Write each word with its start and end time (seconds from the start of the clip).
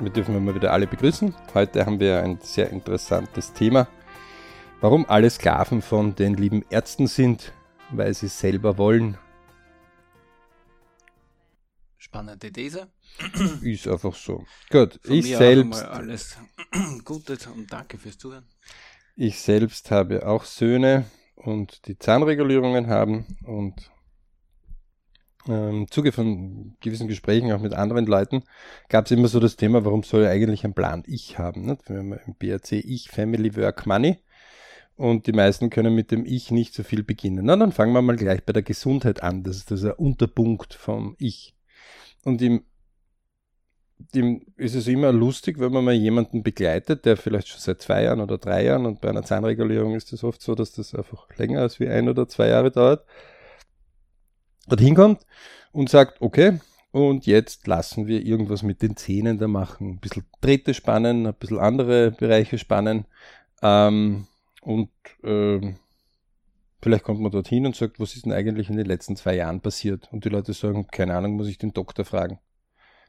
wir 0.00 0.10
dürfen 0.10 0.42
mal 0.44 0.54
wieder 0.54 0.72
alle 0.72 0.86
begrüßen. 0.86 1.34
Heute 1.52 1.84
haben 1.84 2.00
wir 2.00 2.22
ein 2.22 2.38
sehr 2.40 2.70
interessantes 2.70 3.52
Thema. 3.52 3.86
Warum 4.80 5.04
alle 5.08 5.28
Sklaven 5.28 5.82
von 5.82 6.14
den 6.14 6.34
lieben 6.34 6.64
Ärzten 6.70 7.06
sind, 7.06 7.52
weil 7.90 8.14
sie 8.14 8.28
selber 8.28 8.78
wollen. 8.78 9.18
Spannende 11.98 12.50
These. 12.50 12.88
Ist 13.62 13.86
einfach 13.86 14.14
so. 14.14 14.44
Gut, 14.70 14.98
Von 15.02 15.14
ich 15.14 15.36
selbst, 15.36 15.84
alles 15.84 16.38
Gute 17.04 17.36
und 17.54 17.70
danke 17.70 17.98
fürs 17.98 18.16
Zuhören. 18.16 18.46
ich 19.16 19.38
selbst 19.38 19.90
habe 19.90 20.26
auch 20.26 20.44
Söhne 20.44 21.04
und 21.36 21.86
die 21.86 21.98
Zahnregulierungen 21.98 22.86
haben 22.86 23.26
und 23.44 23.90
im 25.46 25.90
Zuge 25.90 26.12
von 26.12 26.76
gewissen 26.80 27.08
Gesprächen 27.08 27.52
auch 27.52 27.60
mit 27.60 27.72
anderen 27.72 28.06
Leuten 28.06 28.42
gab 28.88 29.06
es 29.06 29.10
immer 29.10 29.28
so 29.28 29.40
das 29.40 29.56
Thema, 29.56 29.84
warum 29.84 30.02
soll 30.02 30.24
er 30.24 30.30
eigentlich 30.30 30.64
einen 30.64 30.74
Plan 30.74 31.02
Ich 31.06 31.38
haben? 31.38 31.66
Nicht? 31.66 31.88
Wir 31.88 31.98
haben 31.98 32.12
im 32.12 32.34
BRC 32.34 32.72
Ich, 32.72 33.08
Family, 33.08 33.56
Work, 33.56 33.86
Money 33.86 34.18
und 34.96 35.26
die 35.26 35.32
meisten 35.32 35.70
können 35.70 35.94
mit 35.94 36.10
dem 36.10 36.26
Ich 36.26 36.50
nicht 36.50 36.74
so 36.74 36.82
viel 36.82 37.02
beginnen. 37.02 37.46
Na, 37.46 37.56
dann 37.56 37.72
fangen 37.72 37.94
wir 37.94 38.02
mal 38.02 38.16
gleich 38.16 38.44
bei 38.44 38.52
der 38.52 38.62
Gesundheit 38.62 39.22
an. 39.22 39.42
Das 39.42 39.56
ist 39.56 39.70
dieser 39.70 39.98
Unterpunkt 39.98 40.74
vom 40.74 41.16
Ich. 41.18 41.54
Und 42.22 42.42
im, 42.42 42.64
dem 44.14 44.42
ist 44.58 44.74
es 44.74 44.86
immer 44.88 45.10
lustig, 45.10 45.58
wenn 45.58 45.72
man 45.72 45.86
mal 45.86 45.94
jemanden 45.94 46.42
begleitet, 46.42 47.06
der 47.06 47.16
vielleicht 47.16 47.48
schon 47.48 47.60
seit 47.60 47.80
zwei 47.80 48.02
Jahren 48.02 48.20
oder 48.20 48.36
drei 48.36 48.64
Jahren 48.64 48.84
und 48.84 49.00
bei 49.00 49.08
einer 49.08 49.22
Zahnregulierung 49.22 49.94
ist 49.94 50.12
es 50.12 50.22
oft 50.22 50.42
so, 50.42 50.54
dass 50.54 50.72
das 50.72 50.94
einfach 50.94 51.28
länger 51.38 51.62
als 51.62 51.80
wie 51.80 51.88
ein 51.88 52.08
oder 52.08 52.28
zwei 52.28 52.48
Jahre 52.48 52.70
dauert, 52.70 53.06
dorthin 54.68 54.94
kommt 54.94 55.24
und 55.72 55.88
sagt, 55.88 56.20
okay, 56.20 56.58
und 56.92 57.26
jetzt 57.26 57.66
lassen 57.66 58.06
wir 58.06 58.24
irgendwas 58.24 58.62
mit 58.62 58.82
den 58.82 58.96
Zähnen 58.96 59.38
da 59.38 59.46
machen. 59.46 59.90
Ein 59.90 59.98
bisschen 59.98 60.24
Drähte 60.40 60.74
spannen, 60.74 61.26
ein 61.26 61.34
bisschen 61.34 61.58
andere 61.58 62.10
Bereiche 62.10 62.58
spannen. 62.58 63.04
Ähm, 63.62 64.26
und 64.62 64.90
ähm, 65.22 65.76
vielleicht 66.82 67.04
kommt 67.04 67.20
man 67.20 67.30
dorthin 67.30 67.66
und 67.66 67.76
sagt, 67.76 68.00
was 68.00 68.16
ist 68.16 68.26
denn 68.26 68.32
eigentlich 68.32 68.68
in 68.68 68.76
den 68.76 68.86
letzten 68.86 69.14
zwei 69.16 69.36
Jahren 69.36 69.60
passiert? 69.60 70.08
Und 70.10 70.24
die 70.24 70.30
Leute 70.30 70.52
sagen, 70.52 70.88
keine 70.90 71.16
Ahnung, 71.16 71.34
muss 71.34 71.48
ich 71.48 71.58
den 71.58 71.72
Doktor 71.72 72.04
fragen. 72.04 72.40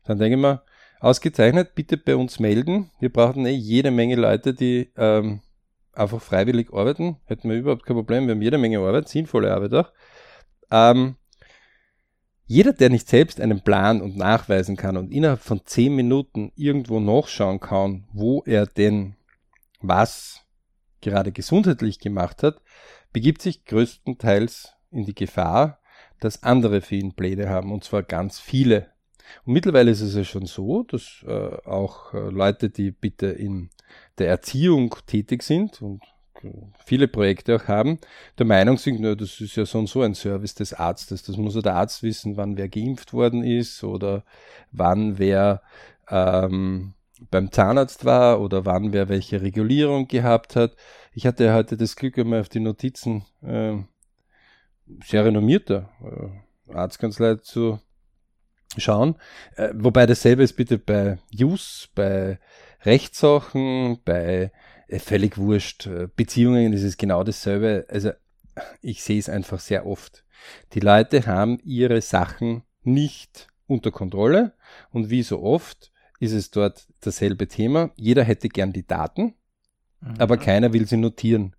Dann 0.04 0.20
denke 0.20 0.36
ich 0.36 0.42
mir, 0.42 0.62
ausgezeichnet, 1.00 1.74
bitte 1.74 1.98
bei 1.98 2.16
uns 2.16 2.40
melden. 2.40 2.92
Wir 3.00 3.12
brauchen 3.12 3.46
eh 3.48 3.52
jede 3.52 3.90
Menge 3.90 4.16
Leute, 4.16 4.54
die 4.54 4.92
ähm, 4.96 5.42
einfach 5.94 6.22
freiwillig 6.22 6.72
arbeiten. 6.72 7.18
Hätten 7.26 7.50
wir 7.50 7.58
überhaupt 7.58 7.86
kein 7.86 7.96
Problem. 7.96 8.28
Wir 8.28 8.36
haben 8.36 8.42
jede 8.42 8.60
Menge 8.60 8.80
Arbeit, 8.80 9.10
sinnvolle 9.10 9.54
Arbeit 9.54 9.74
auch. 9.74 9.92
Ähm, 10.70 11.16
jeder, 12.52 12.74
der 12.74 12.90
nicht 12.90 13.08
selbst 13.08 13.40
einen 13.40 13.62
Plan 13.62 14.02
und 14.02 14.18
nachweisen 14.18 14.76
kann 14.76 14.98
und 14.98 15.14
innerhalb 15.14 15.40
von 15.40 15.62
zehn 15.64 15.96
Minuten 15.96 16.52
irgendwo 16.58 17.00
nachschauen 17.00 17.62
kann, 17.62 18.10
wo 18.12 18.44
er 18.46 18.66
denn 18.66 19.16
was 19.80 20.42
gerade 21.00 21.32
gesundheitlich 21.32 22.00
gemacht 22.00 22.44
hat, 22.44 22.62
begibt 23.14 23.42
sich 23.42 23.64
größtenteils 23.64 24.74
in 24.92 25.06
die 25.06 25.16
Gefahr, 25.16 25.80
dass 26.20 26.44
andere 26.44 26.82
für 26.82 26.96
ihn 26.96 27.14
Pläne 27.14 27.48
haben, 27.48 27.72
und 27.72 27.86
zwar 27.86 28.04
ganz 28.04 28.38
viele. 28.38 28.88
Und 29.46 29.54
mittlerweile 29.54 29.92
ist 29.92 30.02
es 30.02 30.14
ja 30.14 30.26
schon 30.26 30.46
so, 30.46 30.84
dass 30.84 31.24
äh, 31.26 31.56
auch 31.66 32.14
äh, 32.14 32.18
Leute, 32.18 32.70
die 32.70 32.92
bitte 32.92 33.28
in 33.28 33.70
der 34.18 34.28
Erziehung 34.28 34.94
tätig 35.08 35.44
sind 35.44 35.82
und 35.82 36.02
viele 36.86 37.08
Projekte 37.08 37.56
auch 37.56 37.68
haben, 37.68 38.00
der 38.38 38.46
Meinung 38.46 38.78
sind, 38.78 39.00
na, 39.00 39.16
das 39.16 39.40
ist 39.42 39.56
ja 39.56 39.66
so 39.66 39.80
und 39.80 39.88
so 39.88 40.02
ein 40.02 40.16
Service 40.16 40.56
des 40.56 40.74
Arztes. 40.74 41.24
Das 41.24 41.38
muss 41.38 41.56
ja 41.56 41.62
der 41.62 41.76
Arzt 41.76 42.04
wissen, 42.04 42.38
wann 42.38 42.58
wer 42.58 42.70
geimpft 42.70 43.14
worden 43.14 43.44
ist 43.44 43.84
oder 43.84 44.24
wann 44.72 45.20
wer 45.20 45.62
ähm, 46.10 46.94
beim 47.30 47.52
Zahnarzt 47.52 48.06
war 48.06 48.42
oder 48.42 48.66
wann 48.66 48.94
wer 48.94 49.10
welche 49.10 49.42
Regulierung 49.42 50.08
gehabt 50.08 50.56
hat. 50.56 50.76
Ich 51.14 51.26
hatte 51.26 51.54
heute 51.54 51.78
das 51.78 51.96
Glück, 51.96 52.18
einmal 52.18 52.42
auf 52.42 52.50
die 52.50 52.60
Notizen 52.60 53.26
äh, 53.42 53.78
sehr 55.04 55.26
renommierter 55.26 55.90
äh, 56.04 56.74
Arztkanzlei 56.74 57.36
zu 57.36 57.80
schauen. 58.78 59.16
Äh, 59.56 59.70
wobei 59.74 60.06
dasselbe 60.06 60.44
ist 60.44 60.54
bitte 60.54 60.78
bei 60.78 61.20
Jus, 61.30 61.90
bei 61.94 62.40
Rechtssachen, 62.84 64.00
bei 64.04 64.52
völlig 65.00 65.38
wurscht. 65.38 65.88
Äh, 65.88 66.08
Beziehungen 66.16 66.74
ist 66.74 66.84
es 66.84 66.98
genau 66.98 67.24
dasselbe. 67.24 67.86
Also 67.90 68.12
ich 68.82 69.04
sehe 69.04 69.20
es 69.20 69.30
einfach 69.30 69.60
sehr 69.60 69.86
oft. 69.86 70.24
Die 70.74 70.80
Leute 70.80 71.26
haben 71.26 71.60
ihre 71.64 72.02
Sachen 72.02 72.64
nicht 72.84 73.48
unter 73.68 73.92
Kontrolle 73.92 74.54
und 74.90 75.10
wie 75.10 75.24
so 75.24 75.42
oft 75.42 75.92
ist 76.20 76.34
es 76.34 76.52
dort 76.52 76.88
dasselbe 77.02 77.48
Thema. 77.48 77.92
Jeder 77.96 78.24
hätte 78.24 78.50
gern 78.50 78.74
die 78.74 78.86
Daten, 78.86 79.36
aber 80.18 80.38
keiner 80.38 80.74
will 80.74 80.88
sie 80.88 80.98
notieren. 80.98 81.56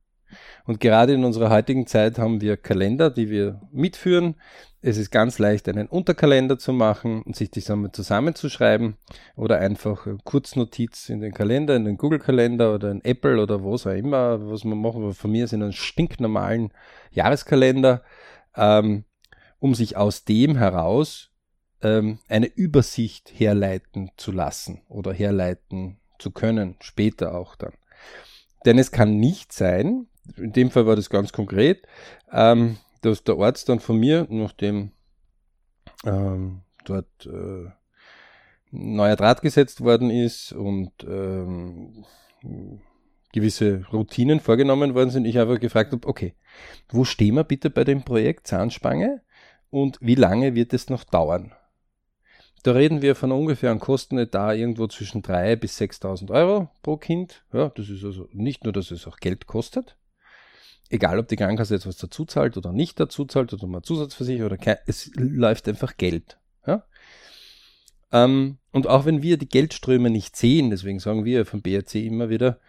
Und 0.65 0.81
gerade 0.81 1.15
in 1.15 1.25
unserer 1.25 1.51
heutigen 1.51 1.87
Zeit 1.87 2.19
haben 2.19 2.41
wir 2.41 2.57
Kalender, 2.57 3.11
die 3.11 3.31
wir 3.31 3.61
mitführen. 3.73 4.35
Es 4.81 4.97
ist 4.97 5.11
ganz 5.11 5.39
leicht, 5.39 5.69
einen 5.69 5.87
Unterkalender 5.87 6.59
zu 6.59 6.73
machen 6.73 7.23
und 7.23 7.37
sich 7.37 7.51
die 7.51 7.63
zusammenzuschreiben 7.63 8.97
oder 9.37 9.59
einfach 9.59 10.07
eine 10.07 10.19
Kurznotiz 10.25 11.09
in 11.09 11.21
den 11.21 11.33
Kalender, 11.33 11.77
in 11.77 11.85
den 11.85 11.97
Google-Kalender 11.97 12.75
oder 12.75 12.91
in 12.91 13.05
Apple 13.05 13.41
oder 13.41 13.65
was 13.65 13.87
auch 13.87 13.93
immer, 13.93 14.51
was 14.51 14.65
man 14.65 14.79
machen. 14.79 15.05
Aber 15.05 15.15
von 15.15 15.31
mir 15.31 15.45
ist 15.45 15.53
in 15.53 15.63
einem 15.63 15.73
stinknormalen 15.73 16.73
Jahreskalender, 17.13 18.03
ähm, 18.57 19.05
um 19.61 19.75
sich 19.75 19.97
aus 19.97 20.25
dem 20.25 20.57
heraus 20.57 21.31
ähm, 21.83 22.19
eine 22.29 22.47
Übersicht 22.47 23.33
herleiten 23.35 24.11
zu 24.17 24.33
lassen 24.33 24.83
oder 24.89 25.13
herleiten 25.13 25.99
zu 26.19 26.31
können, 26.31 26.77
später 26.81 27.35
auch 27.35 27.57
dann. 27.57 27.73
Denn 28.65 28.79
es 28.79 28.93
kann 28.93 29.19
nicht 29.19 29.53
sein, 29.53 30.07
in 30.37 30.53
dem 30.53 30.71
Fall 30.71 30.87
war 30.87 30.97
das 30.97 31.11
ganz 31.11 31.33
konkret, 31.33 31.87
ähm, 32.31 32.79
dass 33.01 33.25
der 33.25 33.37
Arzt 33.39 33.69
dann 33.69 33.81
von 33.81 33.99
mir, 33.99 34.27
nachdem 34.31 34.93
ähm, 36.05 36.63
dort 36.85 37.27
äh, 37.27 37.71
neuer 38.71 39.17
Draht 39.17 39.43
gesetzt 39.43 39.83
worden 39.83 40.11
ist 40.11 40.53
und 40.53 40.93
ähm, 41.05 42.05
gewisse 43.33 43.85
Routinen 43.93 44.41
vorgenommen 44.41 44.95
worden 44.95 45.11
sind, 45.11 45.25
ich 45.25 45.39
einfach 45.39 45.61
gefragt 45.61 45.93
habe, 45.93 46.07
okay, 46.07 46.35
wo 46.91 47.05
stehen 47.05 47.35
wir 47.35 47.45
bitte 47.45 47.71
bei 47.71 47.85
dem 47.85 48.03
Projekt 48.03 48.47
Zahnspange 48.47 49.23
und 49.71 49.99
wie 50.01 50.15
lange 50.15 50.55
wird 50.55 50.73
es 50.73 50.89
noch 50.89 51.05
dauern? 51.05 51.53
Da 52.63 52.73
reden 52.73 53.03
wir 53.03 53.17
von 53.17 53.33
ungefähr 53.33 53.71
einem 53.71 53.81
Kostenetat 53.81 54.57
irgendwo 54.57 54.87
zwischen 54.87 55.23
3.000 55.23 55.57
bis 55.57 55.81
6.000 55.81 56.31
Euro 56.31 56.69
pro 56.83 56.97
Kind. 56.97 57.45
Ja, 57.53 57.71
das 57.71 57.89
ist 57.89 58.05
also 58.05 58.29
nicht 58.33 58.63
nur, 58.63 58.73
dass 58.73 58.93
es 58.93 59.09
auch 59.09 59.17
Geld 59.17 59.49
kostet. 59.49 59.97
Egal, 60.93 61.19
ob 61.19 61.29
die 61.29 61.37
Krankenkasse 61.37 61.75
jetzt 61.75 61.87
was 61.87 61.97
dazu 61.97 62.25
zahlt 62.25 62.57
oder 62.57 62.73
nicht 62.73 63.01
dazu 63.01 63.25
zahlt 63.25 63.53
oder 63.53 63.67
mal 63.67 63.83
Zusatzversicherung 63.83 64.47
oder 64.47 64.59
kein, 64.59 64.77
es 64.87 65.11
läuft 65.15 65.69
einfach 65.69 65.97
Geld. 65.97 66.39
Ja? 66.67 66.85
Ähm, 68.13 68.59
und 68.73 68.87
auch 68.87 69.05
wenn 69.05 69.23
wir 69.23 69.39
die 69.39 69.49
Geldströme 69.49 70.11
nicht 70.11 70.37
sehen, 70.37 70.71
deswegen 70.71 71.01
sagen 71.01 71.25
wir 71.25 71.47
vom 71.47 71.63
BRC 71.63 71.95
immer 71.97 72.29
wieder, 72.29 72.61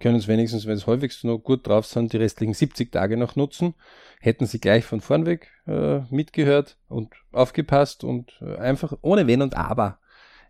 können 0.00 0.16
es 0.16 0.28
wenigstens, 0.28 0.66
wenn 0.66 0.76
es 0.76 0.86
häufigst 0.86 1.24
noch 1.24 1.38
gut 1.38 1.66
drauf 1.66 1.86
sind, 1.86 2.12
die 2.12 2.16
restlichen 2.18 2.54
70 2.54 2.92
Tage 2.92 3.16
noch 3.16 3.36
nutzen. 3.36 3.74
Hätten 4.20 4.46
sie 4.46 4.60
gleich 4.60 4.84
von 4.84 5.00
vorn 5.00 5.26
weg 5.26 5.48
äh, 5.66 6.00
mitgehört 6.10 6.76
und 6.88 7.14
aufgepasst 7.32 8.04
und 8.04 8.32
äh, 8.40 8.56
einfach 8.56 8.94
ohne 9.02 9.26
Wenn 9.26 9.42
und 9.42 9.56
Aber 9.56 9.98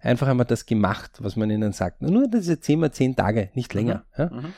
einfach 0.00 0.28
einmal 0.28 0.46
das 0.46 0.66
gemacht, 0.66 1.12
was 1.20 1.36
man 1.36 1.50
ihnen 1.50 1.72
sagt. 1.72 2.02
Nur 2.02 2.28
diese 2.28 2.60
10 2.60 2.80
mal 2.80 2.92
10 2.92 3.16
Tage, 3.16 3.50
nicht 3.54 3.74
länger. 3.74 4.04
Mhm. 4.16 4.22
Ja? 4.22 4.30
Mhm. 4.30 4.52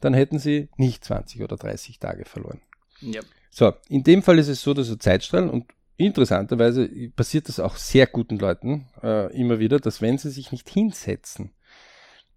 Dann 0.00 0.14
hätten 0.14 0.38
sie 0.38 0.68
nicht 0.76 1.04
20 1.04 1.42
oder 1.42 1.56
30 1.56 1.98
Tage 1.98 2.24
verloren. 2.24 2.60
Ja. 3.00 3.20
So, 3.50 3.72
in 3.88 4.04
dem 4.04 4.22
Fall 4.22 4.38
ist 4.38 4.48
es 4.48 4.62
so, 4.62 4.74
dass 4.74 4.86
so 4.86 4.96
Zeitstrahlen 4.96 5.50
und 5.50 5.66
interessanterweise 5.96 6.88
passiert 7.16 7.48
das 7.48 7.58
auch 7.58 7.76
sehr 7.76 8.06
guten 8.06 8.38
Leuten 8.38 8.86
äh, 9.02 9.34
immer 9.34 9.58
wieder, 9.58 9.80
dass 9.80 10.02
wenn 10.02 10.18
sie 10.18 10.30
sich 10.30 10.52
nicht 10.52 10.68
hinsetzen 10.68 11.52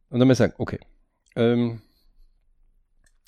und 0.10 0.22
einmal 0.22 0.36
sagen, 0.36 0.54
okay, 0.58 0.80
ähm, 1.40 1.82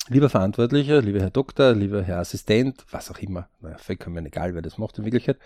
lieber 0.08 0.28
Verantwortlicher, 0.28 1.00
lieber 1.00 1.20
Herr 1.20 1.30
Doktor, 1.30 1.74
lieber 1.74 2.02
Herr 2.02 2.18
Assistent, 2.18 2.84
was 2.90 3.08
auch 3.10 3.18
immer, 3.18 3.48
naja, 3.60 3.78
vollkommen 3.78 4.26
egal, 4.26 4.54
wer 4.54 4.62
das 4.62 4.78
macht 4.78 4.98
in 4.98 5.04
Wirklichkeit, 5.04 5.38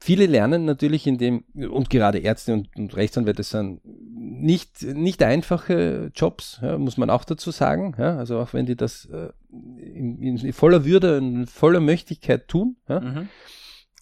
viele 0.00 0.26
lernen 0.26 0.64
natürlich 0.64 1.06
in 1.06 1.18
dem, 1.18 1.44
und 1.54 1.90
gerade 1.90 2.18
Ärzte 2.18 2.54
und, 2.54 2.74
und 2.76 2.96
Rechtsanwälte 2.96 3.42
sind 3.42 3.80
nicht, 3.84 4.82
nicht 4.82 5.22
einfache 5.22 6.10
Jobs, 6.14 6.58
ja, 6.62 6.78
muss 6.78 6.96
man 6.96 7.10
auch 7.10 7.24
dazu 7.24 7.50
sagen. 7.50 7.94
Ja, 7.98 8.16
also 8.16 8.38
auch 8.38 8.54
wenn 8.54 8.66
die 8.66 8.76
das 8.76 9.04
äh, 9.06 9.28
in, 9.50 10.38
in, 10.38 10.52
voller 10.52 10.84
Würde 10.84 11.18
und 11.18 11.46
voller 11.46 11.80
Möglichkeit 11.80 12.48
tun. 12.48 12.76
Ja, 12.88 13.00
mhm. 13.00 13.28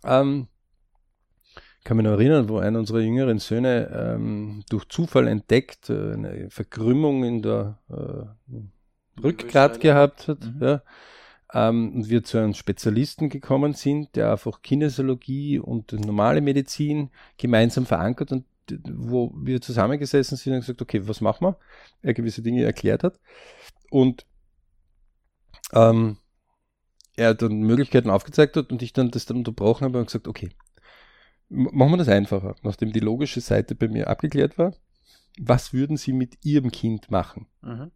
ähm, 0.04 0.48
kann 1.84 1.96
mich 1.96 2.04
noch 2.04 2.12
erinnern, 2.12 2.48
wo 2.48 2.58
einer 2.58 2.78
unserer 2.78 3.00
jüngeren 3.00 3.38
Söhne 3.38 3.90
ähm, 3.92 4.62
durch 4.68 4.88
Zufall 4.88 5.26
entdeckt, 5.26 5.90
äh, 5.90 6.12
eine 6.12 6.50
Verkrümmung 6.50 7.24
in 7.24 7.42
der 7.42 7.78
äh, 7.88 9.22
Rückgrat 9.22 9.80
gehabt 9.80 10.28
hat. 10.28 10.44
Mhm. 10.44 10.58
Ja. 10.60 10.82
Ähm, 11.52 11.94
und 11.94 12.08
wir 12.08 12.22
zu 12.24 12.38
einem 12.38 12.54
Spezialisten 12.54 13.28
gekommen 13.28 13.74
sind, 13.74 14.16
der 14.16 14.32
einfach 14.32 14.62
Kinesiologie 14.62 15.58
und 15.58 15.92
normale 15.92 16.40
Medizin 16.40 17.10
gemeinsam 17.36 17.86
verankert 17.86 18.32
und 18.32 18.44
wo 18.90 19.32
wir 19.34 19.62
zusammengesessen 19.62 20.36
sind 20.36 20.52
und 20.54 20.60
gesagt, 20.60 20.82
okay, 20.82 21.08
was 21.08 21.22
machen 21.22 21.46
wir? 21.46 21.58
Er 22.02 22.12
gewisse 22.12 22.42
Dinge 22.42 22.64
erklärt 22.64 23.02
hat. 23.02 23.18
Und 23.90 24.26
ähm, 25.72 26.18
er 27.16 27.34
dann 27.34 27.60
Möglichkeiten 27.60 28.10
aufgezeigt 28.10 28.56
hat 28.56 28.70
und 28.70 28.82
ich 28.82 28.92
dann 28.92 29.10
das 29.10 29.24
dann 29.24 29.38
unterbrochen 29.38 29.84
habe 29.84 29.98
und 29.98 30.06
gesagt, 30.06 30.28
okay, 30.28 30.50
Machen 31.50 31.92
wir 31.92 31.96
das 31.96 32.08
einfacher, 32.08 32.56
nachdem 32.62 32.92
die 32.92 33.00
logische 33.00 33.40
Seite 33.40 33.74
bei 33.74 33.88
mir 33.88 34.08
abgeklärt 34.08 34.58
war. 34.58 34.74
Was 35.40 35.72
würden 35.72 35.96
Sie 35.96 36.12
mit 36.12 36.44
Ihrem 36.44 36.70
Kind 36.70 37.10
machen? 37.10 37.46
Mhm. 37.62 37.90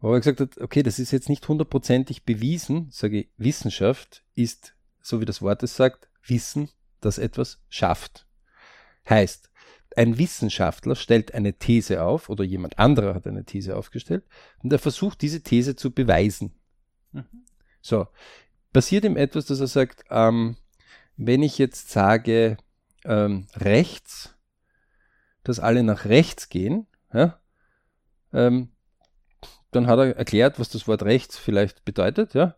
Wo 0.00 0.12
er 0.12 0.20
gesagt 0.20 0.40
hat, 0.40 0.58
okay, 0.58 0.82
das 0.82 0.98
ist 0.98 1.10
jetzt 1.10 1.28
nicht 1.28 1.46
hundertprozentig 1.48 2.24
bewiesen, 2.24 2.88
sage 2.90 3.20
ich, 3.20 3.28
Wissenschaft 3.36 4.24
ist, 4.34 4.74
so 5.00 5.20
wie 5.20 5.24
das 5.24 5.42
Wort 5.42 5.62
es 5.62 5.76
sagt, 5.76 6.08
Wissen, 6.24 6.68
das 7.00 7.18
etwas 7.18 7.62
schafft. 7.68 8.26
Heißt, 9.08 9.50
ein 9.96 10.18
Wissenschaftler 10.18 10.94
stellt 10.94 11.32
eine 11.32 11.54
These 11.54 12.02
auf 12.02 12.28
oder 12.28 12.44
jemand 12.44 12.78
anderer 12.78 13.14
hat 13.14 13.26
eine 13.26 13.44
These 13.44 13.76
aufgestellt 13.76 14.24
und 14.62 14.72
er 14.72 14.78
versucht, 14.78 15.22
diese 15.22 15.42
These 15.42 15.76
zu 15.76 15.90
beweisen. 15.90 16.54
Mhm. 17.12 17.24
So, 17.80 18.06
passiert 18.72 19.04
ihm 19.04 19.16
etwas, 19.16 19.46
dass 19.46 19.60
er 19.60 19.68
sagt, 19.68 20.04
ähm, 20.10 20.56
wenn 21.16 21.42
ich 21.42 21.56
jetzt 21.56 21.90
sage 21.90 22.58
ähm, 23.04 23.46
rechts, 23.54 24.34
dass 25.44 25.60
alle 25.60 25.82
nach 25.82 26.04
rechts 26.04 26.50
gehen, 26.50 26.86
ja, 27.12 27.40
ähm, 28.32 28.72
dann 29.76 29.86
hat 29.86 29.98
er 29.98 30.16
erklärt, 30.16 30.58
was 30.58 30.68
das 30.68 30.88
Wort 30.88 31.02
rechts 31.02 31.38
vielleicht 31.38 31.84
bedeutet, 31.84 32.34
ja. 32.34 32.56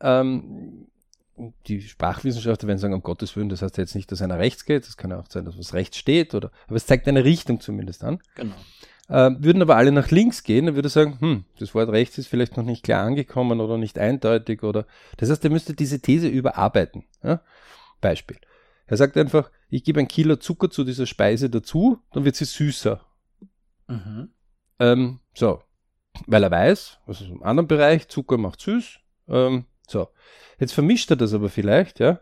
Ähm, 0.00 0.88
die 1.66 1.82
Sprachwissenschaftler 1.82 2.68
werden 2.68 2.78
sagen, 2.78 2.94
um 2.94 3.02
Gottes 3.02 3.36
Willen, 3.36 3.48
das 3.48 3.62
heißt 3.62 3.76
jetzt 3.76 3.94
nicht, 3.94 4.10
dass 4.10 4.22
einer 4.22 4.38
rechts 4.38 4.64
geht, 4.64 4.86
das 4.86 4.96
kann 4.96 5.12
auch 5.12 5.26
sein, 5.28 5.44
dass 5.44 5.58
was 5.58 5.74
rechts 5.74 5.98
steht, 5.98 6.34
oder, 6.34 6.50
aber 6.66 6.76
es 6.76 6.86
zeigt 6.86 7.08
eine 7.08 7.24
Richtung 7.24 7.60
zumindest 7.60 8.04
an. 8.04 8.20
Genau. 8.34 8.54
Äh, 9.08 9.30
würden 9.38 9.62
aber 9.62 9.76
alle 9.76 9.92
nach 9.92 10.10
links 10.10 10.42
gehen, 10.42 10.66
dann 10.66 10.74
würde 10.74 10.88
er 10.88 10.90
sagen, 10.90 11.20
hm, 11.20 11.44
das 11.58 11.74
Wort 11.74 11.90
rechts 11.90 12.18
ist 12.18 12.26
vielleicht 12.26 12.56
noch 12.56 12.64
nicht 12.64 12.82
klar 12.82 13.04
angekommen 13.04 13.60
oder 13.60 13.78
nicht 13.78 13.98
eindeutig 13.98 14.62
oder, 14.62 14.86
das 15.18 15.30
heißt, 15.30 15.44
er 15.44 15.50
müsste 15.50 15.74
diese 15.74 16.00
These 16.00 16.28
überarbeiten. 16.28 17.04
Ja? 17.22 17.40
Beispiel. 18.00 18.38
Er 18.86 18.96
sagt 18.96 19.16
einfach, 19.16 19.50
ich 19.68 19.84
gebe 19.84 20.00
ein 20.00 20.08
Kilo 20.08 20.36
Zucker 20.36 20.70
zu 20.70 20.84
dieser 20.84 21.06
Speise 21.06 21.50
dazu, 21.50 22.00
dann 22.12 22.24
wird 22.24 22.36
sie 22.36 22.44
süßer. 22.44 23.00
Mhm. 23.88 24.30
Ähm, 24.78 25.20
so, 25.34 25.62
weil 26.26 26.42
er 26.42 26.50
weiß, 26.50 26.98
ist 27.06 27.20
im 27.22 27.42
anderen 27.42 27.68
Bereich, 27.68 28.08
Zucker 28.08 28.38
macht 28.38 28.60
süß. 28.60 28.98
Ähm, 29.28 29.64
so, 29.86 30.08
jetzt 30.58 30.72
vermischt 30.72 31.10
er 31.10 31.16
das 31.16 31.34
aber 31.34 31.48
vielleicht, 31.48 32.00
ja. 32.00 32.20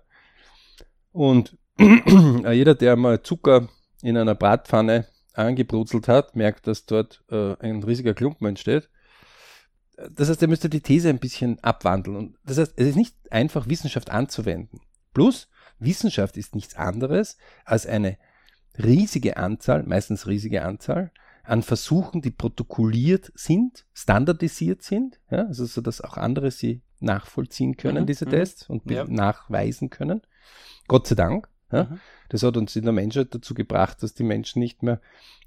Und 1.13 1.57
jeder, 1.79 2.75
der 2.75 2.97
mal 2.97 3.23
Zucker 3.23 3.69
in 4.03 4.17
einer 4.17 4.35
Bratpfanne 4.35 5.07
angebrutzelt 5.33 6.09
hat, 6.09 6.37
merkt, 6.37 6.67
dass 6.67 6.87
dort 6.87 7.25
äh, 7.31 7.57
ein 7.59 7.83
riesiger 7.83 8.15
Klumpen 8.15 8.47
entsteht. 8.47 8.89
Das 10.11 10.29
heißt, 10.29 10.43
er 10.43 10.49
müsste 10.49 10.69
die 10.69 10.81
These 10.81 11.09
ein 11.09 11.19
bisschen 11.19 11.59
abwandeln. 11.63 12.17
Und 12.17 12.39
das 12.45 12.59
heißt, 12.59 12.75
es 12.77 12.89
ist 12.89 12.97
nicht 12.97 13.17
einfach, 13.31 13.69
Wissenschaft 13.69 14.11
anzuwenden. 14.11 14.81
Plus, 15.13 15.49
Wissenschaft 15.79 16.37
ist 16.37 16.55
nichts 16.55 16.75
anderes 16.77 17.39
als 17.65 17.87
eine 17.87 18.19
riesige 18.79 19.37
Anzahl, 19.37 19.85
meistens 19.85 20.27
riesige 20.27 20.63
Anzahl, 20.63 21.13
an 21.45 21.63
Versuchen, 21.63 22.23
die 22.23 22.31
protokolliert 22.31 23.33
sind, 23.35 23.87
standardisiert 23.93 24.83
sind, 24.83 25.21
ja, 25.31 25.47
also 25.47 25.67
so, 25.67 25.81
dass 25.81 26.01
auch 26.01 26.17
andere 26.17 26.51
sie 26.51 26.83
nachvollziehen 27.01 27.77
können, 27.77 28.03
mhm, 28.03 28.07
diese 28.07 28.27
mhm. 28.27 28.31
Tests, 28.31 28.69
und 28.69 28.91
ja. 28.91 29.05
nachweisen 29.05 29.91
können. 29.91 30.23
Gott 30.89 31.07
sei 31.07 31.15
Dank. 31.15 31.49
Ja. 31.71 31.85
Mhm. 31.85 32.01
Das 32.31 32.43
hat 32.43 32.57
uns 32.57 32.75
in 32.75 32.85
der 32.85 32.93
Menschheit 32.93 33.35
dazu 33.35 33.55
gebracht, 33.55 34.03
dass 34.03 34.15
die 34.15 34.23
Menschen 34.23 34.61
nicht 34.61 34.83
mehr 34.83 35.01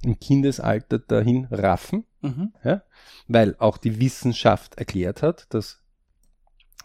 im 0.04 0.20
Kindesalter 0.20 1.00
dahin 1.00 1.46
raffen, 1.46 2.06
mhm. 2.22 2.54
ja, 2.64 2.84
weil 3.28 3.56
auch 3.58 3.78
die 3.78 4.00
Wissenschaft 4.00 4.76
erklärt 4.76 5.22
hat, 5.22 5.48
dass 5.54 5.82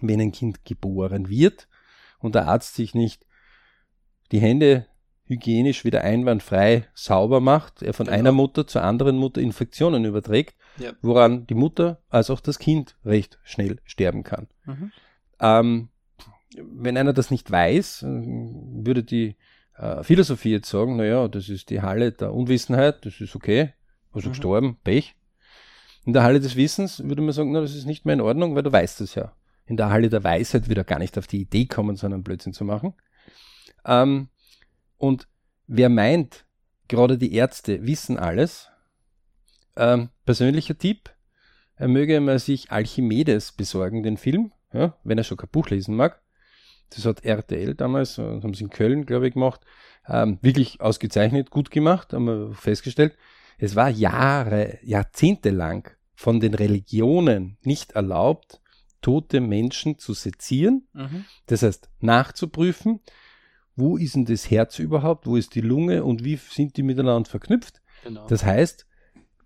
wenn 0.00 0.21
ein 0.21 0.33
Kind 0.33 0.64
geboren 0.64 1.28
wird 1.28 1.69
und 2.19 2.35
der 2.35 2.49
Arzt 2.49 2.75
sich 2.75 2.95
nicht 2.95 3.26
die 4.33 4.40
Hände 4.40 4.87
hygienisch 5.33 5.85
wieder 5.85 6.03
einwandfrei 6.03 6.87
sauber 6.95 7.41
macht, 7.41 7.83
er 7.83 7.95
von 7.95 8.07
genau. 8.07 8.19
einer 8.19 8.33
Mutter 8.33 8.67
zur 8.67 8.83
anderen 8.83 9.17
Mutter 9.17 9.41
Infektionen 9.41 10.05
überträgt, 10.05 10.55
ja. 10.79 10.93
woran 11.03 11.47
die 11.47 11.55
Mutter 11.55 12.03
als 12.09 12.31
auch 12.31 12.41
das 12.41 12.59
Kind 12.59 12.97
recht 13.05 13.39
schnell 13.43 13.79
sterben 13.85 14.23
kann. 14.23 14.47
Mhm. 14.65 14.93
Ähm, 15.41 15.89
wenn 16.57 16.97
einer 16.97 17.12
das 17.12 17.31
nicht 17.31 17.51
weiß, 17.51 18.05
würde 18.05 19.03
die 19.03 19.37
äh, 19.77 20.03
Philosophie 20.03 20.53
jetzt 20.53 20.69
sagen, 20.69 20.97
naja, 20.97 21.29
das 21.29 21.49
ist 21.49 21.71
die 21.71 21.81
Halle 21.81 22.12
der 22.12 22.35
Unwissenheit, 22.35 23.07
das 23.07 23.21
ist 23.21 23.35
okay, 23.35 23.73
also 24.12 24.29
mhm. 24.29 24.33
gestorben, 24.33 24.79
Pech, 24.85 25.17
In 26.05 26.12
der 26.12 26.25
Halle 26.25 26.41
des 26.41 26.57
Wissens 26.57 27.03
würde 27.03 27.23
man 27.23 27.33
sagen, 27.33 27.53
na, 27.53 27.61
das 27.61 27.75
ist 27.75 27.87
nicht 27.87 28.05
mehr 28.05 28.15
in 28.15 28.21
Ordnung, 28.21 28.55
weil 28.55 28.62
du 28.62 28.73
weißt 28.73 29.01
es 29.01 29.15
ja. 29.15 29.33
In 29.65 29.77
der 29.77 29.91
Halle 29.91 30.11
der 30.11 30.25
Weisheit 30.25 30.69
würde 30.69 30.83
er 30.83 30.85
gar 30.85 30.99
nicht 30.99 31.17
auf 31.17 31.27
die 31.27 31.41
Idee 31.41 31.67
kommen, 31.67 31.97
so 31.97 32.07
einen 32.07 32.23
Blödsinn 32.23 32.53
zu 32.53 32.65
machen. 32.65 32.95
Ähm, 33.87 34.29
und 35.02 35.26
wer 35.66 35.88
meint, 35.88 36.47
gerade 36.87 37.18
die 37.18 37.35
Ärzte 37.35 37.85
wissen 37.85 38.18
alles, 38.18 38.68
ähm, 39.75 40.11
persönlicher 40.25 40.78
Tipp, 40.78 41.11
er 41.75 41.88
möge 41.88 42.21
mal 42.21 42.38
sich 42.38 42.71
Alchimedes 42.71 43.50
besorgen, 43.50 44.04
den 44.04 44.16
Film, 44.16 44.52
ja, 44.73 44.97
wenn 45.02 45.18
er 45.18 45.25
schon 45.25 45.38
kein 45.38 45.50
Buch 45.50 45.71
lesen 45.71 45.97
mag. 45.97 46.23
Das 46.90 47.04
hat 47.04 47.25
RTL 47.25 47.75
damals, 47.75 48.14
das 48.14 48.44
haben 48.44 48.54
sie 48.54 48.62
in 48.62 48.71
Köln, 48.71 49.04
glaube 49.04 49.26
ich, 49.26 49.35
gemacht. 49.35 49.62
Ähm, 50.06 50.38
wirklich 50.40 50.80
ausgezeichnet, 50.80 51.50
gut 51.50 51.73
gemacht, 51.73 52.12
haben 52.12 52.26
wir 52.26 52.54
festgestellt. 52.54 53.16
Es 53.59 53.75
war 53.75 53.88
Jahre, 53.88 54.78
Jahrzehnte 54.85 55.50
lang 55.50 55.97
von 56.14 56.38
den 56.38 56.54
Religionen 56.54 57.59
nicht 57.62 57.92
erlaubt, 57.92 58.61
tote 59.00 59.40
Menschen 59.40 59.99
zu 59.99 60.14
sezieren. 60.14 60.87
Mhm. 60.92 61.25
Das 61.47 61.64
heißt, 61.64 61.90
nachzuprüfen, 61.99 63.00
wo 63.76 63.97
ist 63.97 64.14
denn 64.14 64.25
das 64.25 64.50
Herz 64.50 64.79
überhaupt, 64.79 65.26
wo 65.26 65.37
ist 65.37 65.55
die 65.55 65.61
Lunge 65.61 66.05
und 66.05 66.25
wie 66.25 66.37
sind 66.37 66.76
die 66.76 66.83
miteinander 66.83 67.29
verknüpft. 67.29 67.81
Genau. 68.05 68.26
Das 68.26 68.45
heißt, 68.45 68.87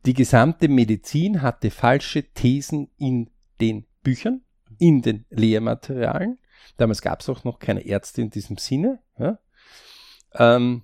die 0.05 0.15
gesamte 0.15 0.69
Medizin 0.69 1.43
hatte 1.43 1.71
falsche 1.71 2.23
Thesen 2.23 2.89
in 2.97 3.31
den 3.61 3.87
Büchern, 4.03 4.43
in 4.79 5.03
den 5.03 5.25
Lehrmaterialien. 5.31 6.39
Damals 6.77 7.03
gab 7.03 7.21
es 7.21 7.29
auch 7.29 7.45
noch 7.45 7.59
keine 7.59 7.81
Ärzte 7.81 8.23
in 8.23 8.31
diesem 8.31 8.57
Sinne. 8.57 9.01
Ja. 9.19 9.39
Ähm, 10.35 10.83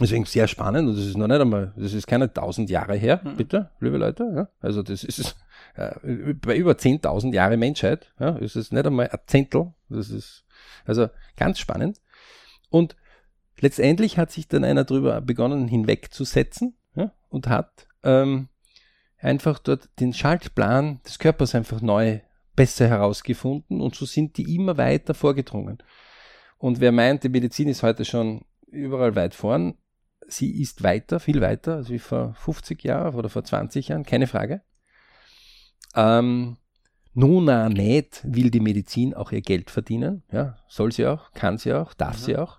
deswegen 0.00 0.24
sehr 0.24 0.48
spannend 0.48 0.88
und 0.88 0.96
das 0.96 1.06
ist 1.06 1.16
noch 1.16 1.28
nicht 1.28 1.40
einmal, 1.40 1.72
das 1.76 1.92
ist 1.92 2.06
keine 2.06 2.32
tausend 2.32 2.68
Jahre 2.68 2.96
her, 2.96 3.20
mhm. 3.22 3.36
bitte, 3.36 3.70
liebe 3.80 3.96
Leute. 3.96 4.24
Ja. 4.34 4.48
Also 4.60 4.82
das 4.82 5.04
ist 5.04 5.36
äh, 5.74 6.34
bei 6.34 6.56
über 6.56 6.72
10.000 6.72 7.32
Jahre 7.32 7.56
Menschheit, 7.56 8.12
ja, 8.18 8.36
ist 8.36 8.56
es 8.56 8.72
nicht 8.72 8.86
einmal 8.86 9.08
ein 9.08 9.18
Zehntel. 9.26 9.72
Das 9.88 10.10
ist 10.10 10.44
also 10.84 11.08
ganz 11.36 11.58
spannend. 11.58 12.00
Und 12.68 12.96
letztendlich 13.60 14.18
hat 14.18 14.30
sich 14.30 14.48
dann 14.48 14.64
einer 14.64 14.84
darüber 14.84 15.20
begonnen 15.20 15.68
hinwegzusetzen 15.68 16.76
ja, 16.94 17.12
und 17.28 17.48
hat 17.48 17.86
ähm, 18.02 18.48
einfach 19.18 19.58
dort 19.58 19.88
den 20.00 20.12
Schaltplan 20.12 21.00
des 21.04 21.18
Körpers 21.18 21.54
einfach 21.54 21.80
neu 21.80 22.20
besser 22.54 22.88
herausgefunden 22.88 23.80
und 23.80 23.94
so 23.94 24.06
sind 24.06 24.38
die 24.38 24.54
immer 24.54 24.78
weiter 24.78 25.14
vorgedrungen. 25.14 25.78
Und 26.58 26.80
wer 26.80 26.90
meint, 26.90 27.22
die 27.22 27.28
Medizin 27.28 27.68
ist 27.68 27.82
heute 27.82 28.04
schon 28.04 28.44
überall 28.66 29.14
weit 29.14 29.34
vorn, 29.34 29.76
sie 30.26 30.60
ist 30.60 30.82
weiter, 30.82 31.20
viel 31.20 31.40
weiter 31.40 31.76
als 31.76 31.90
wie 31.90 31.98
vor 31.98 32.34
50 32.34 32.82
Jahren 32.82 33.14
oder 33.14 33.28
vor 33.28 33.44
20 33.44 33.88
Jahren, 33.88 34.04
keine 34.04 34.26
Frage. 34.26 34.62
Ähm, 35.94 36.56
Nona 37.16 37.70
nicht 37.70 38.20
will 38.24 38.50
die 38.50 38.60
Medizin 38.60 39.14
auch 39.14 39.32
ihr 39.32 39.40
Geld 39.40 39.70
verdienen, 39.70 40.22
ja, 40.30 40.58
soll 40.68 40.92
sie 40.92 41.06
auch, 41.06 41.32
kann 41.32 41.56
sie 41.56 41.72
auch, 41.72 41.94
darf 41.94 42.18
mhm. 42.20 42.22
sie 42.22 42.36
auch. 42.36 42.58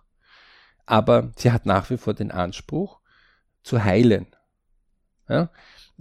Aber 0.87 1.31
sie 1.35 1.51
hat 1.51 1.67
nach 1.67 1.91
wie 1.91 1.97
vor 1.97 2.15
den 2.15 2.31
Anspruch 2.31 2.99
zu 3.61 3.83
heilen. 3.83 4.25
Ja? 5.29 5.51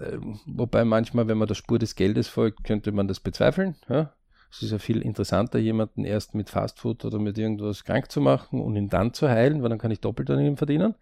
Ähm, 0.01 0.41
wobei 0.47 0.87
manchmal, 0.87 1.29
wenn 1.29 1.37
man 1.37 1.49
der 1.49 1.55
Spur 1.55 1.79
des 1.79 1.97
Geldes 1.97 2.29
folgt, 2.29 2.65
könnte 2.65 2.93
man 2.93 3.09
das 3.09 3.21
bezweifeln. 3.21 3.77
Ja? 3.91 4.15
Es 4.51 4.63
ist 4.63 4.71
ja 4.71 4.79
viel 4.79 5.03
interessanter, 5.03 5.59
jemanden 5.59 6.07
erst 6.07 6.35
mit 6.35 6.49
Fastfood 6.49 7.05
oder 7.05 7.19
mit 7.19 7.37
irgendwas 7.37 7.85
krank 7.85 8.11
zu 8.11 8.23
machen 8.23 8.63
und 8.63 8.75
ihn 8.75 8.89
dann 8.89 9.13
zu 9.13 9.29
heilen, 9.29 9.63
weil 9.63 9.69
dann 9.69 9.79
kann 9.79 9.91
ich 9.91 10.01
doppelt 10.01 10.31
an 10.31 10.41
ihm 10.41 10.57
verdienen. 10.57 10.95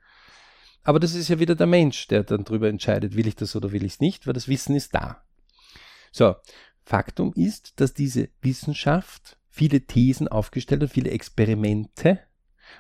Aber 0.83 0.99
das 0.99 1.15
ist 1.15 1.29
ja 1.29 1.39
wieder 1.39 1.55
der 1.55 1.69
Mensch, 1.69 2.09
der 2.09 2.25
dann 2.25 2.43
darüber 2.43 2.69
entscheidet, 2.69 3.15
will 3.15 3.29
ich 3.29 3.37
das 3.37 3.55
oder 3.55 3.71
will 3.71 3.85
ich 3.85 3.93
es 3.93 4.01
nicht, 4.01 4.27
weil 4.27 4.35
das 4.35 4.49
Wissen 4.49 4.75
ist 4.75 4.93
da. 4.93 5.23
So, 6.11 6.35
Faktum 6.85 7.33
ist, 7.35 7.81
dass 7.81 7.95
diese 7.95 8.29
Wissenschaft 8.43 9.39
viele 9.49 9.83
Thesen 9.83 10.29
aufgestellt 10.29 10.83
hat, 10.83 10.91
viele 10.91 11.11
Experimente 11.11 12.21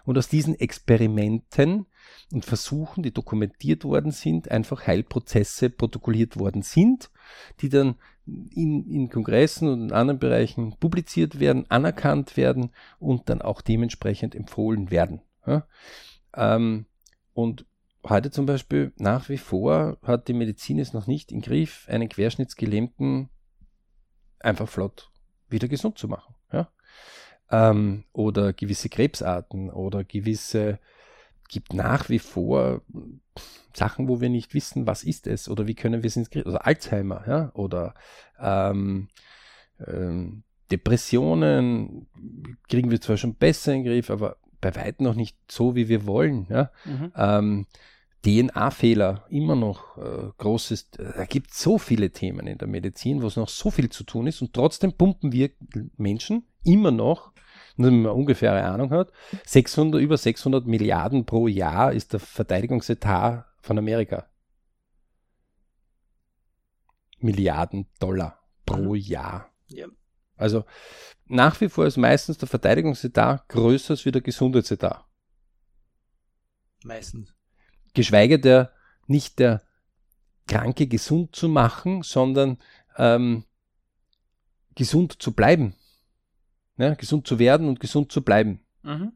und 0.04 0.18
aus 0.18 0.28
diesen 0.28 0.58
Experimenten 0.58 1.86
und 2.32 2.44
Versuchen, 2.44 3.02
die 3.02 3.12
dokumentiert 3.12 3.84
worden 3.84 4.10
sind, 4.10 4.50
einfach 4.50 4.86
Heilprozesse 4.86 5.70
protokolliert 5.70 6.38
worden 6.38 6.62
sind, 6.62 7.10
die 7.60 7.68
dann 7.68 7.96
in, 8.26 8.90
in 8.90 9.10
Kongressen 9.10 9.68
und 9.68 9.82
in 9.82 9.92
anderen 9.92 10.18
Bereichen 10.18 10.76
publiziert 10.78 11.40
werden, 11.40 11.70
anerkannt 11.70 12.36
werden 12.36 12.70
und 12.98 13.28
dann 13.28 13.42
auch 13.42 13.60
dementsprechend 13.60 14.34
empfohlen 14.34 14.90
werden. 14.90 15.20
Ja? 15.46 15.66
Ähm, 16.34 16.86
und 17.32 17.66
heute 18.02 18.30
zum 18.30 18.46
Beispiel 18.46 18.92
nach 18.96 19.28
wie 19.28 19.38
vor 19.38 19.98
hat 20.02 20.28
die 20.28 20.34
Medizin 20.34 20.78
es 20.78 20.92
noch 20.92 21.06
nicht 21.06 21.32
im 21.32 21.40
Griff, 21.40 21.86
einen 21.88 22.08
Querschnittsgelähmten 22.08 23.28
einfach 24.44 24.68
flott 24.68 25.10
wieder 25.48 25.68
gesund 25.68 25.98
zu 25.98 26.08
machen. 26.08 26.34
Ja? 26.52 26.68
ähm, 27.50 28.04
oder 28.12 28.52
gewisse 28.52 28.88
Krebsarten 28.88 29.70
oder 29.70 30.04
gewisse, 30.04 30.78
gibt 31.48 31.74
nach 31.74 32.08
wie 32.08 32.18
vor 32.18 32.82
Sachen, 33.74 34.08
wo 34.08 34.20
wir 34.20 34.28
nicht 34.28 34.54
wissen, 34.54 34.86
was 34.86 35.04
ist 35.04 35.26
es 35.26 35.48
oder 35.48 35.66
wie 35.66 35.74
können 35.74 36.02
wir 36.02 36.08
es 36.08 36.16
ins 36.16 36.30
Griff, 36.30 36.46
also 36.46 36.58
Alzheimer, 36.58 37.24
ja, 37.26 37.52
oder 37.54 37.94
ähm, 38.40 39.08
ähm, 39.86 40.42
Depressionen 40.70 42.06
kriegen 42.68 42.90
wir 42.90 43.00
zwar 43.00 43.16
schon 43.16 43.34
besser 43.34 43.72
in 43.72 43.84
den 43.84 43.92
Griff, 43.92 44.10
aber 44.10 44.36
bei 44.60 44.74
weitem 44.74 45.04
noch 45.04 45.14
nicht 45.14 45.36
so, 45.50 45.76
wie 45.76 45.88
wir 45.88 46.06
wollen, 46.06 46.46
ja. 46.48 46.70
Mhm. 46.84 47.12
DNA-Fehler 48.24 49.26
immer 49.28 49.54
noch 49.54 49.98
äh, 49.98 50.30
großes, 50.38 50.90
da 50.92 51.24
gibt 51.24 51.50
es 51.50 51.60
so 51.60 51.78
viele 51.78 52.10
Themen 52.10 52.46
in 52.46 52.58
der 52.58 52.68
Medizin, 52.68 53.22
wo 53.22 53.26
es 53.26 53.36
noch 53.36 53.48
so 53.48 53.70
viel 53.70 53.90
zu 53.90 54.04
tun 54.04 54.26
ist 54.26 54.40
und 54.40 54.52
trotzdem 54.52 54.92
pumpen 54.92 55.32
wir 55.32 55.50
Menschen 55.96 56.46
immer 56.64 56.90
noch 56.90 57.34
nur 57.76 57.90
damit 57.90 58.04
man 58.04 58.12
ungefähre 58.12 58.62
Ahnung 58.62 58.90
hat, 58.90 59.12
600, 59.46 60.00
über 60.00 60.16
600 60.16 60.66
Milliarden 60.66 61.26
pro 61.26 61.48
Jahr 61.48 61.92
ist 61.92 62.12
der 62.12 62.20
Verteidigungsetat 62.20 63.46
von 63.60 63.78
Amerika. 63.78 64.28
Milliarden 67.18 67.86
Dollar 67.98 68.38
pro 68.64 68.94
mhm. 68.94 68.94
Jahr. 68.94 69.50
Ja. 69.66 69.86
Also 70.36 70.64
nach 71.26 71.60
wie 71.60 71.68
vor 71.68 71.86
ist 71.86 71.96
meistens 71.96 72.38
der 72.38 72.48
Verteidigungsetat 72.48 73.48
größer 73.48 73.92
als 73.92 74.04
wie 74.04 74.12
der 74.12 74.20
Gesundheitsetat. 74.20 75.04
Meistens. 76.84 77.34
Geschweige 77.94 78.38
der 78.38 78.72
nicht 79.06 79.38
der 79.38 79.62
Kranke 80.46 80.86
gesund 80.86 81.34
zu 81.34 81.48
machen, 81.48 82.02
sondern 82.02 82.58
ähm, 82.96 83.44
gesund 84.74 85.22
zu 85.22 85.32
bleiben 85.32 85.74
ne? 86.76 86.96
gesund 86.98 87.26
zu 87.26 87.38
werden 87.38 87.68
und 87.68 87.80
gesund 87.80 88.12
zu 88.12 88.22
bleiben. 88.22 88.60
Mhm. 88.82 89.12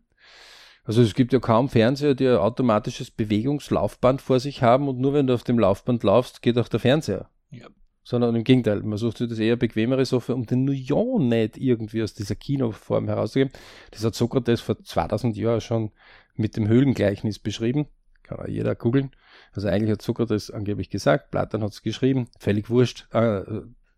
Also 0.84 1.02
es 1.02 1.14
gibt 1.14 1.32
ja 1.32 1.38
kaum 1.38 1.68
Fernseher, 1.68 2.14
die 2.14 2.26
ein 2.26 2.36
automatisches 2.36 3.10
Bewegungslaufband 3.10 4.22
vor 4.22 4.40
sich 4.40 4.62
haben 4.62 4.88
und 4.88 4.98
nur 4.98 5.12
wenn 5.12 5.26
du 5.26 5.34
auf 5.34 5.44
dem 5.44 5.58
Laufband 5.58 6.02
laufst, 6.02 6.40
geht 6.40 6.56
auch 6.56 6.68
der 6.68 6.80
Fernseher. 6.80 7.28
Ja. 7.50 7.66
Sondern 8.04 8.34
im 8.34 8.44
Gegenteil, 8.44 8.82
man 8.82 8.96
sucht 8.96 9.18
sich 9.18 9.28
das 9.28 9.38
eher 9.38 9.56
bequemere 9.56 10.06
Software, 10.06 10.34
um 10.34 10.46
den 10.46 10.64
Nujon 10.64 11.28
nicht 11.28 11.58
irgendwie 11.58 12.02
aus 12.02 12.14
dieser 12.14 12.36
Kinoform 12.36 13.06
herauszugeben. 13.06 13.52
Das 13.90 14.02
hat 14.02 14.14
Sokrates 14.14 14.62
vor 14.62 14.82
2000 14.82 15.36
Jahren 15.36 15.60
schon 15.60 15.92
mit 16.34 16.56
dem 16.56 16.68
Höhlengleichnis 16.68 17.38
beschrieben. 17.38 17.86
Kann 18.28 18.40
auch 18.40 18.46
jeder 18.46 18.74
googeln. 18.74 19.10
Also 19.52 19.68
eigentlich 19.68 19.92
hat 19.92 20.02
Sokrates 20.02 20.50
angeblich 20.50 20.90
gesagt, 20.90 21.30
Platon 21.30 21.62
hat 21.62 21.72
es 21.72 21.82
geschrieben, 21.82 22.28
völlig 22.38 22.68
wurscht. 22.68 23.06
Äh, 23.12 23.42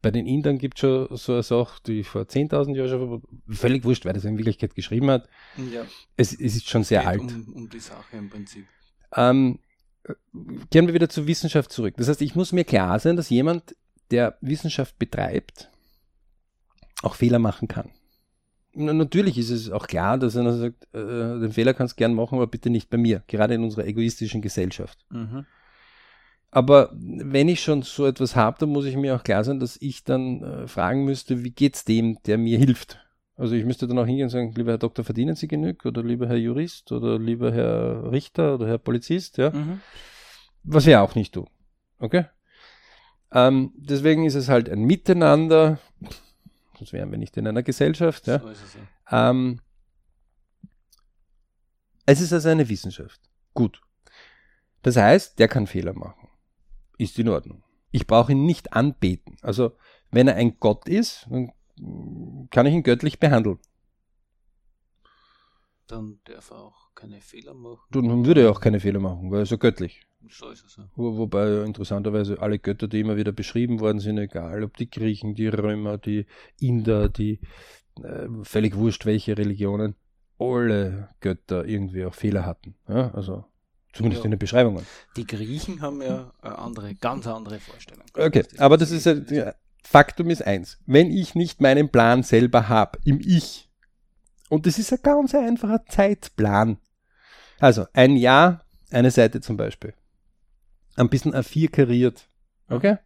bei 0.03 0.11
den 0.11 0.27
Indern 0.27 0.59
gibt 0.59 0.77
es 0.77 0.81
schon 0.81 1.17
so 1.17 1.33
eine 1.33 1.43
Sache, 1.43 1.83
die 1.87 2.05
vor 2.05 2.23
10.000 2.23 2.75
Jahren 2.75 2.89
schon 2.89 3.23
völlig 3.49 3.85
wurscht, 3.85 4.07
weil 4.07 4.15
das 4.15 4.25
in 4.25 4.39
Wirklichkeit 4.39 4.75
geschrieben 4.75 5.11
hat. 5.11 5.29
Ja. 5.73 5.83
Es, 6.17 6.33
es 6.33 6.57
ist 6.57 6.71
schon 6.71 6.85
sehr 6.85 7.07
alt. 7.07 7.21
Um, 7.21 7.53
um, 7.55 7.69
die 7.69 7.81
Sache 7.81 8.17
im 8.17 8.31
Prinzip. 8.31 8.65
Ähm, 9.15 9.59
kehren 10.71 10.87
wir 10.87 10.95
wieder 10.95 11.09
zur 11.09 11.27
Wissenschaft 11.27 11.73
zurück. 11.73 11.95
Das 11.99 12.09
heißt, 12.09 12.23
ich 12.23 12.35
muss 12.35 12.53
mir 12.53 12.65
klar 12.65 12.99
sein, 12.99 13.17
dass 13.17 13.29
jemand, 13.29 13.77
der 14.11 14.39
Wissenschaft 14.41 14.99
betreibt, 14.99 15.71
auch 17.03 17.15
Fehler 17.15 17.39
machen 17.39 17.69
kann. 17.69 17.91
Natürlich 18.75 19.39
ist 19.39 19.51
es 19.51 19.71
auch 19.71 19.87
klar, 19.87 20.19
dass 20.19 20.35
er 20.35 20.53
sagt, 20.53 20.89
äh, 20.95 20.99
den 21.41 21.53
Fehler 21.53 21.75
kannst 21.75 21.95
du 21.95 21.99
gern 21.99 22.15
machen, 22.15 22.37
aber 22.37 22.47
bitte 22.47 22.71
nicht 22.71 22.91
bei 22.91 22.99
mir, 22.99 23.23
gerade 23.27 23.55
in 23.55 23.65
unserer 23.65 23.87
egoistischen 23.87 24.43
Gesellschaft. 24.43 24.99
Mhm. 25.11 25.47
Aber 26.51 26.91
wenn 26.93 27.49
ich 27.49 27.63
schon 27.63 27.83
so 27.83 28.07
etwas 28.07 28.35
habe, 28.35 28.59
dann 28.59 28.71
muss 28.71 28.85
ich 28.85 28.97
mir 28.97 29.15
auch 29.15 29.23
klar 29.23 29.45
sein, 29.45 29.61
dass 29.61 29.77
ich 29.81 30.03
dann 30.03 30.43
äh, 30.43 30.67
fragen 30.67 31.05
müsste, 31.05 31.45
wie 31.45 31.53
geht's 31.53 31.85
dem, 31.85 32.19
der 32.27 32.39
mir 32.39 32.59
hilft? 32.59 32.99
Also 33.37 33.55
ich 33.55 33.65
müsste 33.65 33.87
dann 33.87 33.99
auch 33.99 34.07
hingehen 34.07 34.25
und 34.25 34.31
sagen, 34.31 34.53
lieber 34.55 34.73
Herr 34.73 34.79
Doktor, 34.79 35.05
verdienen 35.05 35.35
Sie 35.35 35.49
genug? 35.49 35.87
Oder 35.87 36.03
lieber 36.03 36.29
Herr 36.29 36.37
Jurist? 36.37 36.93
Oder 36.93 37.19
lieber 37.19 37.53
Herr 37.53 38.11
Richter? 38.13 38.57
Oder 38.57 38.67
Herr 38.67 38.79
Polizist? 38.79 39.39
Ja. 39.39 39.51
Mhm. 39.51 39.81
Was 40.63 40.85
wir 40.85 41.01
auch 41.01 41.15
nicht 41.15 41.33
tun. 41.33 41.49
Okay? 41.99 42.27
Ähm, 43.33 43.73
deswegen 43.77 44.27
ist 44.27 44.35
es 44.35 44.49
halt 44.49 44.69
ein 44.69 44.83
Miteinander. 44.83 45.79
Sonst 46.81 46.93
wären 46.93 47.11
wir 47.13 47.19
nicht 47.19 47.37
in 47.37 47.47
einer 47.47 47.63
Gesellschaft. 47.63 48.27
Ja. 48.27 48.41
So 48.41 48.49
ist 48.49 48.65
es, 48.65 48.75
ja. 48.75 49.31
Ähm, 49.31 49.61
es 52.07 52.21
ist 52.21 52.33
also 52.33 52.49
eine 52.49 52.69
Wissenschaft. 52.69 53.21
Gut. 53.55 53.81
Das 54.83 54.97
heißt, 54.97 55.39
der 55.39 55.47
kann 55.47 55.67
Fehler 55.69 55.93
machen 55.93 56.31
ist 57.01 57.19
in 57.19 57.29
Ordnung. 57.29 57.63
Ich 57.91 58.07
brauche 58.07 58.33
ihn 58.33 58.45
nicht 58.45 58.75
anbeten. 58.75 59.37
Also, 59.41 59.73
wenn 60.11 60.29
er 60.29 60.37
ein 60.37 60.59
Gott 60.61 60.87
ist, 60.87 61.27
dann 61.31 61.51
kann 62.51 62.67
ich 62.67 62.75
ihn 62.75 62.83
göttlich 62.83 63.19
behandeln. 63.19 63.59
Dann 65.87 66.21
darf 66.25 66.51
er 66.51 66.59
auch 66.59 66.95
keine 66.95 67.21
Fehler 67.21 67.55
machen. 67.55 67.81
Dann 67.91 68.27
würde 68.27 68.43
er 68.43 68.51
auch 68.51 68.61
keine 68.61 68.81
Fehler 68.81 69.01
machen, 69.01 69.31
weil 69.31 69.41
er 69.41 69.43
ist 69.43 69.51
ja 69.51 69.57
göttlich. 69.57 70.07
So 70.29 70.51
ist 70.51 70.65
es 70.65 70.77
ja. 70.77 70.85
Wo, 70.97 71.17
wobei 71.17 71.65
interessanterweise 71.65 72.41
alle 72.41 72.59
Götter, 72.59 72.89
die 72.89 73.01
immer 73.01 73.17
wieder 73.17 73.33
beschrieben 73.33 73.81
worden 73.81 74.01
sind, 74.01 74.19
egal 74.19 74.63
ob 74.63 74.77
die 74.77 74.91
Griechen, 74.91 75.35
die 75.35 75.49
Römer, 75.49 75.99
die 75.99 76.27
Inder, 76.61 77.09
die 77.09 77.41
äh, 78.03 78.29
völlig 78.43 78.77
wurscht 78.77 79.07
welche 79.07 79.37
Religionen, 79.37 79.95
alle 80.39 81.09
Götter 81.21 81.65
irgendwie 81.65 82.05
auch 82.05 82.15
Fehler 82.15 82.45
hatten. 82.47 82.75
Ja, 82.89 83.11
also 83.13 83.45
zumindest 83.93 84.23
Ja. 84.23 84.27
in 84.27 84.31
den 84.33 84.39
Beschreibungen. 84.39 84.87
Die 85.17 85.27
Griechen 85.27 85.81
haben 85.81 86.01
ja 86.03 86.33
eine 86.43 86.59
andere, 86.59 86.95
ganz 86.95 87.27
andere 87.27 87.59
Vorstellung. 87.59 88.05
Okay, 88.15 88.45
aber 88.59 88.77
das 88.77 88.91
ist 88.91 89.07
ja, 89.07 89.15
ja, 89.15 89.55
Faktum 89.83 90.31
ist 90.31 90.47
eins. 90.47 90.79
Wenn 90.87 91.11
ich 91.11 91.35
nicht 91.35 91.61
meinen 91.61 91.89
Plan 91.91 92.23
selber 92.23 92.69
habe, 92.69 92.99
im 93.05 93.21
Ich, 93.21 93.69
und 94.49 94.67
das 94.67 94.79
ist 94.79 94.93
ein 94.93 95.01
ganz 95.03 95.35
einfacher 95.35 95.85
Zeitplan. 95.87 96.79
Also 97.59 97.87
ein 97.93 98.17
Jahr, 98.17 98.65
eine 98.91 99.11
Seite 99.11 99.41
zum 99.41 99.57
Beispiel. 99.57 99.95
Ein 101.01 101.09
bisschen 101.09 101.35
A4 101.35 101.71
kariert. 101.71 102.29
Okay? 102.69 102.99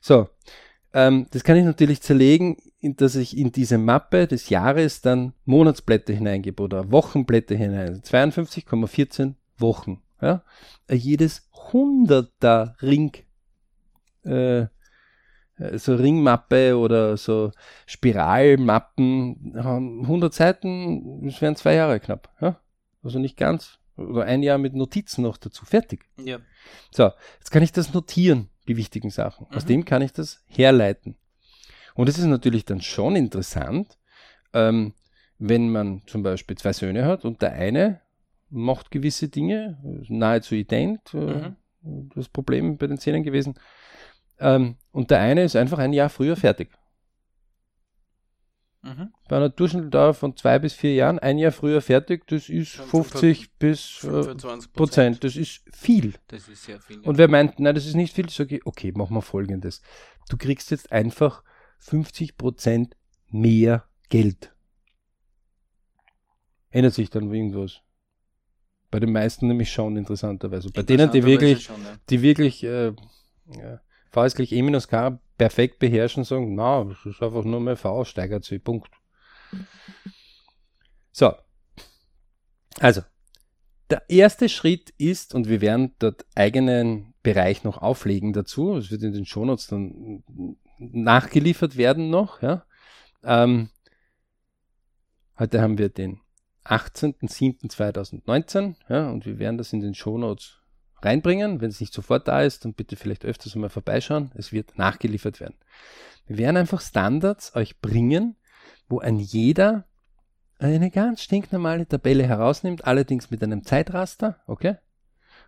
So, 0.00 0.28
ähm, 0.92 1.26
das 1.30 1.44
kann 1.44 1.56
ich 1.56 1.64
natürlich 1.64 2.00
zerlegen, 2.00 2.56
dass 2.82 3.16
ich 3.16 3.36
in 3.36 3.52
diese 3.52 3.78
Mappe 3.78 4.26
des 4.26 4.48
Jahres 4.48 5.00
dann 5.00 5.34
Monatsblätter 5.44 6.14
hineingebe 6.14 6.62
oder 6.62 6.90
Wochenblätter 6.90 7.56
hinein. 7.56 8.02
52,14 8.02 9.34
Wochen. 9.58 10.02
Ja? 10.22 10.42
Jedes 10.90 11.48
Hunderter 11.72 12.76
Ring 12.80 13.12
äh, 14.22 14.66
so 15.74 15.94
Ringmappe 15.94 16.76
oder 16.76 17.16
so 17.16 17.52
Spiralmappen 17.86 19.54
haben 19.56 20.02
100 20.02 20.32
Seiten, 20.32 21.26
das 21.26 21.42
wären 21.42 21.56
zwei 21.56 21.74
Jahre 21.74 22.00
knapp. 22.00 22.30
Ja? 22.40 22.60
Also 23.02 23.18
nicht 23.18 23.36
ganz. 23.36 23.79
Oder 24.00 24.24
ein 24.24 24.42
Jahr 24.42 24.58
mit 24.58 24.74
Notizen 24.74 25.22
noch 25.22 25.36
dazu. 25.36 25.64
Fertig. 25.64 26.04
Ja. 26.24 26.38
So, 26.90 27.10
jetzt 27.38 27.50
kann 27.50 27.62
ich 27.62 27.72
das 27.72 27.92
notieren, 27.94 28.48
die 28.68 28.76
wichtigen 28.76 29.10
Sachen. 29.10 29.46
Aus 29.54 29.64
Mhm. 29.64 29.68
dem 29.68 29.84
kann 29.84 30.02
ich 30.02 30.12
das 30.12 30.42
herleiten. 30.46 31.16
Und 31.94 32.08
es 32.08 32.18
ist 32.18 32.24
natürlich 32.26 32.64
dann 32.64 32.80
schon 32.80 33.16
interessant, 33.16 33.98
ähm, 34.52 34.94
wenn 35.38 35.70
man 35.70 36.02
zum 36.06 36.22
Beispiel 36.22 36.56
zwei 36.56 36.72
Söhne 36.72 37.04
hat 37.04 37.24
und 37.24 37.42
der 37.42 37.52
eine 37.52 38.00
macht 38.48 38.90
gewisse 38.90 39.28
Dinge, 39.28 39.78
nahezu 40.08 40.54
ident, 40.54 41.14
äh, 41.14 41.50
das 42.14 42.28
Problem 42.28 42.76
bei 42.76 42.86
den 42.86 42.98
Zähnen 42.98 43.22
gewesen, 43.22 43.54
ähm, 44.38 44.76
und 44.92 45.10
der 45.10 45.20
eine 45.20 45.44
ist 45.44 45.56
einfach 45.56 45.78
ein 45.78 45.92
Jahr 45.92 46.08
früher 46.10 46.36
fertig. 46.36 46.70
Mhm. 48.82 49.12
Bei 49.28 49.36
einer 49.36 49.50
Durchschnittsdauer 49.50 50.14
von 50.14 50.36
zwei 50.36 50.58
bis 50.58 50.72
vier 50.72 50.94
Jahren, 50.94 51.18
ein 51.18 51.36
Jahr 51.36 51.52
früher 51.52 51.82
fertig, 51.82 52.26
das 52.28 52.48
ist 52.48 52.72
50 52.72 53.52
bis 53.58 54.04
äh, 54.04 54.22
25 54.22 54.72
Prozent, 54.72 55.24
das 55.24 55.36
ist 55.36 55.62
viel. 55.70 56.14
Das 56.28 56.48
ist 56.48 56.64
sehr 56.64 56.80
viel. 56.80 57.00
Und 57.00 57.18
wer 57.18 57.28
meint, 57.28 57.60
nein, 57.60 57.74
das 57.74 57.86
ist 57.86 57.94
nicht 57.94 58.14
viel, 58.14 58.30
sage 58.30 58.56
ich, 58.56 58.66
okay, 58.66 58.92
machen 58.92 59.14
wir 59.14 59.22
folgendes. 59.22 59.82
Du 60.30 60.38
kriegst 60.38 60.70
jetzt 60.70 60.92
einfach 60.92 61.42
50% 61.82 62.92
mehr 63.28 63.84
Geld. 64.08 64.54
Ändert 66.70 66.94
sich 66.94 67.10
dann 67.10 67.32
irgendwas? 67.32 67.82
Bei 68.90 68.98
den 68.98 69.12
meisten 69.12 69.46
nämlich 69.46 69.70
schon 69.72 69.96
interessanterweise. 69.96 70.70
Bei 70.70 70.82
denen, 70.82 71.10
die 71.12 71.24
wirklich, 71.24 71.64
Schon, 71.64 71.82
ja. 71.82 71.96
die 72.08 72.22
wirklich 72.22 72.64
äh, 72.64 72.92
ja, 73.46 73.80
V 74.10 74.24
ist 74.24 74.36
gleich 74.36 74.52
E 74.52 74.62
minus 74.62 74.88
K 74.88 75.20
perfekt 75.38 75.78
beherrschen, 75.78 76.24
sagen, 76.24 76.54
na, 76.54 76.84
das 76.84 77.04
ist 77.06 77.22
einfach 77.22 77.44
nur 77.44 77.60
mehr 77.60 77.76
V, 77.76 78.04
steigert 78.04 78.44
sich, 78.44 78.62
Punkt. 78.62 78.90
So. 81.12 81.32
Also, 82.78 83.02
der 83.88 84.02
erste 84.08 84.48
Schritt 84.48 84.90
ist, 84.98 85.34
und 85.34 85.48
wir 85.48 85.60
werden 85.60 85.94
dort 85.98 86.26
eigenen 86.34 87.14
Bereich 87.22 87.64
noch 87.64 87.78
auflegen 87.78 88.32
dazu, 88.32 88.76
es 88.76 88.90
wird 88.90 89.02
in 89.02 89.12
den 89.12 89.26
Shownotes 89.26 89.68
dann 89.68 90.24
nachgeliefert 90.78 91.76
werden 91.76 92.10
noch, 92.10 92.42
ja. 92.42 92.64
Ähm, 93.22 93.70
heute 95.38 95.60
haben 95.60 95.78
wir 95.78 95.88
den 95.88 96.20
18.07.2019, 96.64 98.76
ja, 98.88 99.10
und 99.10 99.26
wir 99.26 99.38
werden 99.38 99.58
das 99.58 99.72
in 99.72 99.80
den 99.80 99.94
Shownotes 99.94 100.59
reinbringen. 101.04 101.60
Wenn 101.60 101.70
es 101.70 101.80
nicht 101.80 101.92
sofort 101.92 102.28
da 102.28 102.42
ist, 102.42 102.64
dann 102.64 102.74
bitte 102.74 102.96
vielleicht 102.96 103.24
öfters 103.24 103.54
mal 103.54 103.68
vorbeischauen. 103.68 104.30
Es 104.34 104.52
wird 104.52 104.78
nachgeliefert 104.78 105.40
werden. 105.40 105.56
Wir 106.26 106.38
werden 106.38 106.56
einfach 106.56 106.80
Standards 106.80 107.54
euch 107.56 107.80
bringen, 107.80 108.36
wo 108.88 109.00
ein 109.00 109.18
jeder 109.18 109.84
eine 110.58 110.90
ganz 110.90 111.22
stinknormale 111.22 111.86
Tabelle 111.88 112.26
herausnimmt, 112.26 112.84
allerdings 112.84 113.30
mit 113.30 113.42
einem 113.42 113.64
Zeitraster, 113.64 114.40
okay? 114.46 114.76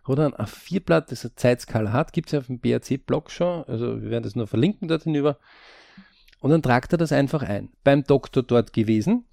Oder 0.07 0.25
ein 0.25 0.33
A4-Blatt, 0.33 1.11
das 1.11 1.23
eine 1.23 1.35
Zeitskala 1.35 1.93
hat, 1.93 2.13
gibt 2.13 2.27
es 2.27 2.31
ja 2.33 2.39
auf 2.39 2.47
dem 2.47 2.59
BRC-Blog 2.59 3.31
schon, 3.31 3.63
also 3.65 4.01
wir 4.01 4.09
werden 4.09 4.23
das 4.23 4.35
nur 4.35 4.47
verlinken 4.47 4.87
dort 4.87 5.03
hinüber. 5.03 5.37
Und 6.39 6.49
dann 6.49 6.61
tragt 6.61 6.91
er 6.91 6.97
das 6.97 7.13
einfach 7.13 7.43
ein. 7.43 7.71
Beim 7.83 8.03
Doktor 8.03 8.43
dort 8.43 8.73
gewesen, 8.73 9.25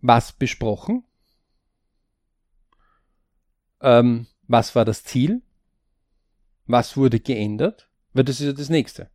was 0.00 0.32
besprochen, 0.32 1.04
ähm, 3.82 4.26
was 4.50 4.74
war 4.74 4.84
das 4.84 5.04
Ziel, 5.04 5.42
was 6.66 6.96
wurde 6.96 7.20
geändert, 7.20 7.88
weil 8.12 8.24
das 8.24 8.40
ist 8.40 8.46
ja 8.46 8.52
das 8.52 8.68
Nächste. 8.68 9.08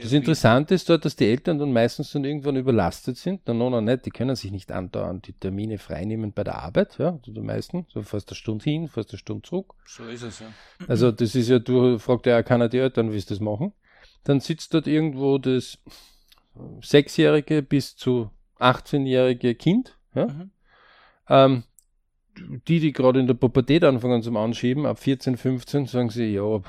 Das 0.00 0.12
Interessante 0.12 0.74
ist 0.74 0.88
dort, 0.88 1.04
dass 1.04 1.16
die 1.16 1.26
Eltern 1.26 1.58
dann 1.58 1.72
meistens 1.72 2.12
dann 2.12 2.24
irgendwann 2.24 2.54
überlastet 2.54 3.16
sind. 3.16 3.48
Dann 3.48 3.58
noch 3.58 3.80
nicht, 3.80 4.06
die 4.06 4.10
können 4.10 4.36
sich 4.36 4.52
nicht 4.52 4.70
andauernd 4.70 5.26
die 5.26 5.32
Termine 5.32 5.78
freinehmen 5.78 6.32
bei 6.32 6.44
der 6.44 6.56
Arbeit, 6.56 6.98
ja, 6.98 7.10
also 7.10 7.32
die 7.32 7.40
meisten. 7.40 7.86
So 7.88 8.02
fast 8.02 8.28
eine 8.28 8.36
Stunde 8.36 8.64
hin, 8.64 8.86
fast 8.88 9.10
eine 9.10 9.18
Stunde 9.18 9.42
zurück. 9.42 9.74
So 9.86 10.04
ist 10.04 10.22
es 10.22 10.40
ja. 10.40 10.46
Also 10.86 11.10
das 11.10 11.34
ist 11.34 11.48
ja, 11.48 11.58
du 11.58 11.98
fragt 11.98 12.26
ja 12.26 12.42
keiner 12.44 12.68
die 12.68 12.78
Eltern, 12.78 13.12
wie 13.12 13.18
sie 13.18 13.26
das 13.26 13.40
machen. 13.40 13.72
Dann 14.22 14.38
sitzt 14.38 14.74
dort 14.74 14.86
irgendwo 14.86 15.38
das 15.38 15.78
sechsjährige 16.82 17.62
bis 17.62 17.96
zu 17.96 18.30
18-jährige 18.60 19.54
Kind, 19.56 19.96
ja. 20.14 20.26
Mhm. 20.26 20.50
Ähm, 21.28 21.62
die, 22.36 22.80
die 22.80 22.92
gerade 22.92 23.20
in 23.20 23.26
der 23.26 23.34
Pubertät 23.34 23.84
anfangen 23.84 24.22
zum 24.22 24.36
Anschieben, 24.36 24.86
ab 24.86 24.98
14, 24.98 25.36
15, 25.36 25.86
sagen 25.86 26.10
sie, 26.10 26.34
ja, 26.34 26.60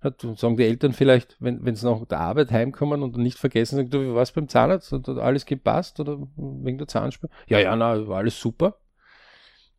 hat, 0.00 0.20
sagen 0.36 0.56
die 0.56 0.64
Eltern 0.64 0.92
vielleicht, 0.92 1.36
wenn 1.40 1.74
sie 1.74 1.86
nach 1.86 2.04
der 2.06 2.20
Arbeit 2.20 2.50
heimkommen 2.50 3.02
und 3.02 3.16
nicht 3.16 3.38
vergessen, 3.38 3.76
sagen, 3.76 3.90
du, 3.90 4.02
wie 4.02 4.14
war's 4.14 4.32
beim 4.32 4.48
Zahnarzt? 4.48 4.92
Hat 4.92 5.08
alles 5.08 5.46
gepasst 5.46 6.00
oder 6.00 6.18
wegen 6.36 6.78
der 6.78 6.88
Zahnspur? 6.88 7.30
Ja, 7.48 7.58
ja, 7.58 7.74
na, 7.76 8.06
war 8.06 8.18
alles 8.18 8.38
super. 8.38 8.78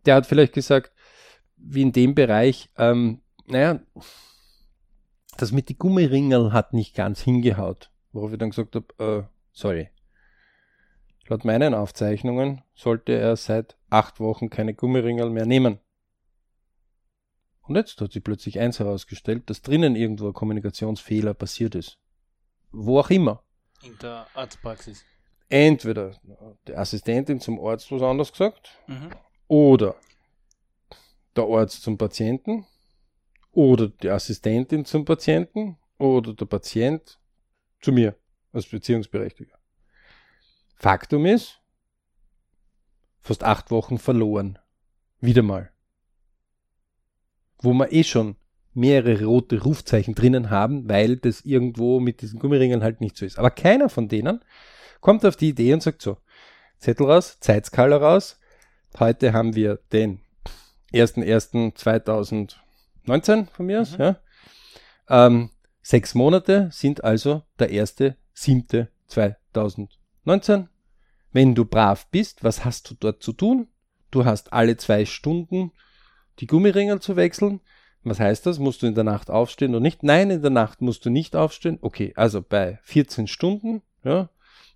Der 0.06 0.16
hat 0.16 0.26
vielleicht 0.26 0.54
gesagt, 0.54 0.92
wie 1.58 1.82
in 1.82 1.92
dem 1.92 2.16
Bereich, 2.16 2.70
ähm, 2.78 3.22
naja, 3.46 3.80
das 5.38 5.52
mit 5.52 5.70
die 5.70 5.78
Gummiringel 5.78 6.54
hat 6.54 6.74
nicht 6.74 6.96
ganz 6.96 7.22
hingehaut. 7.22 7.92
Worauf 8.12 8.32
ich 8.32 8.40
dann 8.40 8.50
gesagt 8.50 8.76
habe, 8.76 8.88
äh, 9.00 9.24
sorry. 9.52 9.90
Laut 11.28 11.44
meinen 11.44 11.74
Aufzeichnungen 11.74 12.64
sollte 12.74 13.14
er 13.14 13.36
seit 13.36 13.76
acht 13.90 14.20
Wochen 14.20 14.50
keine 14.50 14.74
Gummiringel 14.74 15.30
mehr 15.30 15.46
nehmen. 15.46 15.80
Und 17.62 17.76
jetzt 17.76 18.00
hat 18.00 18.14
sich 18.14 18.24
plötzlich 18.24 18.60
eins 18.60 18.80
herausgestellt, 18.80 19.50
dass 19.50 19.62
drinnen 19.62 19.98
irgendwo 19.98 20.28
ein 20.28 20.34
Kommunikationsfehler 20.34 21.34
passiert 21.34 21.76
ist. 21.76 22.00
Wo 22.72 23.00
auch 23.00 23.10
immer. 23.10 23.44
In 23.84 23.98
der 24.02 24.26
Arztpraxis. 24.34 25.04
Entweder 25.50 26.16
die 26.68 26.76
Assistentin 26.76 27.42
zum 27.42 27.60
Arzt 27.60 27.92
was 27.92 28.02
anderes 28.02 28.32
gesagt, 28.32 28.82
Mhm. 28.88 29.10
oder 29.48 29.96
der 31.36 31.44
Arzt 31.46 31.84
zum 31.84 31.98
Patienten, 31.98 32.66
oder 33.52 33.90
die 33.90 34.10
Assistentin 34.10 34.86
zum 34.86 35.04
Patienten, 35.06 35.78
oder 35.98 36.34
der 36.34 36.46
Patient 36.46 37.20
zu 37.82 37.92
mir 37.92 38.16
als 38.54 38.66
Beziehungsberechtigter. 38.66 39.57
Faktum 40.78 41.26
ist, 41.26 41.60
fast 43.20 43.44
acht 43.44 43.72
Wochen 43.72 43.98
verloren. 43.98 44.60
Wieder 45.20 45.42
mal. 45.42 45.72
Wo 47.60 47.74
wir 47.74 47.92
eh 47.92 48.04
schon 48.04 48.36
mehrere 48.74 49.26
rote 49.26 49.64
Rufzeichen 49.64 50.14
drinnen 50.14 50.52
haben, 50.52 50.88
weil 50.88 51.18
das 51.18 51.42
irgendwo 51.42 52.00
mit 52.00 52.22
diesen 52.22 52.38
Gummiringen 52.40 52.84
halt 52.84 53.02
nicht 53.02 53.18
so 53.18 53.26
ist. 53.26 53.40
Aber 53.40 53.50
keiner 53.50 53.90
von 53.90 54.08
denen 54.08 54.46
kommt 55.02 55.26
auf 55.26 55.36
die 55.36 55.50
Idee 55.50 55.74
und 55.74 55.82
sagt 55.82 56.04
so, 56.04 56.18
Zettel 56.78 57.08
raus, 57.08 57.40
Zeitskala 57.40 57.98
raus. 57.98 58.40
Heute 59.00 59.34
haben 59.34 59.56
wir 59.56 59.80
den 59.92 60.22
1.1.2019 60.94 63.48
von 63.50 63.66
mir 63.66 63.82
aus. 63.82 63.98
Mhm. 63.98 64.04
Ja. 64.04 64.20
Ähm, 65.10 65.50
sechs 65.82 66.14
Monate 66.14 66.70
sind 66.72 67.04
also 67.04 67.42
der 67.58 67.72
1.7.2019. 67.72 69.97
Wenn 71.32 71.56
du 71.56 71.66
brav 71.66 72.08
bist, 72.08 72.44
was 72.44 72.66
hast 72.66 72.90
du 72.90 72.96
dort 73.00 73.24
zu 73.24 73.34
tun? 73.34 73.68
Du 74.12 74.26
hast 74.26 74.54
alle 74.54 74.78
zwei 74.78 75.06
Stunden 75.06 75.72
die 76.40 76.48
Gummiringel 76.48 77.00
zu 77.00 77.16
wechseln. 77.16 77.62
Was 78.04 78.20
heißt 78.20 78.46
das? 78.46 78.60
Musst 78.60 78.82
du 78.82 78.88
in 78.88 78.96
der 78.96 79.04
Nacht 79.04 79.30
aufstehen 79.30 79.72
oder 79.72 79.80
nicht? 79.80 80.04
Nein, 80.04 80.30
in 80.30 80.42
der 80.42 80.52
Nacht 80.52 80.82
musst 80.82 81.06
du 81.06 81.10
nicht 81.10 81.36
aufstehen. 81.36 81.78
Okay, 81.82 82.14
also 82.16 82.42
bei 82.42 82.80
14 82.84 83.28
Stunden, 83.28 83.82
ja, 84.04 84.30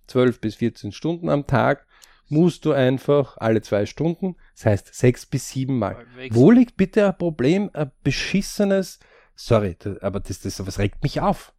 12 0.06 0.40
bis 0.40 0.56
14 0.56 0.92
Stunden 0.92 1.28
am 1.28 1.46
Tag, 1.46 1.86
musst 2.28 2.64
du 2.64 2.72
einfach 2.72 3.36
alle 3.36 3.60
zwei 3.60 3.84
Stunden, 3.86 4.36
das 4.54 4.66
heißt 4.66 4.94
sechs 4.94 5.26
bis 5.26 5.50
sieben 5.50 5.78
Mal. 5.78 6.06
Wo 6.30 6.50
liegt 6.50 6.76
bitte 6.76 7.06
ein 7.06 7.18
Problem, 7.18 7.70
ein 7.74 7.90
beschissenes, 8.02 9.00
sorry, 9.34 9.76
aber 10.00 10.20
das, 10.20 10.40
das, 10.40 10.66
was 10.66 10.78
regt 10.78 11.02
mich 11.02 11.20
auf? 11.20 11.52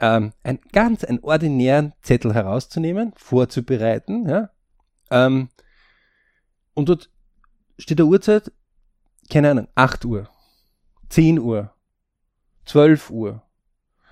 Ähm, 0.00 0.32
ein 0.42 0.58
ganz, 0.72 1.04
einen 1.04 1.20
ordinären 1.20 1.92
Zettel 2.00 2.34
herauszunehmen, 2.34 3.12
vorzubereiten, 3.16 4.28
ja, 4.28 4.50
ähm, 5.10 5.48
und 6.74 6.88
dort 6.88 7.10
steht 7.78 7.98
der 7.98 8.06
Uhrzeit, 8.06 8.52
keine 9.28 9.50
Ahnung, 9.50 9.68
8 9.74 10.04
Uhr, 10.04 10.28
10 11.08 11.38
Uhr, 11.38 11.74
12 12.64 13.10
Uhr, 13.10 13.42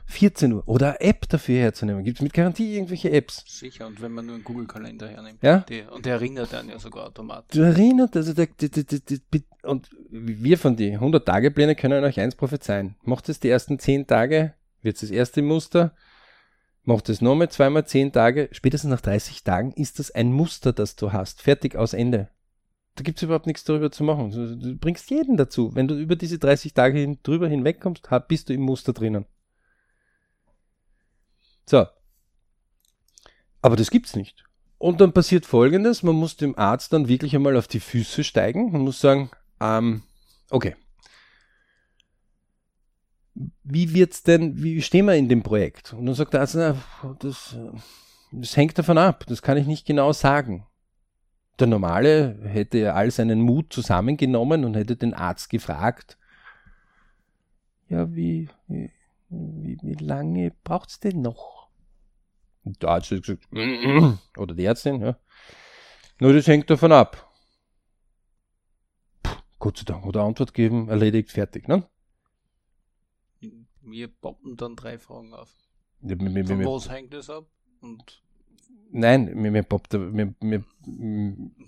14 0.06 0.52
Uhr 0.54 0.62
oder 0.66 0.88
eine 0.88 1.00
App 1.00 1.28
dafür 1.28 1.60
herzunehmen. 1.60 2.02
Gibt 2.02 2.18
es 2.18 2.22
mit 2.22 2.32
Garantie 2.32 2.74
irgendwelche 2.74 3.10
Apps? 3.10 3.44
Sicher, 3.46 3.86
und 3.86 4.00
wenn 4.00 4.12
man 4.12 4.26
nur 4.26 4.36
einen 4.36 4.44
Google-Kalender 4.44 5.08
hernimmt. 5.08 5.42
Ja? 5.42 5.58
Die, 5.68 5.82
und 5.82 6.06
der 6.06 6.14
erinnert 6.14 6.52
dann 6.52 6.68
ja 6.68 6.78
sogar 6.78 7.06
automatisch. 7.06 7.56
Du 7.56 7.62
erinnert, 7.62 8.16
also 8.16 8.32
der, 8.32 8.46
der, 8.46 8.68
der, 8.68 9.00
der, 9.00 9.40
und 9.62 9.90
wir 10.10 10.56
von 10.58 10.76
die 10.76 10.98
100-Tage-Pläne 10.98 11.76
können 11.76 12.04
euch 12.04 12.18
eins 12.20 12.34
prophezeien. 12.34 12.96
Macht 13.02 13.28
es 13.28 13.38
die 13.38 13.50
ersten 13.50 13.78
10 13.78 14.06
Tage, 14.06 14.54
wird 14.82 14.96
es 14.96 15.02
das 15.02 15.10
erste 15.10 15.42
Muster, 15.42 15.94
macht 16.84 17.08
es 17.08 17.20
nochmal 17.20 17.50
zweimal 17.50 17.86
10 17.86 18.12
Tage, 18.12 18.48
spätestens 18.52 18.90
nach 18.90 19.00
30 19.00 19.44
Tagen 19.44 19.72
ist 19.72 19.98
das 19.98 20.10
ein 20.10 20.32
Muster, 20.32 20.72
das 20.72 20.96
du 20.96 21.12
hast. 21.12 21.42
Fertig 21.42 21.76
aus 21.76 21.92
Ende 21.92 22.28
da 22.98 23.04
gibt 23.04 23.18
es 23.18 23.22
überhaupt 23.22 23.46
nichts 23.46 23.64
darüber 23.64 23.92
zu 23.92 24.02
machen. 24.02 24.30
Du 24.30 24.76
bringst 24.76 25.08
jeden 25.10 25.36
dazu. 25.36 25.74
Wenn 25.74 25.86
du 25.86 25.96
über 25.96 26.16
diese 26.16 26.38
30 26.38 26.74
Tage 26.74 26.98
hin, 26.98 27.18
drüber 27.22 27.48
hinwegkommst, 27.48 28.08
bist 28.26 28.48
du 28.48 28.54
im 28.54 28.62
Muster 28.62 28.92
drinnen. 28.92 29.24
So. 31.64 31.86
Aber 33.62 33.76
das 33.76 33.90
gibt's 33.90 34.16
nicht. 34.16 34.44
Und 34.78 35.00
dann 35.00 35.12
passiert 35.12 35.46
folgendes, 35.46 36.02
man 36.02 36.16
muss 36.16 36.36
dem 36.36 36.58
Arzt 36.58 36.92
dann 36.92 37.08
wirklich 37.08 37.34
einmal 37.36 37.56
auf 37.56 37.68
die 37.68 37.80
Füße 37.80 38.24
steigen 38.24 38.74
und 38.74 38.82
muss 38.82 39.00
sagen, 39.00 39.30
ähm, 39.60 40.02
okay. 40.50 40.74
Wie 43.70 43.92
wird's 43.92 44.22
denn, 44.22 44.62
wie 44.62 44.80
stehen 44.80 45.04
wir 45.04 45.14
in 45.14 45.28
dem 45.28 45.42
Projekt? 45.42 45.92
Und 45.92 46.06
dann 46.06 46.14
sagt 46.14 46.32
der 46.32 46.40
Arzt, 46.40 46.54
na, 46.54 46.74
das, 47.18 47.54
das 48.32 48.56
hängt 48.56 48.78
davon 48.78 48.96
ab, 48.96 49.26
das 49.26 49.42
kann 49.42 49.58
ich 49.58 49.66
nicht 49.66 49.86
genau 49.86 50.12
sagen. 50.12 50.66
Der 51.58 51.66
Normale 51.66 52.38
hätte 52.44 52.94
all 52.94 53.10
seinen 53.10 53.42
Mut 53.42 53.70
zusammengenommen 53.70 54.64
und 54.64 54.74
hätte 54.74 54.96
den 54.96 55.12
Arzt 55.12 55.50
gefragt, 55.50 56.16
ja, 57.90 58.14
wie, 58.14 58.48
wie, 58.68 58.90
wie, 59.28 59.94
lange 59.94 60.52
braucht 60.64 60.88
es 60.88 61.00
denn 61.00 61.20
noch? 61.20 61.68
Und 62.64 62.82
der 62.82 62.88
Arzt 62.88 63.10
hat 63.10 63.22
gesagt, 63.22 63.48
oder 64.38 64.54
die 64.54 64.64
Ärztin, 64.64 65.02
ja. 65.02 65.18
Nur 66.20 66.32
das 66.32 66.46
hängt 66.46 66.70
davon 66.70 66.92
ab. 66.92 67.30
Puh, 69.22 69.36
Gott 69.58 69.76
sei 69.76 69.84
Dank, 69.84 70.06
oder 70.06 70.22
Antwort 70.22 70.54
geben, 70.54 70.88
erledigt, 70.88 71.32
fertig, 71.32 71.68
ne? 71.68 71.86
Wir 73.90 74.08
poppen 74.08 74.56
dann 74.56 74.76
drei 74.76 74.98
Fragen 74.98 75.34
auf. 75.34 75.54
Ja, 76.02 76.16
mir, 76.16 76.30
mir, 76.30 76.46
Von 76.46 76.58
mir, 76.58 76.66
was 76.66 76.88
hängt 76.88 77.12
das 77.12 77.28
ab? 77.30 77.46
Und 77.80 78.22
Nein, 78.90 79.34
mir, 79.34 79.50
mir 79.50 79.62
poppt, 79.62 79.92
mir, 79.92 80.34
mir, 80.40 80.64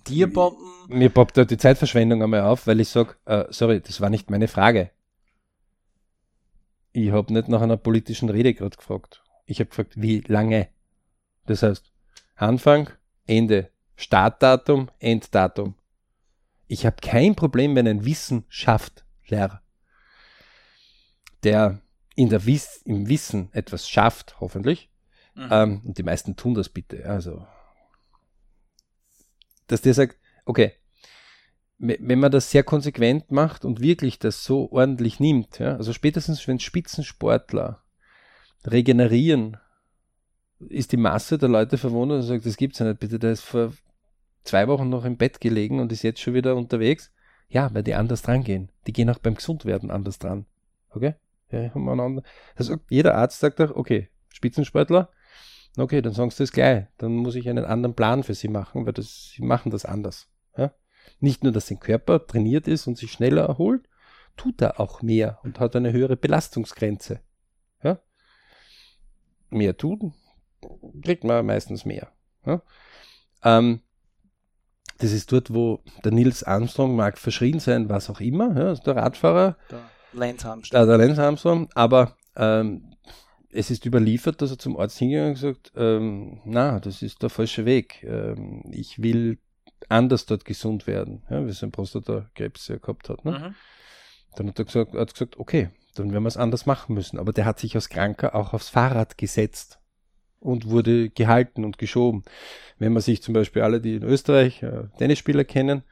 dir 0.06 0.33
poppen? 0.33 0.66
Mir 0.88 1.11
poppt 1.11 1.37
da 1.37 1.44
die 1.44 1.59
Zeitverschwendung 1.59 2.22
einmal 2.22 2.42
auf, 2.42 2.66
weil 2.66 2.80
ich 2.80 2.88
sage, 2.88 3.16
äh, 3.26 3.44
sorry, 3.50 3.80
das 3.80 4.00
war 4.00 4.09
nicht 4.09 4.30
meine 4.30 4.48
Frage. 4.48 4.90
Ich 6.92 7.11
habe 7.11 7.33
nicht 7.33 7.48
nach 7.48 7.61
einer 7.61 7.76
politischen 7.76 8.30
Rede 8.30 8.54
gerade 8.54 8.76
gefragt. 8.76 9.22
Ich 9.44 9.61
habe 9.61 9.68
gefragt, 9.68 10.00
wie 10.00 10.20
lange? 10.20 10.68
Das 11.46 11.62
heißt, 11.62 11.92
Anfang, 12.37 12.90
Ende, 13.26 13.70
Startdatum, 13.96 14.90
Enddatum. 14.98 15.74
Ich 16.68 16.87
habe 16.87 16.96
kein 17.02 17.35
Problem, 17.35 17.74
wenn 17.76 17.87
ein 17.87 18.04
Wissenschaftler, 18.04 19.62
der 21.42 21.80
in 22.20 22.28
der 22.28 22.46
Wiss, 22.46 22.83
im 22.85 23.09
Wissen 23.09 23.48
etwas 23.52 23.88
schafft, 23.88 24.40
hoffentlich, 24.40 24.90
Mhm. 25.35 25.48
Ähm, 25.50 25.80
und 25.85 25.98
die 25.98 26.02
meisten 26.02 26.37
tun 26.37 26.54
das 26.54 26.68
bitte. 26.68 27.06
Also, 27.06 27.46
dass 29.66 29.83
der 29.83 29.94
sagt, 29.94 30.18
okay, 30.44 30.72
wenn 31.78 32.18
man 32.18 32.30
das 32.30 32.50
sehr 32.50 32.62
konsequent 32.62 33.30
macht 33.30 33.64
und 33.64 33.80
wirklich 33.80 34.18
das 34.18 34.44
so 34.44 34.70
ordentlich 34.70 35.18
nimmt, 35.18 35.59
ja, 35.59 35.76
also 35.76 35.94
spätestens 35.94 36.46
wenn 36.46 36.59
Spitzensportler 36.59 37.83
regenerieren, 38.66 39.56
ist 40.68 40.92
die 40.92 40.98
Masse 40.98 41.38
der 41.38 41.48
Leute 41.48 41.78
verwundert 41.78 42.18
und 42.18 42.26
sagt, 42.26 42.44
das 42.44 42.59
gibt's 42.59 42.80
ja 42.80 42.87
nicht, 42.87 43.00
bitte, 43.00 43.18
der 43.18 43.33
ist 43.33 43.40
vor 43.40 43.72
zwei 44.44 44.68
Wochen 44.68 44.90
noch 44.90 45.06
im 45.06 45.16
Bett 45.16 45.40
gelegen 45.40 45.80
und 45.80 45.90
ist 45.90 46.02
jetzt 46.02 46.20
schon 46.20 46.35
wieder 46.35 46.54
unterwegs. 46.54 47.12
Ja, 47.48 47.72
weil 47.72 47.83
die 47.83 47.94
anders 47.94 48.20
dran 48.20 48.44
gehen. 48.44 48.70
Die 48.87 48.92
gehen 48.92 49.09
auch 49.09 49.18
beim 49.18 49.35
Gesundwerden 49.35 49.90
anders 49.90 50.18
dran. 50.18 50.44
Okay? 50.90 51.14
Ja, 51.50 51.72
also 52.56 52.76
jeder 52.88 53.16
Arzt 53.16 53.40
sagt 53.40 53.60
auch, 53.60 53.70
okay, 53.70 54.08
Spitzensportler, 54.32 55.10
Okay, 55.76 56.02
dann 56.02 56.12
sagen 56.12 56.30
sie 56.30 56.42
das 56.42 56.52
gleich. 56.52 56.86
Dann 56.98 57.12
muss 57.16 57.34
ich 57.34 57.48
einen 57.48 57.64
anderen 57.64 57.94
Plan 57.94 58.22
für 58.22 58.34
sie 58.34 58.48
machen, 58.48 58.86
weil 58.86 58.92
das, 58.92 59.32
sie 59.34 59.42
machen 59.42 59.70
das 59.70 59.84
anders. 59.84 60.28
Ja? 60.56 60.72
Nicht 61.20 61.44
nur, 61.44 61.52
dass 61.52 61.68
sein 61.68 61.80
Körper 61.80 62.26
trainiert 62.26 62.66
ist 62.66 62.86
und 62.86 62.98
sich 62.98 63.12
schneller 63.12 63.46
erholt, 63.46 63.88
tut 64.36 64.60
er 64.60 64.80
auch 64.80 65.02
mehr 65.02 65.38
und 65.42 65.60
hat 65.60 65.76
eine 65.76 65.92
höhere 65.92 66.16
Belastungsgrenze. 66.16 67.20
Ja? 67.82 68.00
Mehr 69.50 69.76
tun, 69.76 70.14
kriegt 71.02 71.24
man 71.24 71.46
meistens 71.46 71.84
mehr. 71.84 72.12
Ja? 72.44 72.62
Ähm, 73.44 73.80
das 74.98 75.12
ist 75.12 75.32
dort, 75.32 75.54
wo 75.54 75.82
der 76.04 76.12
Nils 76.12 76.42
Armstrong 76.42 76.94
mag 76.94 77.16
verschrien 77.16 77.60
sein, 77.60 77.88
was 77.88 78.10
auch 78.10 78.20
immer, 78.20 78.54
ja, 78.58 78.74
der 78.74 78.96
Radfahrer. 78.96 79.56
Der 79.70 79.80
Lance 80.12 80.48
Armstrong. 80.48 80.82
Äh, 80.82 80.86
der 80.86 80.98
Lance 80.98 81.22
Armstrong, 81.22 81.68
aber 81.74 82.16
ähm, 82.36 82.94
es 83.52 83.70
ist 83.70 83.86
überliefert, 83.86 84.40
dass 84.42 84.50
er 84.50 84.58
zum 84.58 84.78
Arzt 84.78 84.98
hingegangen 84.98 85.30
und 85.30 85.34
gesagt, 85.34 85.72
ähm, 85.76 86.40
na, 86.44 86.80
das 86.80 87.02
ist 87.02 87.22
der 87.22 87.30
falsche 87.30 87.64
Weg. 87.64 88.02
Ähm, 88.04 88.62
ich 88.70 89.02
will 89.02 89.38
anders 89.88 90.26
dort 90.26 90.44
gesund 90.44 90.86
werden, 90.86 91.22
ja, 91.30 91.46
wie 91.46 91.52
sein 91.52 91.72
Prostatakrebs 91.72 92.68
ja 92.68 92.76
gehabt 92.76 93.08
hat. 93.08 93.24
Ne? 93.24 93.32
Mhm. 93.32 93.54
Dann 94.36 94.48
hat 94.48 94.58
er 94.58 94.64
gesagt, 94.64 94.94
hat 94.94 95.12
gesagt, 95.12 95.38
okay, 95.38 95.70
dann 95.94 96.12
werden 96.12 96.22
wir 96.22 96.28
es 96.28 96.36
anders 96.36 96.66
machen 96.66 96.94
müssen. 96.94 97.18
Aber 97.18 97.32
der 97.32 97.44
hat 97.44 97.58
sich 97.58 97.74
als 97.74 97.88
Kranker 97.88 98.34
auch 98.34 98.52
aufs 98.52 98.68
Fahrrad 98.68 99.18
gesetzt 99.18 99.80
und 100.38 100.70
wurde 100.70 101.10
gehalten 101.10 101.64
und 101.64 101.78
geschoben. 101.78 102.22
Wenn 102.78 102.92
man 102.92 103.02
sich 103.02 103.22
zum 103.22 103.34
Beispiel 103.34 103.62
alle, 103.62 103.80
die 103.80 103.96
in 103.96 104.04
Österreich 104.04 104.62
äh, 104.62 104.84
Tennisspieler 104.98 105.44
kennen, 105.44 105.82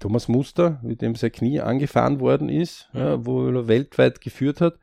Thomas 0.00 0.28
Muster, 0.28 0.80
mit 0.82 1.02
dem 1.02 1.14
sein 1.14 1.30
Knie 1.30 1.60
angefahren 1.60 2.18
worden 2.18 2.48
ist, 2.48 2.88
mhm. 2.92 3.00
ja, 3.00 3.26
wo 3.26 3.46
er 3.48 3.68
weltweit 3.68 4.20
geführt 4.20 4.60
hat, 4.60 4.78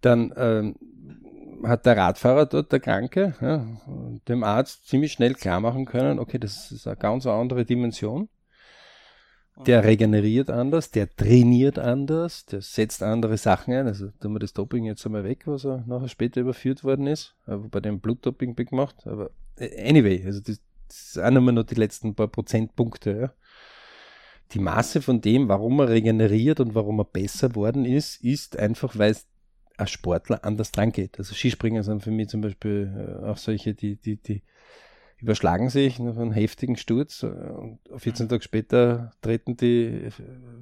dann 0.00 0.32
ähm, 0.36 0.76
hat 1.64 1.86
der 1.86 1.96
Radfahrer 1.96 2.46
dort, 2.46 2.72
der 2.72 2.80
Kranke, 2.80 3.34
ja, 3.40 3.66
dem 4.28 4.42
Arzt 4.42 4.88
ziemlich 4.88 5.12
schnell 5.12 5.34
klar 5.34 5.60
machen 5.60 5.84
können, 5.84 6.18
okay, 6.18 6.38
das 6.38 6.72
ist 6.72 6.86
eine 6.86 6.96
ganz 6.96 7.26
andere 7.26 7.64
Dimension. 7.64 8.28
Der 9.66 9.84
regeneriert 9.84 10.50
anders, 10.50 10.90
der 10.90 11.14
trainiert 11.14 11.78
anders, 11.78 12.46
der 12.46 12.62
setzt 12.62 13.02
andere 13.02 13.36
Sachen 13.36 13.74
ein. 13.74 13.86
Also 13.86 14.08
tun 14.20 14.32
wir 14.32 14.38
das 14.38 14.54
Doping 14.54 14.84
jetzt 14.84 15.04
einmal 15.04 15.24
weg, 15.24 15.42
was 15.46 15.64
er 15.64 15.84
nachher 15.86 16.08
später 16.08 16.40
überführt 16.40 16.84
worden 16.84 17.06
ist, 17.06 17.36
bei 17.46 17.80
dem 17.80 18.00
Blutdoping 18.00 18.56
gemacht. 18.56 19.06
Aber 19.06 19.30
äh, 19.58 19.88
anyway, 19.88 20.24
also 20.24 20.40
das, 20.40 20.58
das 20.88 21.12
sind 21.12 21.36
immer 21.36 21.52
nur 21.52 21.64
die 21.64 21.74
letzten 21.74 22.14
paar 22.14 22.28
Prozentpunkte. 22.28 23.10
Ja. 23.20 23.32
Die 24.52 24.58
Masse 24.58 25.00
von 25.00 25.20
dem, 25.20 25.48
warum 25.48 25.80
er 25.80 25.88
regeneriert 25.88 26.60
und 26.60 26.74
warum 26.74 27.00
er 27.00 27.04
besser 27.04 27.54
worden 27.54 27.84
ist, 27.84 28.22
ist 28.22 28.58
einfach, 28.58 28.98
weil 28.98 29.12
es 29.12 29.26
ein 29.78 29.86
Sportler 29.86 30.44
anders 30.44 30.72
dran 30.72 30.92
geht. 30.92 31.18
Also 31.18 31.34
Skispringer 31.34 31.82
sind 31.82 32.02
für 32.02 32.10
mich 32.10 32.28
zum 32.28 32.42
Beispiel 32.42 33.20
äh, 33.22 33.26
auch 33.26 33.38
solche, 33.38 33.74
die, 33.74 33.96
die, 33.96 34.16
die 34.16 34.42
überschlagen 35.22 35.70
sich 35.70 35.98
nach 36.00 36.16
einem 36.16 36.32
heftigen 36.32 36.76
Sturz 36.76 37.22
und 37.22 37.78
14 37.96 38.28
Tage 38.28 38.42
später 38.42 39.12
treten 39.22 39.56
die 39.56 40.08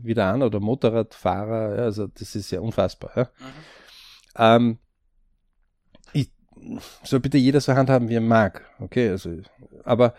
wieder 0.03 0.26
an 0.26 0.42
oder 0.42 0.61
Motorradfahrer, 0.61 1.76
ja, 1.76 1.83
also 1.85 2.07
das 2.07 2.35
ist 2.35 2.50
ja 2.50 2.61
unfassbar. 2.61 3.11
Ja. 3.16 3.24
Mhm. 3.24 3.48
Ähm, 4.37 4.79
ich, 6.12 6.31
soll 7.03 7.20
bitte 7.20 7.38
jeder 7.38 7.61
so 7.61 7.74
handhaben, 7.74 8.11
wie 8.11 8.16
er 8.16 8.20
mag. 8.20 8.68
Okay, 8.81 9.09
also, 9.09 9.35
aber 9.83 10.14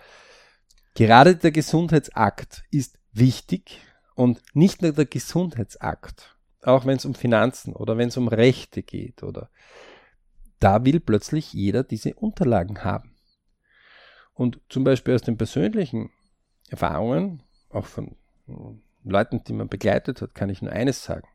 gerade 0.95 1.35
der 1.35 1.51
Gesundheitsakt 1.51 2.63
ist 2.71 2.97
wichtig 3.11 3.81
und 4.15 4.41
nicht 4.53 4.81
nur 4.81 4.91
der 4.91 5.05
Gesundheitsakt 5.05 6.37
auch 6.63 6.85
wenn 6.85 6.97
es 6.97 7.05
um 7.05 7.15
Finanzen 7.15 7.75
oder 7.75 7.97
wenn 7.97 8.09
es 8.09 8.17
um 8.17 8.27
Rechte 8.27 8.83
geht 8.83 9.23
oder 9.23 9.49
da 10.59 10.85
will 10.85 10.99
plötzlich 10.99 11.53
jeder 11.53 11.83
diese 11.83 12.13
Unterlagen 12.13 12.83
haben. 12.83 13.15
Und 14.33 14.61
zum 14.69 14.83
Beispiel 14.83 15.15
aus 15.15 15.23
den 15.23 15.37
persönlichen 15.37 16.11
Erfahrungen, 16.69 17.43
auch 17.69 17.85
von 17.85 18.15
Leuten, 19.03 19.43
die 19.43 19.53
man 19.53 19.69
begleitet 19.69 20.21
hat, 20.21 20.35
kann 20.35 20.49
ich 20.49 20.61
nur 20.61 20.71
eines 20.71 21.03
sagen. 21.03 21.27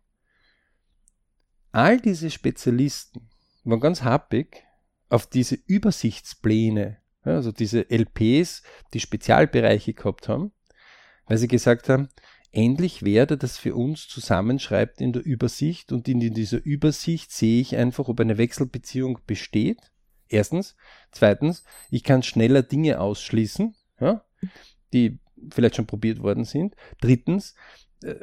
all 1.73 2.01
diese 2.01 2.31
Spezialisten 2.31 3.29
waren 3.65 3.81
ganz 3.81 4.03
happig 4.03 4.65
auf 5.09 5.27
diese 5.27 5.57
Übersichtspläne, 5.57 6.99
also 7.23 7.53
diese 7.53 7.91
LPs, 7.91 8.63
die 8.95 9.01
Spezialbereiche 9.01 9.93
gehabt 9.93 10.29
haben, 10.29 10.53
weil 11.27 11.39
sie 11.39 11.49
gesagt 11.49 11.89
haben, 11.89 12.09
endlich 12.53 13.05
wer 13.05 13.27
der 13.27 13.37
das 13.37 13.59
für 13.59 13.75
uns 13.75 14.09
zusammenschreibt 14.09 15.01
in 15.01 15.13
der 15.13 15.25
Übersicht 15.25 15.93
und 15.93 16.09
in 16.09 16.21
dieser 16.21 16.65
Übersicht 16.65 17.31
sehe 17.33 17.61
ich 17.61 17.77
einfach, 17.77 18.09
ob 18.09 18.21
eine 18.21 18.39
Wechselbeziehung 18.39 19.19
besteht. 19.27 19.93
Erstens. 20.29 20.75
Zweitens, 21.13 21.63
ich 21.91 22.03
kann 22.03 22.23
schneller 22.23 22.63
Dinge 22.63 23.01
ausschließen, 23.01 23.77
ja, 24.01 24.25
die 24.93 25.21
vielleicht 25.53 25.77
schon 25.77 25.87
probiert 25.87 26.21
worden 26.21 26.45
sind. 26.45 26.75
Drittens, 27.01 27.55
äh, 28.03 28.17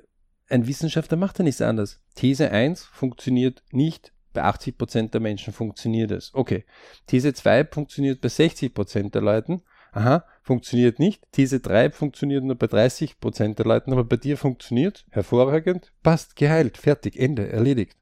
ein 0.50 0.68
Wissenschaftler 0.68 1.18
macht 1.18 1.40
ja 1.40 1.44
nichts 1.44 1.62
anderes. 1.62 2.02
These 2.16 2.52
1 2.52 2.84
funktioniert 2.84 3.64
nicht, 3.72 4.14
bei 4.34 4.44
80% 4.44 5.12
der 5.12 5.22
Menschen 5.22 5.54
funktioniert 5.54 6.12
es. 6.12 6.32
Okay. 6.34 6.66
These 7.08 7.34
2 7.34 7.66
funktioniert 7.66 8.20
bei 8.20 8.30
60% 8.30 9.12
der 9.12 9.22
Leuten. 9.22 9.62
Aha, 9.94 10.26
funktioniert 10.42 10.98
nicht. 10.98 11.32
These 11.32 11.60
3 11.60 11.92
funktioniert 11.92 12.44
nur 12.44 12.56
bei 12.56 12.66
30% 12.66 13.54
der 13.54 13.66
Leuten, 13.66 13.94
aber 13.94 14.04
bei 14.04 14.18
dir 14.18 14.38
funktioniert. 14.38 15.06
Hervorragend. 15.12 15.94
Passt, 16.02 16.36
geheilt, 16.36 16.78
fertig, 16.78 17.16
Ende, 17.16 17.48
erledigt. 17.48 17.96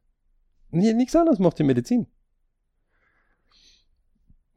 Nichts 0.70 1.16
anderes 1.18 1.40
macht 1.40 1.60
die 1.60 1.64
Medizin. 1.64 2.08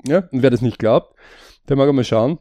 Ja, 0.06 0.28
und 0.30 0.42
wer 0.42 0.50
das 0.50 0.60
nicht 0.60 0.78
glaubt, 0.78 1.18
der 1.68 1.76
mag 1.76 1.92
mal 1.92 2.04
schauen, 2.04 2.38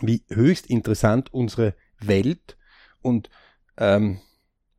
wie 0.00 0.22
höchst 0.28 0.66
interessant 0.66 1.32
unsere 1.34 1.74
Welt 1.98 2.56
und 3.00 3.30
ähm, 3.78 4.20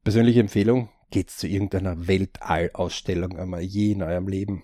persönliche 0.04 0.40
Empfehlung, 0.40 0.90
geht's 1.10 1.38
zu 1.38 1.48
irgendeiner 1.48 2.08
Weltallausstellung 2.08 3.38
einmal 3.38 3.62
je 3.62 3.92
in 3.92 4.04
eurem 4.04 4.28
Leben, 4.30 4.64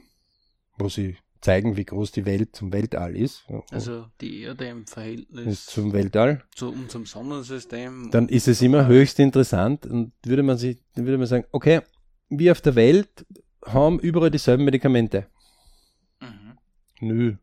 wo 0.78 0.88
sie 0.88 1.18
zeigen, 1.42 1.76
wie 1.76 1.86
groß 1.86 2.12
die 2.12 2.26
Welt 2.26 2.56
zum 2.56 2.72
Weltall 2.72 3.16
ist. 3.16 3.46
Also 3.72 4.06
die 4.22 4.42
Erde 4.42 4.68
im 4.68 4.86
Verhältnis 4.86 5.66
zum 5.66 5.92
Weltall. 5.94 6.44
Zu 6.56 6.70
unserem 6.70 7.06
Sonnensystem. 7.06 8.10
Dann 8.12 8.30
ist 8.30 8.48
es 8.48 8.62
immer 8.62 8.88
höchst 8.88 9.20
interessant 9.20 9.86
und 9.86 10.14
würde 10.24 10.44
man 10.44 10.58
sich, 10.58 10.78
würde 10.96 11.18
man 11.18 11.28
sagen, 11.28 11.46
okay, 11.52 11.82
wir 12.30 12.52
auf 12.52 12.62
der 12.62 12.76
Welt 12.76 13.26
haben 13.66 14.00
überall 14.00 14.32
dieselben 14.32 14.64
Medikamente. 14.64 15.28
Mhm. 16.20 16.58
Nö. 17.02 17.36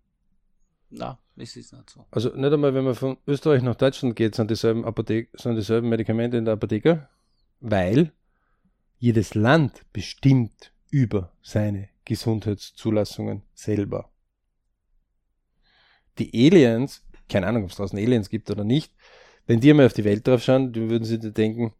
Na, 0.90 1.18
es 1.36 1.56
ist 1.56 1.72
nicht 1.72 1.90
so. 1.90 2.06
Also 2.10 2.30
nicht 2.34 2.52
einmal, 2.52 2.74
wenn 2.74 2.84
man 2.84 2.94
von 2.94 3.18
Österreich 3.26 3.62
nach 3.62 3.76
Deutschland 3.76 4.16
geht, 4.16 4.34
sind 4.34 4.50
dieselben, 4.50 4.84
Apothe 4.84 5.26
sind 5.34 5.56
dieselben 5.56 5.88
Medikamente 5.88 6.36
in 6.36 6.44
der 6.44 6.54
Apotheke, 6.54 7.08
weil 7.60 8.12
jedes 8.98 9.34
Land 9.34 9.84
bestimmt 9.92 10.72
über 10.90 11.32
seine 11.42 11.88
Gesundheitszulassungen 12.08 13.42
selber. 13.52 14.10
Die 16.18 16.30
Aliens, 16.34 17.04
keine 17.28 17.46
Ahnung, 17.46 17.64
ob 17.64 17.70
es 17.70 17.76
draußen 17.76 17.98
Aliens 17.98 18.30
gibt 18.30 18.50
oder 18.50 18.64
nicht, 18.64 18.92
wenn 19.46 19.60
die 19.60 19.70
einmal 19.70 19.86
auf 19.86 19.92
die 19.92 20.04
Welt 20.04 20.26
drauf 20.26 20.42
schauen, 20.42 20.72
dann 20.72 20.88
würden 20.88 21.04
sie 21.04 21.18
denken, 21.18 21.74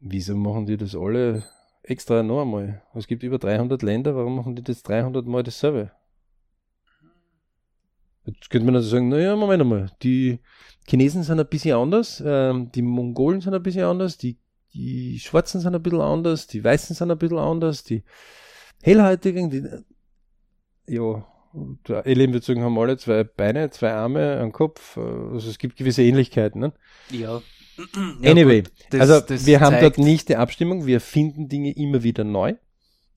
wieso 0.00 0.34
machen 0.34 0.64
die 0.64 0.78
das 0.78 0.94
alle 0.96 1.44
extra 1.82 2.22
noch 2.22 2.42
einmal? 2.42 2.82
Es 2.94 3.06
gibt 3.06 3.22
über 3.22 3.38
300 3.38 3.82
Länder, 3.82 4.16
warum 4.16 4.36
machen 4.36 4.56
die 4.56 4.62
das 4.62 4.82
300 4.82 5.26
Mal 5.26 5.42
dasselbe? 5.42 5.92
Jetzt 8.24 8.48
könnte 8.48 8.64
man 8.64 8.74
also 8.74 8.88
sagen, 8.88 9.10
naja, 9.10 9.36
Moment 9.36 9.60
einmal, 9.60 9.90
die 10.02 10.40
Chinesen 10.88 11.22
sind 11.22 11.38
ein 11.38 11.46
bisschen 11.46 11.76
anders, 11.76 12.22
ähm, 12.24 12.72
die 12.72 12.82
Mongolen 12.82 13.42
sind 13.42 13.54
ein 13.54 13.62
bisschen 13.62 13.84
anders, 13.84 14.16
die, 14.16 14.38
die 14.72 15.18
Schwarzen 15.20 15.60
sind 15.60 15.74
ein 15.74 15.82
bisschen 15.82 16.00
anders, 16.00 16.46
die 16.46 16.64
Weißen 16.64 16.96
sind 16.96 17.10
ein 17.10 17.18
bisschen 17.18 17.38
anders, 17.38 17.84
die 17.84 18.02
Hellhäutigen, 18.82 19.50
die, 19.50 19.64
ja, 20.86 21.26
der 21.88 22.06
Alien 22.06 22.32
wird 22.32 22.44
sagen, 22.44 22.62
haben 22.62 22.78
alle 22.78 22.96
zwei 22.96 23.24
Beine, 23.24 23.70
zwei 23.70 23.92
Arme, 23.92 24.38
einen 24.38 24.52
Kopf, 24.52 24.96
äh, 24.96 25.00
also 25.00 25.48
es 25.48 25.58
gibt 25.58 25.76
gewisse 25.76 26.02
Ähnlichkeiten, 26.02 26.60
ne? 26.60 26.72
Ja. 27.10 27.42
Anyway, 28.24 28.62
gut, 28.62 28.72
das, 28.90 29.00
also 29.02 29.20
das 29.20 29.44
wir 29.44 29.60
haben 29.60 29.76
dort 29.80 29.98
nicht 29.98 30.30
die 30.30 30.36
Abstimmung, 30.36 30.86
wir 30.86 31.00
finden 31.00 31.48
Dinge 31.48 31.72
immer 31.76 32.02
wieder 32.02 32.24
neu. 32.24 32.54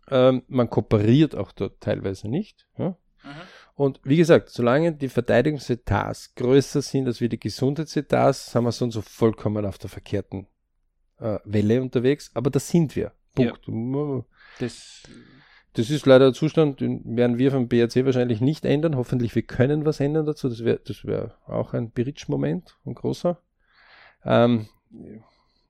Ähm, 0.10 0.44
man 0.48 0.70
kooperiert 0.70 1.36
auch 1.36 1.52
dort 1.52 1.80
teilweise 1.82 2.28
nicht. 2.28 2.68
Ja? 2.78 2.90
Mhm. 3.24 3.30
Und 3.76 4.02
wie 4.04 4.18
gesagt, 4.18 4.50
solange 4.50 4.94
die 4.94 5.08
Verteidigungsetats 5.08 6.36
größer 6.36 6.82
sind 6.82 7.08
als 7.08 7.22
wie 7.22 7.30
die 7.30 7.40
Gesundheitsetats, 7.40 8.52
sind 8.52 8.64
wir 8.64 8.74
sonst 8.74 8.96
so 8.96 9.02
vollkommen 9.02 9.66
auf 9.66 9.78
der 9.78 9.90
verkehrten 9.90 10.48
äh, 11.20 11.38
Welle 11.46 11.82
unterwegs. 11.82 12.32
Aber 12.34 12.50
das 12.50 12.68
sind 12.68 12.96
wir. 12.98 13.14
Punkt. 13.34 13.68
Ja. 13.68 14.26
Das, 14.60 15.04
das 15.80 15.90
ist 15.90 16.06
leider 16.06 16.28
ein 16.28 16.34
Zustand, 16.34 16.82
den 16.82 17.16
werden 17.16 17.38
wir 17.38 17.52
vom 17.52 17.70
BRC 17.70 18.04
wahrscheinlich 18.04 18.42
nicht 18.42 18.66
ändern. 18.66 18.98
Hoffentlich 18.98 19.34
wir 19.34 19.44
können 19.44 19.86
was 19.86 20.02
ändern 20.02 20.26
dazu. 20.26 20.50
Das 20.50 20.66
wäre 20.66 20.82
das 20.86 21.06
wär 21.06 21.36
auch 21.48 21.74
ein 21.74 21.92
Bridge-Moment, 21.92 22.78
ein 22.86 22.96
großer. 22.96 23.40
Ähm, 24.26 24.68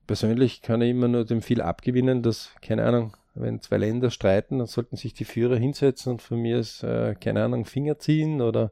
persönlich 0.07 0.63
kann 0.63 0.81
ich 0.81 0.89
immer 0.89 1.07
nur 1.07 1.25
dem 1.25 1.43
viel 1.43 1.61
abgewinnen, 1.61 2.23
dass, 2.23 2.55
keine 2.63 2.85
Ahnung, 2.85 3.15
wenn 3.35 3.61
zwei 3.61 3.77
Länder 3.77 4.09
streiten, 4.09 4.57
dann 4.57 4.65
sollten 4.65 4.95
sich 4.95 5.13
die 5.13 5.25
Führer 5.25 5.57
hinsetzen 5.57 6.13
und 6.13 6.23
von 6.23 6.39
mir 6.39 6.57
ist, 6.57 6.81
äh, 6.81 7.13
keine 7.13 7.43
Ahnung, 7.43 7.65
Finger 7.65 7.99
ziehen 7.99 8.41
oder 8.41 8.71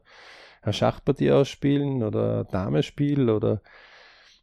eine 0.62 0.72
Schachpartie 0.72 1.30
ausspielen 1.30 2.02
oder 2.02 2.42
Damespiel 2.46 3.30
oder 3.30 3.62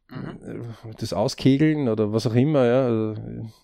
mhm. 0.08 0.64
Äh, 0.88 0.94
das 0.98 1.12
Auskegeln 1.12 1.90
oder 1.90 2.14
was 2.14 2.26
auch 2.26 2.34
immer, 2.34 2.64
ja. 2.64 2.88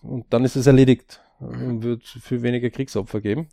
Und 0.03 0.25
dann 0.29 0.45
ist 0.45 0.55
es 0.55 0.67
erledigt. 0.67 1.22
Und 1.47 1.83
wird 1.83 2.03
viel 2.03 2.41
weniger 2.41 2.69
Kriegsopfer 2.69 3.21
geben. 3.21 3.49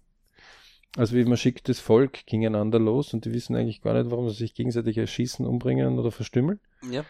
Also 0.96 1.14
wie 1.14 1.24
man 1.24 1.37
schickt 1.37 1.68
das 1.68 1.79
Volk 1.79 2.26
gegeneinander 2.26 2.79
los 2.79 3.14
und 3.14 3.24
die 3.24 3.33
wissen 3.33 3.55
eigentlich 3.55 3.81
gar 3.81 3.94
nicht, 3.94 4.11
warum 4.11 4.29
sie 4.29 4.37
sich 4.37 4.55
gegenseitig 4.55 4.98
erschießen, 4.98 5.46
umbringen 5.46 5.98
oder 5.98 6.11
verstümmeln. 6.11 6.59
Ja. 6.90 7.05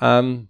Ähm, 0.00 0.48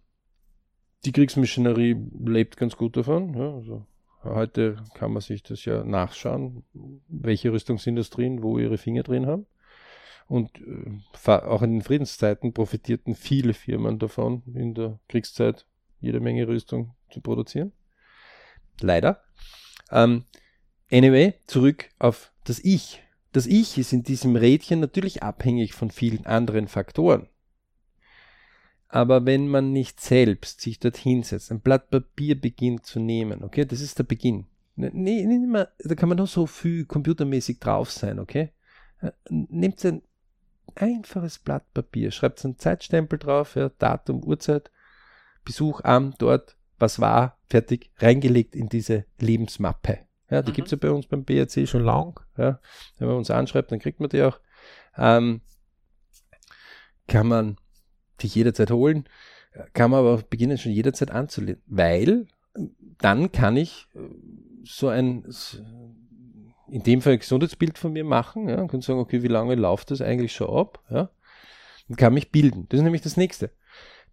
die 1.04 1.12
Kriegsmaschinerie 1.12 1.96
lebt 2.24 2.56
ganz 2.56 2.76
gut 2.76 2.96
davon. 2.96 3.34
Ja, 3.34 3.54
also 3.54 3.86
Heute 4.24 4.76
kann 4.94 5.12
man 5.12 5.20
sich 5.20 5.42
das 5.42 5.64
ja 5.66 5.84
nachschauen, 5.84 6.64
welche 7.08 7.52
Rüstungsindustrien 7.52 8.42
wo 8.42 8.58
ihre 8.58 8.78
Finger 8.78 9.02
drin 9.02 9.26
haben. 9.26 9.46
Und 10.26 10.50
äh, 10.62 11.30
auch 11.30 11.60
in 11.60 11.72
den 11.72 11.82
Friedenszeiten 11.82 12.54
profitierten 12.54 13.14
viele 13.14 13.52
Firmen 13.52 13.98
davon, 13.98 14.42
in 14.54 14.72
der 14.72 14.98
Kriegszeit 15.08 15.66
jede 16.00 16.20
Menge 16.20 16.48
Rüstung 16.48 16.94
zu 17.10 17.20
produzieren. 17.20 17.72
Leider. 18.80 19.22
Ähm, 19.94 20.24
anyway, 20.90 21.34
zurück 21.46 21.88
auf 21.98 22.32
das 22.44 22.58
Ich. 22.58 23.02
Das 23.32 23.46
Ich 23.46 23.78
ist 23.78 23.92
in 23.92 24.02
diesem 24.02 24.36
Rädchen 24.36 24.80
natürlich 24.80 25.22
abhängig 25.22 25.72
von 25.72 25.90
vielen 25.90 26.26
anderen 26.26 26.68
Faktoren. 26.68 27.28
Aber 28.88 29.24
wenn 29.24 29.48
man 29.48 29.72
nicht 29.72 30.00
selbst 30.00 30.60
sich 30.60 30.78
dorthin 30.78 31.22
setzt, 31.22 31.50
ein 31.50 31.60
Blatt 31.60 31.90
Papier 31.90 32.40
beginnt 32.40 32.86
zu 32.86 33.00
nehmen, 33.00 33.42
okay, 33.42 33.64
das 33.64 33.80
ist 33.80 33.98
der 33.98 34.04
Beginn. 34.04 34.46
Nee, 34.76 35.24
nicht 35.24 35.48
mehr, 35.48 35.72
da 35.78 35.94
kann 35.94 36.08
man 36.08 36.18
noch 36.18 36.28
so 36.28 36.46
viel 36.46 36.84
computermäßig 36.84 37.60
drauf 37.60 37.90
sein, 37.90 38.18
okay? 38.18 38.50
Äh, 39.00 39.12
nehmt 39.28 39.84
ein 39.84 40.02
einfaches 40.74 41.38
Blatt 41.38 41.72
Papier, 41.72 42.10
schreibt 42.10 42.44
einen 42.44 42.58
Zeitstempel 42.58 43.18
drauf, 43.18 43.54
ja, 43.54 43.70
Datum, 43.78 44.22
Uhrzeit, 44.22 44.70
Besuch 45.44 45.80
am, 45.82 46.14
dort, 46.18 46.56
was 46.78 47.00
war, 47.00 47.38
fertig, 47.48 47.90
reingelegt 47.98 48.54
in 48.56 48.68
diese 48.68 49.04
Lebensmappe. 49.20 50.00
Ja, 50.30 50.42
die 50.42 50.50
mhm. 50.50 50.54
gibt 50.54 50.68
es 50.68 50.72
ja 50.72 50.78
bei 50.78 50.90
uns 50.90 51.06
beim 51.06 51.24
BRC 51.24 51.68
schon 51.68 51.84
lang. 51.84 52.18
Ja. 52.36 52.60
Wenn 52.98 53.08
man 53.08 53.16
uns 53.18 53.30
anschreibt, 53.30 53.70
dann 53.72 53.78
kriegt 53.78 54.00
man 54.00 54.08
die 54.08 54.22
auch. 54.22 54.40
Ähm, 54.96 55.40
kann 57.06 57.26
man 57.26 57.56
dich 58.22 58.34
jederzeit 58.34 58.70
holen, 58.70 59.04
kann 59.72 59.90
man 59.90 60.00
aber 60.00 60.22
beginnen 60.22 60.58
schon 60.58 60.72
jederzeit 60.72 61.10
anzulehnen, 61.10 61.62
weil 61.66 62.26
dann 62.98 63.32
kann 63.32 63.56
ich 63.56 63.88
äh, 63.94 63.98
so 64.64 64.88
ein, 64.88 65.26
in 66.68 66.82
dem 66.82 67.02
Fall 67.02 67.14
ein 67.14 67.18
Gesundheitsbild 67.18 67.78
von 67.78 67.92
mir 67.92 68.04
machen, 68.04 68.48
ja, 68.48 68.60
und 68.60 68.68
kann 68.68 68.80
sagen, 68.80 69.00
okay, 69.00 69.22
wie 69.22 69.28
lange 69.28 69.54
läuft 69.54 69.90
das 69.90 70.00
eigentlich 70.00 70.32
schon 70.32 70.48
ab, 70.48 70.82
ja, 70.90 71.10
und 71.88 71.96
kann 71.96 72.14
mich 72.14 72.30
bilden. 72.30 72.66
Das 72.68 72.78
ist 72.78 72.84
nämlich 72.84 73.02
das 73.02 73.16
nächste. 73.16 73.50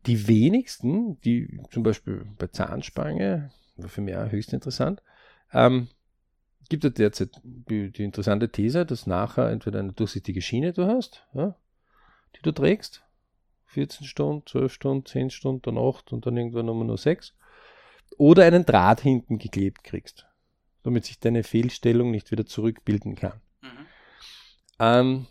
Die 0.05 0.27
wenigsten, 0.27 1.19
die 1.21 1.59
zum 1.69 1.83
Beispiel 1.83 2.25
bei 2.37 2.47
Zahnspange, 2.47 3.51
war 3.77 3.89
für 3.89 4.01
mich 4.01 4.15
auch 4.15 4.31
höchst 4.31 4.53
interessant, 4.53 5.01
ähm, 5.53 5.87
gibt 6.69 6.85
es 6.85 6.93
derzeit 6.93 7.29
die, 7.43 7.91
die, 7.91 8.03
interessante 8.03 8.49
These, 8.49 8.85
dass 8.85 9.05
nachher 9.05 9.49
entweder 9.49 9.79
eine 9.79 9.93
durchsichtige 9.93 10.41
Schiene 10.41 10.73
du 10.73 10.87
hast, 10.87 11.27
ja, 11.33 11.55
die 12.35 12.41
du 12.41 12.51
trägst, 12.51 13.03
14 13.65 14.07
Stunden, 14.07 14.45
12 14.47 14.73
Stunden, 14.73 15.05
10 15.05 15.29
Stunden, 15.29 15.61
dann 15.61 15.77
8 15.77 16.13
und 16.13 16.25
dann 16.25 16.37
irgendwann 16.37 16.65
nochmal 16.65 16.87
nur 16.87 16.97
6. 16.97 17.33
Oder 18.17 18.45
einen 18.45 18.65
Draht 18.65 19.01
hinten 19.01 19.37
geklebt 19.37 19.83
kriegst, 19.83 20.27
damit 20.83 21.05
sich 21.05 21.19
deine 21.19 21.43
Fehlstellung 21.43 22.11
nicht 22.11 22.31
wieder 22.31 22.45
zurückbilden 22.45 23.15
kann. 23.15 23.41
Mhm. 23.61 23.85
Ähm, 24.79 25.27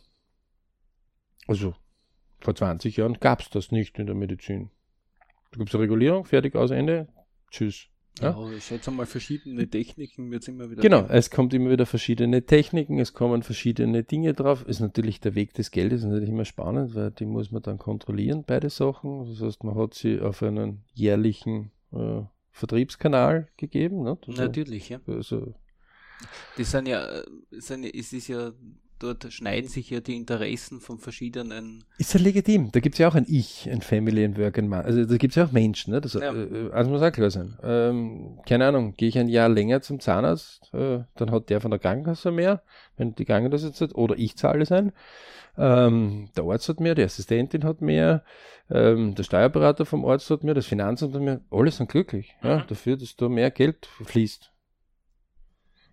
also 1.47 1.75
vor 2.45 2.55
20 2.55 2.97
Jahren 2.97 3.15
gab 3.21 3.41
es 3.41 3.51
das 3.51 3.73
nicht 3.73 3.99
in 3.99 4.07
der 4.07 4.15
Medizin. 4.15 4.71
Da 5.53 5.59
gibt 5.59 5.71
es 5.71 5.75
eine 5.75 5.85
Regulierung, 5.85 6.25
fertig, 6.25 6.55
aus, 6.55 6.71
Ende, 6.71 7.09
tschüss. 7.51 7.89
Ja, 8.21 8.31
ja 8.31 8.53
ich 8.57 8.65
schätze 8.65 8.91
mal, 8.91 9.07
verschiedene 9.07 9.69
Techniken 9.69 10.31
wird 10.31 10.43
es 10.43 10.49
immer 10.49 10.71
wieder 10.71 10.83
Genau, 10.83 11.03
geben. 11.03 11.15
es 11.15 11.31
kommt 11.31 11.55
immer 11.55 11.71
wieder 11.71 11.87
verschiedene 11.87 12.45
Techniken, 12.45 12.99
es 12.99 13.15
kommen 13.15 13.43
verschiedene 13.43 14.03
Dinge 14.03 14.35
drauf. 14.35 14.65
Ist 14.67 14.81
natürlich 14.81 15.21
der 15.21 15.35
Weg 15.35 15.55
des 15.55 15.71
Geldes 15.71 16.05
natürlich 16.05 16.29
immer 16.29 16.45
spannend, 16.45 16.95
weil 16.95 17.11
die 17.11 17.27
muss 17.27 17.51
man 17.51 17.63
dann 17.63 17.79
kontrollieren, 17.79 18.45
beide 18.47 18.71
Sachen. 18.71 19.27
Das 19.27 19.41
heißt, 19.41 19.65
man 19.65 19.77
hat 19.77 19.95
sie 19.95 20.21
auf 20.21 20.43
einen 20.43 20.85
jährlichen 20.93 21.71
äh, 21.93 22.23
Vertriebskanal 22.51 23.49
gegeben. 23.57 24.03
Ne? 24.03 24.19
Also, 24.27 24.43
natürlich, 24.43 24.89
ja. 24.91 25.01
Also, 25.07 25.55
das 26.57 26.71
sind 26.71 26.89
ja, 26.89 27.07
äh, 27.07 27.25
sind, 27.53 27.85
es 27.85 28.13
ist 28.13 28.29
ja 28.29 28.53
dort 29.03 29.33
schneiden 29.33 29.69
sich 29.69 29.91
ja 29.91 30.01
die 30.01 30.17
Interessen 30.17 30.81
von 30.81 30.99
verschiedenen. 30.99 31.85
Ist 31.99 32.15
ja 32.15 32.21
legitim. 32.21 32.71
Da 32.73 32.81
gibt 32.81 32.95
es 32.95 32.99
ja 32.99 33.09
auch 33.09 33.15
ein 33.15 33.27
Ich, 33.29 33.69
ein 33.71 33.83
Family 33.83 34.25
and 34.25 34.39
Work 34.39 34.59
and 34.59 34.69
Man. 34.69 34.85
Also 34.85 35.05
da 35.05 35.17
gibt 35.17 35.33
es 35.33 35.37
ja 35.37 35.47
auch 35.47 35.53
Menschen. 35.53 35.93
Ne? 35.93 36.01
Das, 36.01 36.15
ja. 36.15 36.33
äh, 36.33 36.71
also 36.73 36.91
muss 36.91 37.03
auch 37.03 37.13
klar 37.13 37.31
sein. 37.31 37.59
Ähm, 37.63 38.39
keine 38.47 38.67
Ahnung, 38.67 38.95
gehe 38.97 39.09
ich 39.09 39.19
ein 39.19 39.29
Jahr 39.29 39.49
länger 39.49 39.83
zum 39.83 40.01
Zahnarzt, 40.01 40.73
äh, 40.73 41.01
dann 41.17 41.31
hat 41.31 41.51
der 41.51 41.61
von 41.61 41.71
der 41.71 41.81
Krankenkasse 41.81 42.31
mehr, 42.31 42.63
wenn 42.97 43.15
die 43.15 43.25
Krankenkasse 43.25 43.69
jetzt 43.69 43.81
hat, 43.81 43.95
oder 43.95 44.17
ich 44.19 44.37
zahle 44.37 44.63
es 44.63 44.73
ein. 44.73 44.93
Ähm, 45.59 46.29
der 46.37 46.45
Arzt 46.45 46.69
hat 46.69 46.81
mehr, 46.81 46.95
die 46.95 47.03
Assistentin 47.03 47.65
hat 47.65 47.81
mehr, 47.81 48.25
ähm, 48.71 49.15
der 49.15 49.25
Steuerberater 49.25 49.85
vom 49.85 50.05
Arzt 50.05 50.31
hat 50.31 50.45
mehr, 50.45 50.55
das 50.55 50.67
Finanzamt 50.67 51.15
hat 51.15 51.23
mehr. 51.23 51.41
Alle 51.51 51.71
sind 51.71 51.91
glücklich 51.91 52.35
mhm. 52.43 52.49
ja, 52.49 52.65
dafür, 52.67 52.97
dass 52.97 53.17
da 53.17 53.29
mehr 53.29 53.51
Geld 53.51 53.89
fließt. 54.05 54.53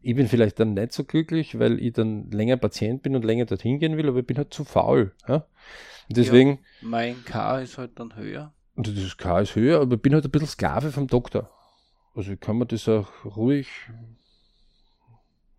Ich 0.02 0.16
bin 0.16 0.28
vielleicht 0.28 0.60
dann 0.60 0.74
nicht 0.74 0.94
so 0.94 1.04
glücklich, 1.04 1.60
weil 1.60 1.80
ich 1.80 1.94
dann 1.94 2.30
länger 2.32 2.58
Patient 2.58 3.02
bin 3.02 3.16
und 3.16 3.26
länger 3.26 3.46
dorthin 3.46 3.80
gehen 3.80 3.98
will, 3.98 4.08
aber 4.08 4.20
ich 4.20 4.28
bin 4.28 4.38
halt 4.38 4.54
zu 4.54 4.64
faul. 4.64 5.14
Ja? 5.28 5.46
deswegen. 6.10 6.60
Ja, 6.82 6.88
mein 6.88 7.26
K 7.26 7.60
ist 7.60 7.78
halt 7.78 8.00
dann 8.00 8.16
höher. 8.16 8.54
Und 8.76 8.88
das 8.88 9.18
K 9.18 9.40
ist 9.40 9.56
höher, 9.56 9.82
aber 9.82 9.96
ich 9.96 10.02
bin 10.02 10.14
halt 10.14 10.26
ein 10.26 10.32
bisschen 10.32 10.48
Sklave 10.48 10.92
vom 10.92 11.08
Doktor. 11.08 11.50
Also 12.16 12.32
ich 12.32 12.40
kann 12.40 12.58
mir 12.58 12.66
das 12.66 12.88
auch 12.88 13.10
ruhig 13.26 13.68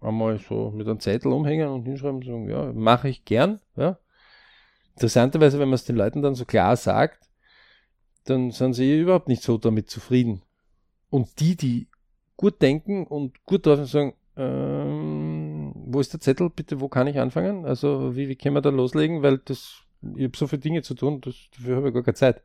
einmal 0.00 0.38
so 0.38 0.70
mit 0.70 0.86
einem 0.86 1.00
Zettel 1.00 1.32
umhängen 1.32 1.68
und 1.68 1.84
hinschreiben 1.84 2.16
und 2.16 2.24
sagen, 2.24 2.48
ja, 2.48 2.72
mache 2.72 3.08
ich 3.08 3.24
gern. 3.24 3.60
Ja. 3.76 3.98
Interessanterweise, 4.94 5.58
wenn 5.58 5.68
man 5.68 5.74
es 5.74 5.84
den 5.84 5.96
Leuten 5.96 6.22
dann 6.22 6.34
so 6.34 6.44
klar 6.44 6.76
sagt, 6.76 7.28
dann 8.24 8.50
sind 8.50 8.74
sie 8.74 9.00
überhaupt 9.00 9.28
nicht 9.28 9.42
so 9.42 9.58
damit 9.58 9.90
zufrieden. 9.90 10.42
Und 11.10 11.40
die, 11.40 11.56
die 11.56 11.88
gut 12.36 12.60
denken 12.62 13.06
und 13.06 13.44
gut 13.44 13.66
drauf 13.66 13.84
sagen, 13.88 14.14
ähm, 14.38 15.72
wo 15.74 16.00
ist 16.00 16.12
der 16.12 16.20
Zettel? 16.20 16.48
Bitte, 16.48 16.80
wo 16.80 16.88
kann 16.88 17.08
ich 17.08 17.18
anfangen? 17.18 17.66
Also, 17.66 18.14
wie, 18.14 18.28
wie 18.28 18.36
können 18.36 18.54
wir 18.54 18.60
da 18.60 18.70
loslegen? 18.70 19.22
Weil 19.22 19.38
das, 19.38 19.82
ich 20.16 20.24
habe 20.24 20.36
so 20.36 20.46
viele 20.46 20.60
Dinge 20.60 20.82
zu 20.82 20.94
tun, 20.94 21.20
das, 21.20 21.34
dafür 21.56 21.76
habe 21.76 21.88
ich 21.88 21.94
gar 21.94 22.04
keine 22.04 22.14
Zeit. 22.14 22.42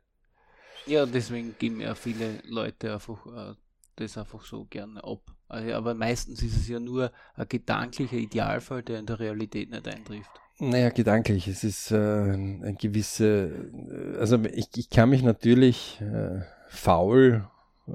Ja, 0.86 1.06
deswegen 1.06 1.54
geben 1.58 1.80
ja 1.80 1.94
viele 1.94 2.40
Leute 2.46 2.92
einfach 2.92 3.26
äh, 3.26 3.54
das 3.96 4.18
einfach 4.18 4.44
so 4.44 4.64
gerne 4.64 5.02
ab. 5.04 5.20
Also, 5.48 5.72
aber 5.72 5.94
meistens 5.94 6.42
ist 6.42 6.56
es 6.56 6.68
ja 6.68 6.80
nur 6.80 7.12
ein 7.36 7.48
gedanklicher 7.48 8.16
Idealfall, 8.16 8.82
der 8.82 8.98
in 8.98 9.06
der 9.06 9.20
Realität 9.20 9.70
nicht 9.70 9.86
eintrifft. 9.86 10.30
Naja, 10.58 10.90
gedanklich. 10.90 11.48
Es 11.48 11.64
ist 11.64 11.90
äh, 11.90 11.96
ein 12.32 12.76
gewisse, 12.78 13.70
äh, 13.88 14.18
also 14.18 14.42
ich, 14.44 14.68
ich 14.76 14.90
kann 14.90 15.10
mich 15.10 15.22
natürlich 15.22 16.00
äh, 16.00 16.42
faul, 16.68 17.48
äh, 17.86 17.92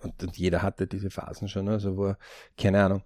und, 0.00 0.22
und, 0.22 0.36
jeder 0.36 0.62
hatte 0.62 0.86
diese 0.86 1.10
Phasen 1.10 1.48
schon, 1.48 1.68
also 1.68 1.96
wo, 1.96 2.14
keine 2.56 2.84
Ahnung, 2.84 3.02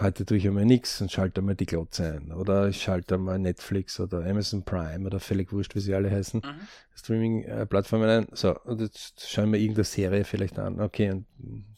heute 0.00 0.24
tue 0.24 0.36
ich 0.36 0.46
einmal 0.46 0.64
nichts 0.64 1.00
und 1.00 1.10
schalte 1.10 1.40
einmal 1.40 1.56
die 1.56 1.66
Glotze 1.66 2.14
ein. 2.14 2.32
Oder 2.32 2.68
ich 2.68 2.82
schalte 2.82 3.16
einmal 3.16 3.38
Netflix 3.38 3.98
oder 4.00 4.24
Amazon 4.24 4.62
Prime 4.64 5.06
oder 5.06 5.20
völlig 5.20 5.52
wurscht, 5.52 5.74
wie 5.74 5.80
sie 5.80 5.94
alle 5.94 6.10
heißen, 6.10 6.40
mhm. 6.44 6.68
Streaming-Plattformen 6.94 8.08
ein. 8.08 8.26
So, 8.32 8.58
und 8.60 8.80
jetzt 8.80 9.28
schauen 9.28 9.52
wir 9.52 9.58
irgendeine 9.58 9.84
Serie 9.84 10.24
vielleicht 10.24 10.58
an. 10.58 10.80
Okay, 10.80 11.10
und 11.10 11.26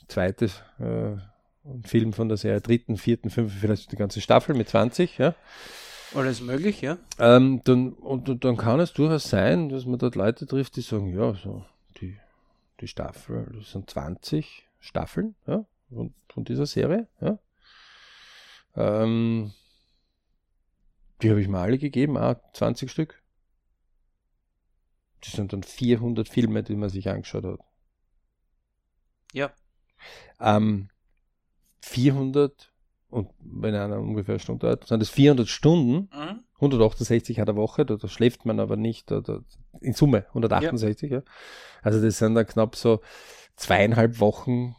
zweites 0.09 0.63
äh, 0.79 1.17
ein 1.65 1.83
Film 1.85 2.13
von 2.13 2.29
der 2.29 2.37
Serie, 2.37 2.61
dritten, 2.61 2.97
vierten, 2.97 3.31
fünften, 3.31 3.59
vielleicht 3.59 3.93
die 3.93 3.97
ganze 3.97 4.21
Staffel 4.21 4.55
mit 4.55 4.69
20, 4.69 5.19
ja. 5.19 5.35
Alles 6.15 6.41
möglich, 6.41 6.81
ja. 6.81 6.97
Ähm, 7.19 7.61
dann, 7.65 7.93
und, 7.93 8.29
und, 8.29 8.45
dann 8.45 8.57
kann 8.57 8.81
es 8.81 8.95
durchaus 8.95 9.29
sein, 9.29 9.69
dass 9.69 9.85
man 9.85 9.99
dort 9.99 10.15
Leute 10.15 10.47
trifft, 10.47 10.77
die 10.77 10.81
sagen, 10.81 11.15
ja, 11.15 11.35
so, 11.35 11.65
die, 12.01 12.17
die 12.81 12.89
Staffel, 12.89 13.47
das 13.55 13.73
sind 13.73 13.91
20 13.91 14.67
Staffeln, 14.81 15.35
ja, 15.47 15.65
von, 15.91 16.15
von 16.33 16.45
dieser 16.45 16.67
Serie, 16.67 17.07
ja. 17.21 17.39
Ähm, 18.79 19.53
die 21.21 21.31
habe 21.31 21.41
ich 21.41 21.49
mal 21.49 21.63
alle 21.63 21.79
gegeben, 21.79 22.17
auch 22.17 22.37
20 22.53 22.91
Stück. 22.91 23.21
Das 25.21 25.33
sind 25.33 25.53
dann 25.53 25.65
400 25.65 26.29
Filme, 26.29 26.63
die 26.63 26.77
man 26.77 26.89
sich 26.89 27.09
angeschaut 27.09 27.45
hat. 27.45 27.61
Ja. 29.33 29.53
Ähm, 30.41 30.91
400 31.81 32.73
und 33.11 33.31
wenn 33.41 33.75
einer 33.75 33.99
ungefähr 33.99 34.35
eine 34.35 34.41
Stunde 34.41 34.67
dauert, 34.67 34.87
sind 34.87 35.01
das 35.01 35.09
400 35.09 35.49
Stunden, 35.49 36.09
mhm. 36.15 36.45
168 36.57 37.41
hat 37.41 37.49
eine 37.49 37.57
Woche, 37.57 37.87
da, 37.87 37.97
da, 37.97 38.07
schläft 38.07 38.45
man 38.45 38.61
aber 38.61 38.77
nicht, 38.77 39.11
da, 39.11 39.21
da, 39.21 39.41
in 39.81 39.95
Summe 39.95 40.27
168, 40.29 41.11
ja. 41.11 41.19
ja. 41.19 41.25
Also 41.83 42.03
das 42.03 42.19
sind 42.19 42.35
dann 42.35 42.47
knapp 42.47 42.77
so 42.77 43.01
zweieinhalb 43.57 44.21
Wochen 44.21 44.77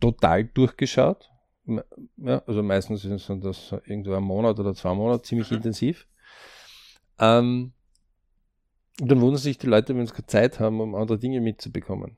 total 0.00 0.44
durchgeschaut 0.44 1.31
ja, 1.66 2.42
also 2.46 2.62
meistens 2.62 3.02
sind 3.02 3.44
das 3.44 3.72
irgendwo 3.86 4.14
ein 4.14 4.22
Monat 4.22 4.58
oder 4.58 4.74
zwei 4.74 4.94
Monate 4.94 5.22
ziemlich 5.22 5.50
mhm. 5.50 5.58
intensiv. 5.58 6.06
Ähm, 7.18 7.72
und 9.00 9.10
dann 9.10 9.20
wundern 9.20 9.38
sich 9.38 9.58
die 9.58 9.66
Leute, 9.66 9.96
wenn 9.96 10.06
sie 10.06 10.12
keine 10.12 10.26
Zeit 10.26 10.60
haben, 10.60 10.80
um 10.80 10.94
andere 10.94 11.18
Dinge 11.18 11.40
mitzubekommen. 11.40 12.16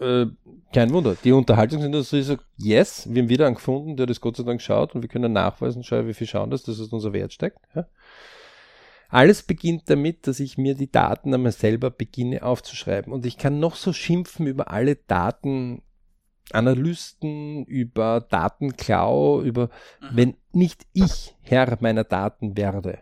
Äh, 0.00 0.26
kein 0.72 0.92
Wunder. 0.92 1.16
Die 1.22 1.32
Unterhaltungsindustrie 1.32 2.22
sagt, 2.22 2.44
yes, 2.56 3.12
wir 3.12 3.22
haben 3.22 3.28
wieder 3.28 3.46
einen 3.46 3.56
gefunden, 3.56 3.96
der 3.96 4.06
das 4.06 4.20
Gott 4.20 4.36
sei 4.36 4.44
Dank 4.44 4.62
schaut 4.62 4.94
und 4.94 5.02
wir 5.02 5.08
können 5.08 5.32
nachweisen, 5.32 5.82
schau, 5.82 6.06
wie 6.06 6.14
viel 6.14 6.26
schauen 6.26 6.50
das, 6.50 6.62
dass 6.62 6.78
es 6.78 6.92
unser 6.92 7.12
Wert 7.12 7.32
steckt. 7.32 7.58
Ja? 7.74 7.86
Alles 9.08 9.42
beginnt 9.42 9.90
damit, 9.90 10.26
dass 10.26 10.38
ich 10.38 10.58
mir 10.58 10.74
die 10.74 10.90
Daten 10.90 11.34
einmal 11.34 11.52
selber 11.52 11.90
beginne 11.90 12.42
aufzuschreiben. 12.42 13.12
Und 13.12 13.26
ich 13.26 13.38
kann 13.38 13.58
noch 13.58 13.74
so 13.74 13.92
schimpfen 13.92 14.46
über 14.46 14.70
alle 14.70 14.96
Daten, 14.96 15.82
Analysten, 16.52 17.64
über 17.64 18.20
Datenklau, 18.20 19.42
über, 19.42 19.70
mhm. 20.00 20.06
wenn 20.12 20.36
nicht 20.52 20.86
ich 20.92 21.36
Herr 21.42 21.76
meiner 21.80 22.04
Daten 22.04 22.56
werde. 22.56 23.00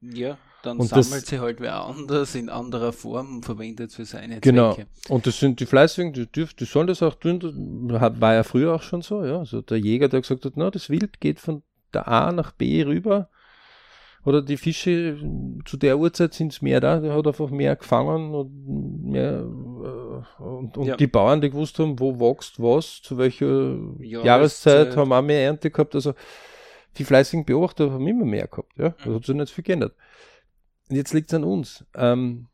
Ja, 0.00 0.38
dann 0.62 0.78
und 0.78 0.88
sammelt 0.88 1.22
das, 1.22 1.26
sie 1.26 1.40
halt 1.40 1.60
wer 1.60 1.84
anders 1.84 2.34
in 2.34 2.48
anderer 2.48 2.92
Form 2.92 3.36
und 3.36 3.44
verwendet 3.44 3.92
für 3.92 4.04
seine 4.04 4.40
genau. 4.40 4.74
Zwecke. 4.74 4.88
Genau. 5.04 5.14
Und 5.14 5.26
das 5.26 5.40
sind 5.40 5.60
die 5.60 5.66
Fleißigen, 5.66 6.12
die, 6.12 6.26
dürfen, 6.26 6.56
die 6.58 6.64
sollen 6.64 6.86
das 6.86 7.02
auch 7.02 7.14
tun. 7.14 7.40
Das 7.40 8.20
war 8.20 8.34
ja 8.34 8.42
früher 8.42 8.74
auch 8.74 8.82
schon 8.82 9.02
so, 9.02 9.24
ja. 9.24 9.38
Also 9.38 9.62
der 9.62 9.78
Jäger, 9.78 10.08
der 10.08 10.20
gesagt 10.20 10.44
hat, 10.44 10.52
na, 10.56 10.70
das 10.70 10.90
Wild 10.90 11.20
geht 11.20 11.40
von 11.40 11.62
der 11.92 12.08
A 12.08 12.32
nach 12.32 12.52
B 12.52 12.82
rüber 12.82 13.28
oder 14.24 14.42
die 14.42 14.56
Fische 14.56 15.18
zu 15.64 15.76
der 15.76 15.98
Uhrzeit 15.98 16.34
sind 16.34 16.52
es 16.52 16.60
mehr 16.60 16.80
da, 16.80 17.00
der 17.00 17.14
hat 17.14 17.26
einfach 17.26 17.50
mehr 17.50 17.74
gefangen 17.76 18.34
und 18.34 19.10
mehr 19.10 19.46
und, 20.38 20.76
und 20.76 20.86
ja. 20.86 20.96
die 20.96 21.06
Bauern, 21.06 21.40
die 21.40 21.50
gewusst 21.50 21.78
haben, 21.78 21.98
wo 21.98 22.18
wächst 22.18 22.60
was, 22.60 23.02
zu 23.02 23.18
welcher 23.18 23.76
Jahreszeit, 24.00 24.24
Jahreszeit 24.24 24.96
haben 24.96 25.12
auch 25.12 25.22
mehr 25.22 25.44
Ernte 25.44 25.70
gehabt. 25.70 25.94
Also 25.94 26.14
die 26.96 27.04
fleißigen 27.04 27.44
Beobachter 27.44 27.90
haben 27.90 28.06
immer 28.06 28.24
mehr 28.24 28.48
gehabt, 28.48 28.72
ja. 28.76 28.90
Das 28.90 29.14
hat 29.14 29.24
sich 29.24 29.34
nicht 29.34 29.52
viel 29.52 29.64
geändert. 29.64 29.94
Und 30.88 30.96
jetzt 30.96 31.12
liegt 31.12 31.30
es 31.30 31.34
an 31.34 31.44
uns. 31.44 31.84
Ähm, 31.94 32.48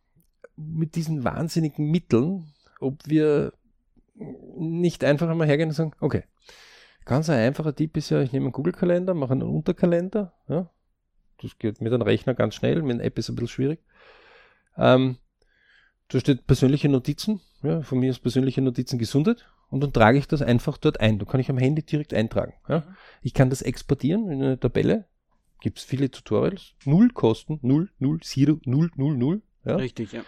mit 0.57 0.95
diesen 0.95 1.25
wahnsinnigen 1.25 1.91
Mitteln, 1.91 2.53
ob 2.81 3.01
wir 3.07 3.53
nicht 4.15 5.05
einfach 5.05 5.29
einmal 5.29 5.47
hergehen 5.47 5.69
und 5.69 5.75
sagen, 5.75 5.93
okay, 6.01 6.25
ganz 7.05 7.29
ein 7.29 7.39
einfacher 7.39 7.75
Tipp 7.75 7.97
ist 7.97 8.11
ja, 8.11 8.21
ich 8.23 8.33
nehme 8.33 8.47
einen 8.47 8.53
Google-Kalender, 8.53 9.15
mache 9.15 9.33
einen 9.33 9.43
Unterkalender, 9.43 10.33
ja, 10.49 10.71
das 11.43 11.59
geht 11.59 11.81
mit 11.81 11.93
einem 11.93 12.03
Rechner 12.03 12.35
ganz 12.35 12.55
schnell, 12.55 12.83
mit 12.83 12.95
einer 12.95 13.05
App 13.05 13.19
ist 13.19 13.29
ein 13.29 13.37
bisschen 13.37 13.49
schwierig. 13.49 13.81
Ähm, 14.79 15.19
da 16.09 16.21
steht 16.21 16.47
persönliche 16.47 16.89
Notizen, 16.89 17.41
ja, 17.63 17.83
von 17.83 17.99
mir 17.99 18.11
ist 18.11 18.21
persönliche 18.21 18.63
Notizen 18.63 18.99
gesundet 18.99 19.47
und 19.71 19.83
dann 19.83 19.93
trage 19.93 20.19
ich 20.19 20.29
das 20.29 20.43
einfach 20.43 20.79
dort 20.79 21.01
ein. 21.01 21.19
Da 21.19 21.25
kann 21.25 21.41
ich 21.41 21.51
am 21.51 21.59
Handy 21.59 21.83
direkt 21.83 22.15
eintragen. 22.15 22.55
Ja. 22.69 22.85
Ich 23.23 23.35
kann 23.35 23.51
das 23.51 23.63
exportieren 23.63 24.31
in 24.31 24.43
eine 24.43 24.61
Tabelle. 24.61 25.07
Gibt 25.61 25.79
es 25.79 25.85
viele 25.85 26.11
Tutorials. 26.11 26.75
Null 26.85 27.09
Kosten, 27.11 27.59
null, 27.63 27.91
null, 27.99 28.21
zero, 28.21 28.61
null, 28.65 28.91
null, 28.97 29.17
null. 29.17 29.43
Ja. 29.65 29.77
Richtig, 29.77 30.13
ja. 30.13 30.23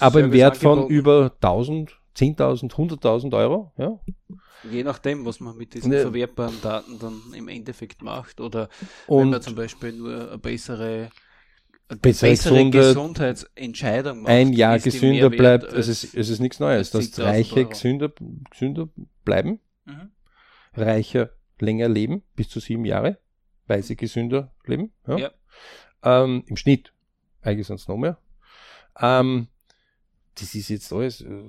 Aber 0.00 0.20
im 0.20 0.32
Wert 0.32 0.56
von 0.56 0.88
über 0.88 1.32
1000, 1.40 1.96
10.000, 2.16 2.72
100.000 2.72 3.36
Euro. 3.36 3.72
Ja. 3.78 4.00
Je 4.68 4.82
nachdem, 4.82 5.24
was 5.24 5.38
man 5.38 5.56
mit 5.56 5.74
diesen 5.74 5.92
ja. 5.92 6.00
verwertbaren 6.00 6.60
Daten 6.60 6.98
dann 6.98 7.22
im 7.34 7.46
Endeffekt 7.46 8.02
macht. 8.02 8.40
Oder 8.40 8.68
Und 9.06 9.20
wenn 9.20 9.30
man 9.30 9.42
zum 9.42 9.54
Beispiel 9.54 9.92
nur 9.92 10.28
eine 10.28 10.38
bessere, 10.38 11.10
bessere, 11.96 12.70
Gesundheitsentscheidung 12.70 14.22
macht. 14.22 14.32
Ein 14.32 14.52
Jahr 14.52 14.78
gesünder 14.78 15.30
bleibt, 15.30 15.72
es 15.72 15.88
ist, 15.88 16.14
es 16.14 16.28
ist 16.28 16.40
nichts 16.40 16.60
Neues, 16.60 16.90
dass 16.90 17.18
Reiche 17.18 17.66
gesünder, 17.66 18.12
gesünder 18.50 18.88
bleiben, 19.24 19.60
mhm. 19.84 20.10
Reicher 20.74 21.30
länger 21.58 21.88
leben, 21.88 22.22
bis 22.36 22.48
zu 22.48 22.60
sieben 22.60 22.84
Jahre, 22.84 23.18
weil 23.66 23.82
sie 23.82 23.96
gesünder 23.96 24.52
leben. 24.64 24.92
Ja. 25.06 25.18
ja. 25.18 25.30
Ähm, 26.02 26.44
Im 26.46 26.56
Schnitt. 26.56 26.92
Eigentlich 27.42 27.68
es 27.70 27.88
noch 27.88 27.96
mehr. 27.96 28.18
Ähm, 29.00 29.48
das 30.34 30.54
ist 30.54 30.68
jetzt 30.68 30.92
alles. 30.92 31.20
Äh, 31.20 31.42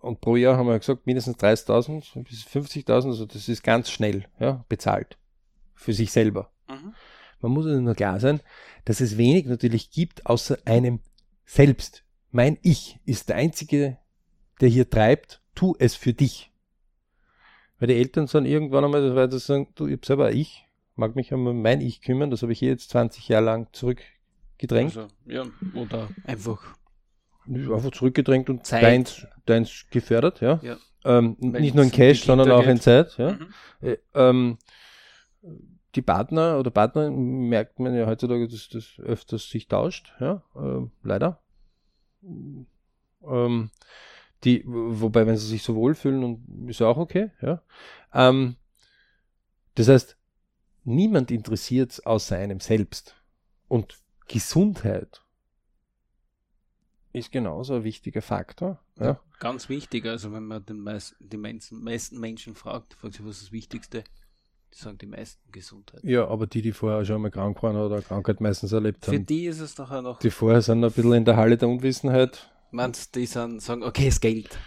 und 0.00 0.20
pro 0.20 0.36
Jahr 0.36 0.56
haben 0.56 0.66
wir 0.66 0.78
gesagt, 0.78 1.06
mindestens 1.06 1.36
30.000 1.36 2.24
bis 2.24 2.44
50.000, 2.44 3.06
also 3.06 3.26
das 3.26 3.48
ist 3.48 3.62
ganz 3.62 3.90
schnell 3.90 4.24
ja, 4.38 4.64
bezahlt 4.68 5.16
für 5.74 5.92
sich 5.92 6.10
selber. 6.10 6.50
Mhm. 6.68 6.94
Man 7.40 7.52
muss 7.52 7.66
nur 7.66 7.94
klar 7.94 8.20
sein, 8.20 8.40
dass 8.84 9.00
es 9.00 9.16
wenig 9.16 9.46
natürlich 9.46 9.90
gibt, 9.90 10.26
außer 10.26 10.58
einem 10.64 11.00
selbst. 11.44 12.04
Mein 12.30 12.58
Ich 12.62 12.98
ist 13.04 13.28
der 13.28 13.36
Einzige, 13.36 13.98
der 14.60 14.68
hier 14.68 14.88
treibt, 14.88 15.40
tu 15.54 15.74
es 15.78 15.94
für 15.94 16.12
dich. 16.12 16.50
Weil 17.78 17.88
die 17.88 17.96
Eltern 17.96 18.28
dann 18.32 18.44
irgendwann 18.44 18.84
einmal 18.84 19.14
weiter 19.14 19.38
sagen, 19.38 19.68
du, 19.74 19.86
ich 19.86 19.94
hab 19.94 20.06
selber 20.06 20.26
ein 20.26 20.36
Ich, 20.36 20.66
mag 20.96 21.14
mich 21.14 21.32
um 21.32 21.62
mein 21.62 21.80
Ich 21.80 22.02
kümmern, 22.02 22.30
das 22.30 22.42
habe 22.42 22.52
ich 22.52 22.58
hier 22.58 22.70
jetzt 22.70 22.90
20 22.90 23.28
Jahre 23.28 23.44
lang 23.44 23.68
zurückgedrängt. 23.72 24.96
Also, 24.96 25.08
ja, 25.26 25.44
oder 25.74 26.08
einfach. 26.24 26.60
Einfach 27.46 27.92
zurückgedrängt 27.92 28.50
und 28.50 28.66
Zeit. 28.66 28.82
Deins, 28.82 29.26
deins 29.46 29.86
gefördert, 29.90 30.40
ja. 30.42 30.60
ja. 30.62 30.76
Ähm, 31.04 31.36
nicht 31.38 31.74
nur 31.74 31.84
in 31.84 31.90
Cash, 31.90 32.24
sondern 32.24 32.50
auch 32.50 32.66
in 32.66 32.80
Zeit, 32.80 33.16
ja. 33.16 33.32
Mhm. 33.32 33.46
Äh, 33.80 33.96
ähm, 34.14 34.58
die 35.94 36.02
Partner 36.02 36.58
oder 36.58 36.70
Partner 36.70 37.10
merkt 37.10 37.78
man 37.78 37.94
ja 37.94 38.06
heutzutage, 38.06 38.48
dass 38.48 38.68
das 38.68 38.98
öfters 38.98 39.48
sich 39.48 39.68
tauscht, 39.68 40.12
ja, 40.20 40.42
äh, 40.54 40.86
leider. 41.02 41.40
Ähm, 42.22 43.70
die, 44.44 44.62
wobei, 44.66 45.26
wenn 45.26 45.36
sie 45.36 45.46
sich 45.46 45.62
so 45.62 45.74
wohlfühlen, 45.74 46.68
ist 46.68 46.82
auch 46.82 46.98
okay, 46.98 47.30
ja. 47.40 47.62
Ähm, 48.12 48.56
das 49.74 49.88
heißt, 49.88 50.16
niemand 50.84 51.30
interessiert 51.30 51.92
es 51.92 52.06
außer 52.06 52.36
einem 52.36 52.60
selbst. 52.60 53.16
Und 53.68 53.98
Gesundheit 54.26 55.22
ist 57.12 57.32
genauso 57.32 57.76
ein 57.76 57.84
wichtiger 57.84 58.22
Faktor. 58.22 58.80
Ja. 58.98 59.20
Ganz 59.38 59.68
wichtig, 59.68 60.04
also 60.06 60.32
wenn 60.32 60.44
man 60.44 60.64
den 60.64 60.80
meisten, 60.80 61.16
die 61.28 61.36
meisten, 61.36 62.18
Menschen 62.18 62.54
fragt, 62.54 62.94
fragt 62.94 63.14
sich, 63.14 63.24
was 63.24 63.36
ist 63.36 63.46
das 63.46 63.52
Wichtigste? 63.52 64.04
Die 64.74 64.78
sagen 64.78 64.98
die 64.98 65.06
meisten 65.06 65.50
Gesundheit. 65.50 66.00
Ja, 66.04 66.28
aber 66.28 66.46
die, 66.46 66.62
die 66.62 66.72
vorher 66.72 67.04
schon 67.04 67.22
mal 67.22 67.30
krank 67.30 67.62
waren 67.62 67.76
oder 67.76 68.02
Krankheit 68.02 68.40
meistens 68.40 68.72
erlebt 68.72 69.06
haben. 69.06 69.14
Für 69.14 69.20
die 69.20 69.46
ist 69.46 69.60
es 69.60 69.78
auch 69.80 70.02
noch. 70.02 70.18
Die 70.18 70.30
vorher 70.30 70.62
sind 70.62 70.84
ein 70.84 70.92
bisschen 70.92 71.14
in 71.14 71.24
der 71.24 71.36
Halle 71.36 71.56
der 71.56 71.68
Unwissenheit. 71.68 72.50
Meinst 72.70 73.14
die 73.14 73.26
sind, 73.26 73.62
sagen, 73.62 73.82
okay, 73.82 74.06
das 74.06 74.20
Geld. 74.20 74.58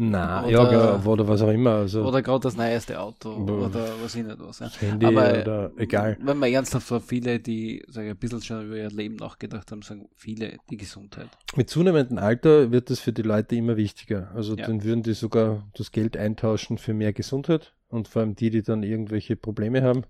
Na, 0.00 0.44
oder, 0.44 0.50
ja, 0.52 0.64
genau, 0.98 1.10
oder 1.10 1.26
was 1.26 1.42
auch 1.42 1.50
immer. 1.50 1.70
Also. 1.70 2.04
Oder 2.06 2.22
gerade 2.22 2.40
das 2.40 2.56
neueste 2.56 3.00
Auto 3.00 3.32
oder 3.34 3.84
was 4.00 4.14
ich 4.14 4.24
nicht 4.24 4.38
was. 4.38 4.60
Ja. 4.60 4.70
Handy 4.78 5.06
Aber 5.06 5.40
oder 5.40 5.72
egal. 5.76 6.16
Wenn 6.22 6.38
man 6.38 6.52
ernsthaft 6.52 6.88
war, 6.92 7.00
viele, 7.00 7.40
die 7.40 7.82
sag 7.88 8.04
ich, 8.04 8.10
ein 8.10 8.16
bisschen 8.16 8.40
schon 8.40 8.66
über 8.66 8.76
ihr 8.76 8.90
Leben 8.90 9.16
nachgedacht 9.16 9.72
haben, 9.72 9.82
sagen 9.82 10.08
viele 10.14 10.58
die 10.70 10.76
Gesundheit. 10.76 11.26
Mit 11.56 11.68
zunehmendem 11.68 12.18
Alter 12.18 12.70
wird 12.70 12.90
das 12.90 13.00
für 13.00 13.12
die 13.12 13.22
Leute 13.22 13.56
immer 13.56 13.76
wichtiger. 13.76 14.30
Also 14.36 14.54
ja. 14.54 14.66
dann 14.66 14.84
würden 14.84 15.02
die 15.02 15.14
sogar 15.14 15.66
das 15.76 15.90
Geld 15.90 16.16
eintauschen 16.16 16.78
für 16.78 16.94
mehr 16.94 17.12
Gesundheit 17.12 17.72
und 17.88 18.08
vor 18.08 18.22
allem 18.22 18.34
die, 18.34 18.50
die 18.50 18.62
dann 18.62 18.82
irgendwelche 18.82 19.36
Probleme 19.36 19.82
haben. 19.82 20.04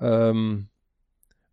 Ähm, 0.00 0.68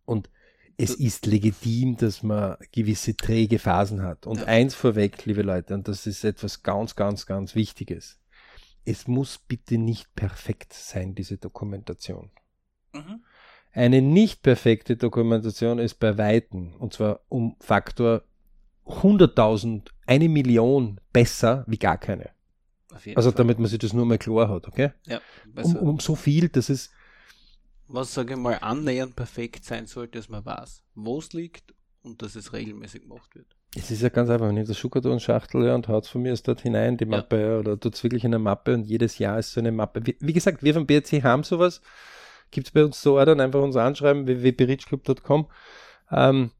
und 0.04 0.30
es 0.76 0.94
ist 0.94 1.26
legitim, 1.26 1.96
dass 1.96 2.22
man 2.22 2.56
gewisse 2.72 3.16
träge 3.16 3.58
Phasen 3.58 4.02
hat. 4.02 4.26
Und 4.26 4.40
ja. 4.40 4.46
eins 4.46 4.74
vorweg, 4.74 5.24
liebe 5.26 5.42
Leute, 5.42 5.74
und 5.74 5.86
das 5.88 6.06
ist 6.06 6.24
etwas 6.24 6.62
ganz, 6.62 6.96
ganz, 6.96 7.26
ganz 7.26 7.54
Wichtiges. 7.54 8.20
Es 8.84 9.06
muss 9.06 9.38
bitte 9.38 9.78
nicht 9.78 10.14
perfekt 10.14 10.72
sein, 10.72 11.14
diese 11.14 11.38
Dokumentation. 11.38 12.30
Mhm. 12.92 13.22
Eine 13.72 14.02
nicht 14.02 14.42
perfekte 14.42 14.96
Dokumentation 14.96 15.78
ist 15.78 15.94
bei 15.94 16.18
Weitem, 16.18 16.74
und 16.76 16.92
zwar 16.92 17.20
um 17.28 17.56
Faktor 17.60 18.22
100.000, 18.86 19.88
eine 20.06 20.28
Million 20.28 21.00
besser 21.12 21.64
wie 21.66 21.78
gar 21.78 21.96
keine. 21.96 22.30
Also 22.94 23.30
Fall. 23.30 23.38
damit 23.38 23.58
man 23.58 23.68
sich 23.68 23.78
das 23.78 23.92
nur 23.92 24.06
mal 24.06 24.18
klar 24.18 24.48
hat, 24.48 24.68
okay? 24.68 24.92
Ja, 25.06 25.20
um, 25.62 25.76
um 25.76 26.00
so 26.00 26.14
viel, 26.14 26.48
dass 26.48 26.68
es 26.68 26.90
was, 27.92 28.14
sage 28.14 28.34
ich 28.34 28.40
mal, 28.40 28.58
annähernd 28.60 29.16
perfekt 29.16 29.64
sein 29.64 29.86
sollte, 29.86 30.18
dass 30.18 30.28
man 30.28 30.44
weiß, 30.44 30.82
wo 30.94 31.18
es 31.18 31.32
liegt 31.32 31.74
und 32.02 32.22
dass 32.22 32.36
es 32.36 32.52
regelmäßig 32.52 33.02
gemacht 33.02 33.34
wird. 33.34 33.46
Es 33.76 33.90
ist 33.90 34.02
ja 34.02 34.08
ganz 34.08 34.28
einfach, 34.28 34.48
wenn 34.48 34.56
ich 34.56 34.68
das 34.68 34.78
Schukarton-Schachtel 34.78 35.64
ja, 35.66 35.74
und 35.74 35.88
haut 35.88 36.04
es 36.04 36.10
von 36.10 36.22
mir 36.22 36.32
aus 36.32 36.42
dort 36.42 36.60
hinein, 36.60 36.96
die 36.96 37.06
Mappe, 37.06 37.40
ja. 37.40 37.58
oder 37.58 37.78
tut 37.78 37.94
es 37.94 38.02
wirklich 38.02 38.24
in 38.24 38.34
eine 38.34 38.42
Mappe 38.42 38.74
und 38.74 38.84
jedes 38.84 39.18
Jahr 39.18 39.38
ist 39.38 39.52
so 39.52 39.60
eine 39.60 39.72
Mappe. 39.72 40.06
Wie, 40.06 40.16
wie 40.20 40.32
gesagt, 40.32 40.62
wir 40.62 40.74
vom 40.74 40.86
BRC 40.86 41.22
haben 41.22 41.42
sowas, 41.42 41.80
gibt 42.50 42.66
es 42.66 42.72
bei 42.72 42.84
uns 42.84 43.00
so 43.00 43.22
dann 43.24 43.40
einfach 43.40 43.62
uns 43.62 43.76
anschreiben, 43.76 44.26
www.berichclub.com. 44.26 45.48
Ähm, 46.10 46.50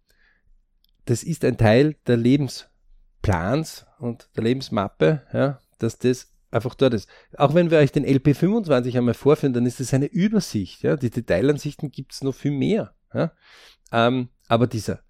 das 1.05 1.22
ist 1.22 1.45
ein 1.45 1.59
Teil 1.59 1.97
der 2.07 2.16
Lebensplans 2.16 3.87
und 3.99 4.28
der 4.37 4.45
Lebensmappe, 4.45 5.22
ja, 5.33 5.62
dass 5.83 5.99
das 5.99 6.33
einfach 6.51 6.74
dort 6.74 6.95
ist. 6.95 7.09
Auch 7.37 7.55
wenn 7.55 7.70
wir 7.70 7.78
euch 7.78 7.93
den 7.93 8.07
LP25 8.07 8.97
einmal 8.97 9.14
vorführen, 9.14 9.55
dann 9.55 9.66
ist 9.66 9.80
es 9.80 9.95
eine 9.95 10.07
Übersicht. 10.07 10.83
Ja? 10.83 10.97
Die 10.97 11.11
Detailansichten 11.11 11.91
gibt 11.91 12.12
es 12.12 12.22
noch 12.22 12.35
viel 12.35 12.53
mehr. 12.53 12.95
Ja? 13.12 13.33
Ähm, 13.91 14.28
aber 14.49 14.66
dieser 14.66 15.01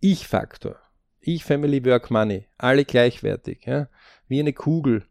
Ich-Faktor, 0.00 0.76
Ich, 1.20 1.44
Family, 1.44 1.84
Work, 1.84 2.10
Money, 2.10 2.46
alle 2.58 2.84
gleichwertig, 2.84 3.64
ja? 3.66 3.88
wie 4.26 4.40
eine 4.40 4.52
Kugel, 4.52 5.04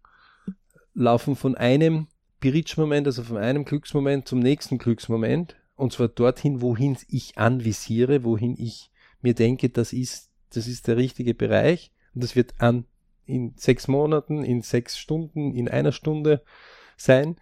laufen 0.93 1.36
von 1.36 1.55
einem 1.55 2.07
Piritsch-Moment, 2.39 3.07
also 3.07 3.24
von 3.24 3.38
einem 3.38 3.66
Glücksmoment 3.66 4.28
zum 4.28 4.39
nächsten 4.39 4.78
Glücksmoment, 4.78 5.55
und 5.76 5.93
zwar 5.93 6.10
dorthin, 6.10 6.62
wohin 6.62 6.97
ich 7.07 7.38
anvisiere, 7.38 8.24
wohin 8.24 8.55
ich 8.57 8.91
mir 9.22 9.34
denke, 9.34 9.70
das 9.70 9.93
ist, 9.93 10.30
das 10.53 10.68
ist 10.68 10.88
der 10.88 10.97
richtige 10.97 11.34
Bereich, 11.34 11.93
und 12.14 12.24
das 12.24 12.36
wird 12.36 12.60
an 12.60 12.86
in 13.30 13.54
sechs 13.56 13.88
Monaten, 13.88 14.44
in 14.44 14.62
sechs 14.62 14.98
Stunden, 14.98 15.54
in 15.54 15.70
einer 15.70 15.92
Stunde 15.92 16.44
sein. 16.98 17.38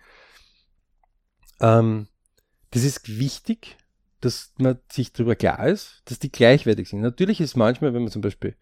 Ähm, 1.60 2.08
das 2.72 2.84
ist 2.84 3.20
wichtig, 3.20 3.78
dass 4.22 4.54
man 4.58 4.80
sich 4.92 5.14
darüber 5.14 5.36
klar 5.36 5.68
ist, 5.68 6.02
dass 6.06 6.20
die 6.20 6.32
gleichwertig 6.32 6.90
sind. 6.90 7.02
Natürlich 7.02 7.42
ist 7.42 7.56
manchmal, 7.56 7.94
wenn 7.94 8.04
man 8.04 8.12
zum 8.12 8.22
Beispiel 8.22 8.56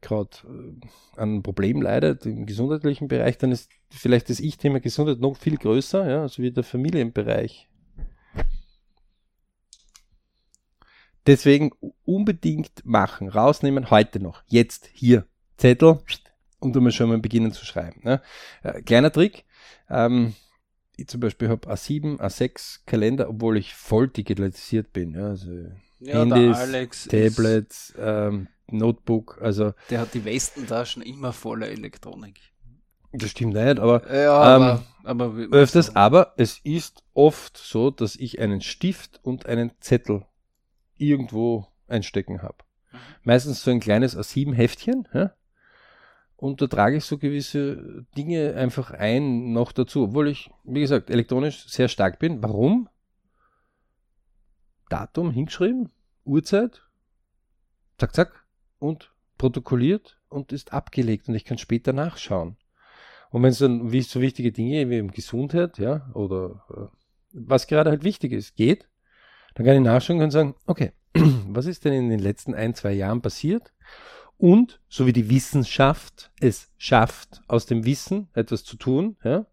gerade 0.00 0.30
äh, 0.44 0.86
an 1.16 1.28
einem 1.28 1.42
Problem 1.42 1.80
leidet 1.80 2.26
im 2.26 2.44
gesundheitlichen 2.44 3.08
Bereich, 3.08 3.38
dann 3.38 3.52
ist 3.52 3.70
vielleicht 3.90 4.28
das 4.28 4.40
Ich-Thema 4.40 4.80
Gesundheit 4.80 5.20
noch 5.20 5.36
viel 5.36 5.56
größer, 5.56 6.08
ja, 6.08 6.22
also 6.22 6.42
wie 6.42 6.50
der 6.50 6.64
Familienbereich. 6.64 7.68
Deswegen 11.26 11.70
unbedingt 12.04 12.84
machen, 12.84 13.28
rausnehmen, 13.28 13.90
heute 13.90 14.18
noch, 14.18 14.42
jetzt, 14.48 14.90
hier, 14.92 15.24
Zettel, 15.56 16.00
und 16.62 16.76
dann 16.76 16.90
schon 16.92 17.08
mal 17.08 17.18
beginnen 17.18 17.52
zu 17.52 17.64
schreiben. 17.64 18.00
Ne? 18.04 18.22
Äh, 18.62 18.82
kleiner 18.82 19.12
Trick, 19.12 19.44
ähm, 19.90 20.34
ich 20.96 21.08
zum 21.08 21.20
Beispiel 21.20 21.48
habe 21.48 21.68
A7, 21.68 22.18
A6 22.18 22.80
Kalender, 22.86 23.28
obwohl 23.28 23.56
ich 23.56 23.74
voll 23.74 24.08
digitalisiert 24.08 24.92
bin. 24.92 25.14
Ja, 25.14 25.28
also 25.28 25.50
ja, 26.00 26.24
Handys, 26.24 27.08
Tablets, 27.08 27.94
ähm, 27.98 28.48
Notebook, 28.70 29.38
also. 29.40 29.72
Der 29.90 30.00
hat 30.00 30.14
die 30.14 30.24
Westentaschen 30.24 31.02
immer 31.02 31.32
voller 31.32 31.68
Elektronik. 31.68 32.40
Das 33.12 33.30
stimmt 33.30 33.54
nicht, 33.54 33.78
aber, 33.78 34.10
ja, 34.10 34.56
ähm, 34.56 34.62
aber, 34.62 34.84
aber 35.04 35.56
öfters, 35.56 35.86
so. 35.86 35.94
aber 35.94 36.32
es 36.38 36.60
ist 36.64 37.02
oft 37.12 37.58
so, 37.58 37.90
dass 37.90 38.16
ich 38.16 38.40
einen 38.40 38.62
Stift 38.62 39.20
und 39.22 39.44
einen 39.46 39.72
Zettel 39.80 40.24
irgendwo 40.96 41.66
einstecken 41.88 42.42
habe. 42.42 42.56
Mhm. 42.90 42.98
Meistens 43.24 43.62
so 43.62 43.70
ein 43.70 43.80
kleines 43.80 44.16
A7-Heftchen, 44.16 45.08
ja? 45.12 45.32
Und 46.42 46.60
da 46.60 46.66
trage 46.66 46.96
ich 46.96 47.04
so 47.04 47.18
gewisse 47.18 48.04
Dinge 48.16 48.56
einfach 48.56 48.90
ein 48.90 49.52
noch 49.52 49.70
dazu, 49.70 50.06
obwohl 50.06 50.26
ich, 50.26 50.50
wie 50.64 50.80
gesagt, 50.80 51.08
elektronisch 51.08 51.68
sehr 51.68 51.86
stark 51.86 52.18
bin. 52.18 52.42
Warum? 52.42 52.88
Datum 54.88 55.30
hingeschrieben, 55.30 55.92
Uhrzeit, 56.24 56.82
zack, 57.96 58.16
zack, 58.16 58.44
und 58.80 59.14
protokolliert 59.38 60.18
und 60.30 60.50
ist 60.50 60.72
abgelegt 60.72 61.28
und 61.28 61.36
ich 61.36 61.44
kann 61.44 61.58
später 61.58 61.92
nachschauen. 61.92 62.56
Und 63.30 63.44
wenn 63.44 63.50
es 63.50 63.58
dann 63.58 63.92
wie 63.92 64.02
so 64.02 64.20
wichtige 64.20 64.50
Dinge 64.50 64.90
wie 64.90 65.06
Gesundheit, 65.06 65.78
ja, 65.78 66.10
oder 66.12 66.64
äh, 66.70 66.88
was 67.34 67.68
gerade 67.68 67.90
halt 67.90 68.02
wichtig 68.02 68.32
ist, 68.32 68.56
geht, 68.56 68.88
dann 69.54 69.64
kann 69.64 69.76
ich 69.76 69.82
nachschauen 69.82 70.20
und 70.20 70.32
sagen, 70.32 70.56
okay, 70.66 70.90
was 71.14 71.66
ist 71.66 71.84
denn 71.84 71.92
in 71.92 72.10
den 72.10 72.18
letzten 72.18 72.52
ein, 72.52 72.74
zwei 72.74 72.94
Jahren 72.94 73.22
passiert? 73.22 73.72
Und, 74.42 74.80
so 74.88 75.06
wie 75.06 75.12
die 75.12 75.30
Wissenschaft 75.30 76.32
es 76.40 76.68
schafft, 76.76 77.42
aus 77.46 77.64
dem 77.64 77.84
Wissen 77.84 78.26
etwas 78.34 78.64
zu 78.64 78.76
tun, 78.76 79.16
ja, 79.22 79.46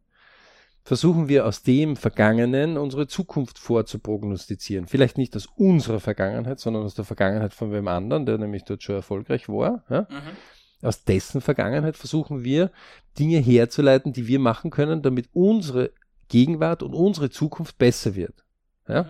versuchen 0.81 1.29
wir 1.29 1.45
aus 1.45 1.61
dem 1.61 1.95
Vergangenen 1.95 2.75
unsere 2.75 3.05
Zukunft 3.05 3.59
vorzuprognostizieren. 3.59 4.87
Vielleicht 4.87 5.19
nicht 5.19 5.35
aus 5.35 5.45
unserer 5.45 5.99
Vergangenheit, 5.99 6.59
sondern 6.59 6.81
aus 6.81 6.95
der 6.95 7.05
Vergangenheit 7.05 7.53
von 7.53 7.71
wem 7.71 7.87
anderen, 7.87 8.25
der 8.25 8.39
nämlich 8.39 8.63
dort 8.63 8.81
schon 8.81 8.95
erfolgreich 8.95 9.47
war. 9.47 9.83
Ja. 9.91 10.07
Mhm. 10.09 10.87
Aus 10.87 11.03
dessen 11.03 11.41
Vergangenheit 11.41 11.95
versuchen 11.95 12.43
wir 12.43 12.71
Dinge 13.19 13.37
herzuleiten, 13.37 14.11
die 14.11 14.25
wir 14.25 14.39
machen 14.39 14.71
können, 14.71 15.03
damit 15.03 15.29
unsere 15.33 15.91
Gegenwart 16.29 16.81
und 16.81 16.95
unsere 16.95 17.29
Zukunft 17.29 17.77
besser 17.77 18.15
wird. 18.15 18.43
Ja. 18.87 19.03
Mhm. 19.03 19.09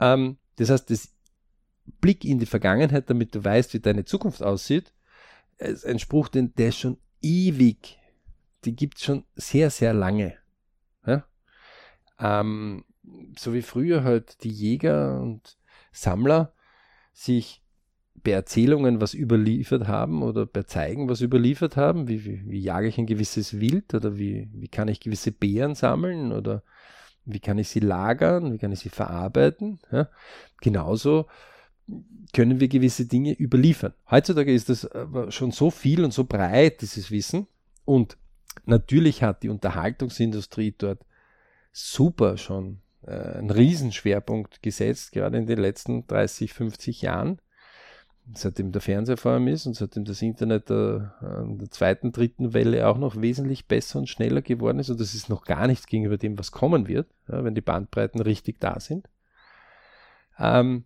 Ähm, 0.00 0.36
das 0.56 0.70
heißt, 0.70 0.88
das 0.88 1.13
Blick 2.00 2.24
in 2.24 2.38
die 2.38 2.46
Vergangenheit, 2.46 3.10
damit 3.10 3.34
du 3.34 3.44
weißt, 3.44 3.74
wie 3.74 3.80
deine 3.80 4.04
Zukunft 4.04 4.42
aussieht, 4.42 4.92
ist 5.58 5.86
ein 5.86 5.98
Spruch, 5.98 6.28
den, 6.28 6.54
der 6.54 6.68
ist 6.68 6.78
schon 6.78 6.98
ewig 7.22 7.98
die 8.64 8.74
gibt 8.74 8.98
es 8.98 9.04
schon 9.04 9.24
sehr, 9.34 9.70
sehr 9.70 9.92
lange. 9.92 10.34
Ja? 11.06 11.24
Ähm, 12.18 12.84
so 13.38 13.52
wie 13.52 13.62
früher 13.62 14.04
halt 14.04 14.42
die 14.44 14.50
Jäger 14.50 15.20
und 15.20 15.58
Sammler 15.92 16.52
sich 17.12 17.62
bei 18.14 18.30
Erzählungen 18.30 19.00
was 19.00 19.12
überliefert 19.12 19.86
haben 19.86 20.22
oder 20.22 20.46
bei 20.46 20.62
Zeigen 20.62 21.08
was 21.08 21.20
überliefert 21.20 21.76
haben, 21.76 22.08
wie, 22.08 22.24
wie, 22.24 22.42
wie 22.46 22.60
jage 22.60 22.88
ich 22.88 22.98
ein 22.98 23.06
gewisses 23.06 23.60
Wild 23.60 23.92
oder 23.94 24.16
wie, 24.16 24.48
wie 24.52 24.68
kann 24.68 24.88
ich 24.88 25.00
gewisse 25.00 25.32
Beeren 25.32 25.74
sammeln 25.74 26.32
oder 26.32 26.62
wie 27.26 27.40
kann 27.40 27.58
ich 27.58 27.68
sie 27.68 27.80
lagern, 27.80 28.52
wie 28.52 28.58
kann 28.58 28.72
ich 28.72 28.80
sie 28.80 28.88
verarbeiten. 28.88 29.80
Ja? 29.92 30.08
Genauso 30.60 31.26
können 32.32 32.60
wir 32.60 32.68
gewisse 32.68 33.06
Dinge 33.06 33.32
überliefern. 33.38 33.94
Heutzutage 34.10 34.52
ist 34.52 34.68
das 34.68 34.88
schon 35.28 35.50
so 35.50 35.70
viel 35.70 36.04
und 36.04 36.12
so 36.12 36.24
breit, 36.24 36.80
dieses 36.80 37.10
Wissen. 37.10 37.46
Und 37.84 38.16
natürlich 38.64 39.22
hat 39.22 39.42
die 39.42 39.48
Unterhaltungsindustrie 39.48 40.74
dort 40.76 41.04
super 41.72 42.36
schon 42.36 42.80
äh, 43.06 43.10
einen 43.10 43.50
Riesenschwerpunkt 43.50 44.62
gesetzt, 44.62 45.12
gerade 45.12 45.38
in 45.38 45.46
den 45.46 45.58
letzten 45.58 46.06
30, 46.06 46.52
50 46.52 47.02
Jahren. 47.02 47.38
Seitdem 48.32 48.72
der 48.72 48.80
Fernseher 48.80 49.18
vor 49.18 49.32
allem 49.32 49.48
ist 49.48 49.66
und 49.66 49.74
seitdem 49.74 50.06
das 50.06 50.22
Internet 50.22 50.70
der, 50.70 51.14
äh, 51.20 51.58
der 51.58 51.70
zweiten, 51.70 52.10
dritten 52.10 52.54
Welle 52.54 52.88
auch 52.88 52.96
noch 52.96 53.20
wesentlich 53.20 53.66
besser 53.66 53.98
und 53.98 54.08
schneller 54.08 54.40
geworden 54.40 54.78
ist. 54.78 54.88
Und 54.88 54.98
das 54.98 55.14
ist 55.14 55.28
noch 55.28 55.44
gar 55.44 55.66
nichts 55.66 55.86
gegenüber 55.86 56.16
dem, 56.16 56.38
was 56.38 56.50
kommen 56.50 56.88
wird, 56.88 57.06
ja, 57.28 57.44
wenn 57.44 57.54
die 57.54 57.60
Bandbreiten 57.60 58.22
richtig 58.22 58.60
da 58.60 58.80
sind. 58.80 59.10
Ähm, 60.38 60.84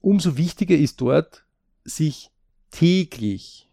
umso 0.00 0.36
wichtiger 0.36 0.76
ist 0.76 1.00
dort, 1.00 1.44
sich 1.84 2.30
täglich, 2.70 3.70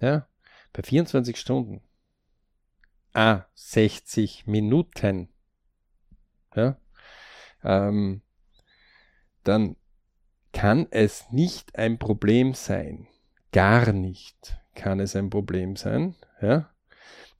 ja, 0.00 0.26
bei 0.72 0.82
24 0.82 1.36
Stunden, 1.36 1.82
ah, 3.12 3.44
60 3.54 4.46
Minuten, 4.46 5.28
ja, 6.54 6.80
ähm, 7.62 8.22
dann 9.44 9.76
kann 10.52 10.86
es 10.90 11.30
nicht 11.30 11.76
ein 11.76 11.98
Problem 11.98 12.54
sein, 12.54 13.06
gar 13.52 13.92
nicht 13.92 14.56
kann 14.74 15.00
es 15.00 15.16
ein 15.16 15.30
Problem 15.30 15.76
sein, 15.76 16.16
ja, 16.40 16.70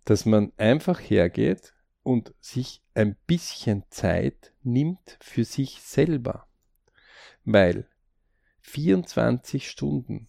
dass 0.05 0.27
man 0.27 0.53
einfach 0.57 0.99
hergeht 1.01 1.75
und 2.03 2.35
sich 2.41 2.83
ein 2.95 3.17
bisschen 3.27 3.85
Zeit 3.91 4.53
nimmt 4.63 5.19
für 5.21 5.45
sich 5.45 5.81
selber. 5.81 6.47
Weil 7.53 7.86
24 8.61 9.68
Stunden 9.68 10.26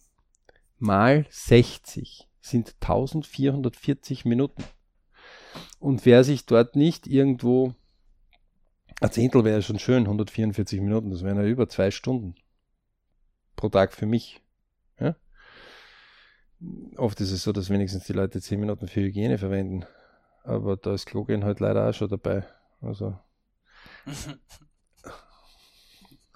mal 0.78 1.26
60 1.30 2.28
sind 2.40 2.74
1440 2.80 4.24
Minuten. 4.24 4.64
Und 5.78 6.04
wer 6.04 6.24
sich 6.24 6.46
dort 6.46 6.76
nicht 6.76 7.06
irgendwo, 7.06 7.74
ein 9.00 9.12
Zehntel 9.12 9.44
wäre 9.44 9.62
schon 9.62 9.78
schön, 9.78 10.04
144 10.04 10.80
Minuten, 10.80 11.10
das 11.10 11.22
wären 11.22 11.36
ja 11.36 11.44
über 11.44 11.68
zwei 11.68 11.90
Stunden 11.90 12.34
pro 13.54 13.68
Tag 13.68 13.92
für 13.92 14.06
mich. 14.06 14.40
Ja? 14.98 15.14
Oft 16.96 17.20
ist 17.20 17.30
es 17.30 17.44
so, 17.44 17.52
dass 17.52 17.70
wenigstens 17.70 18.04
die 18.04 18.12
Leute 18.12 18.40
10 18.40 18.58
Minuten 18.58 18.88
für 18.88 19.00
Hygiene 19.00 19.38
verwenden. 19.38 19.84
Aber 20.42 20.76
da 20.76 20.94
ist 20.94 21.06
Klogen 21.06 21.44
halt 21.44 21.60
leider 21.60 21.88
auch 21.88 21.94
schon 21.94 22.08
dabei. 22.08 22.44
Also 22.80 23.16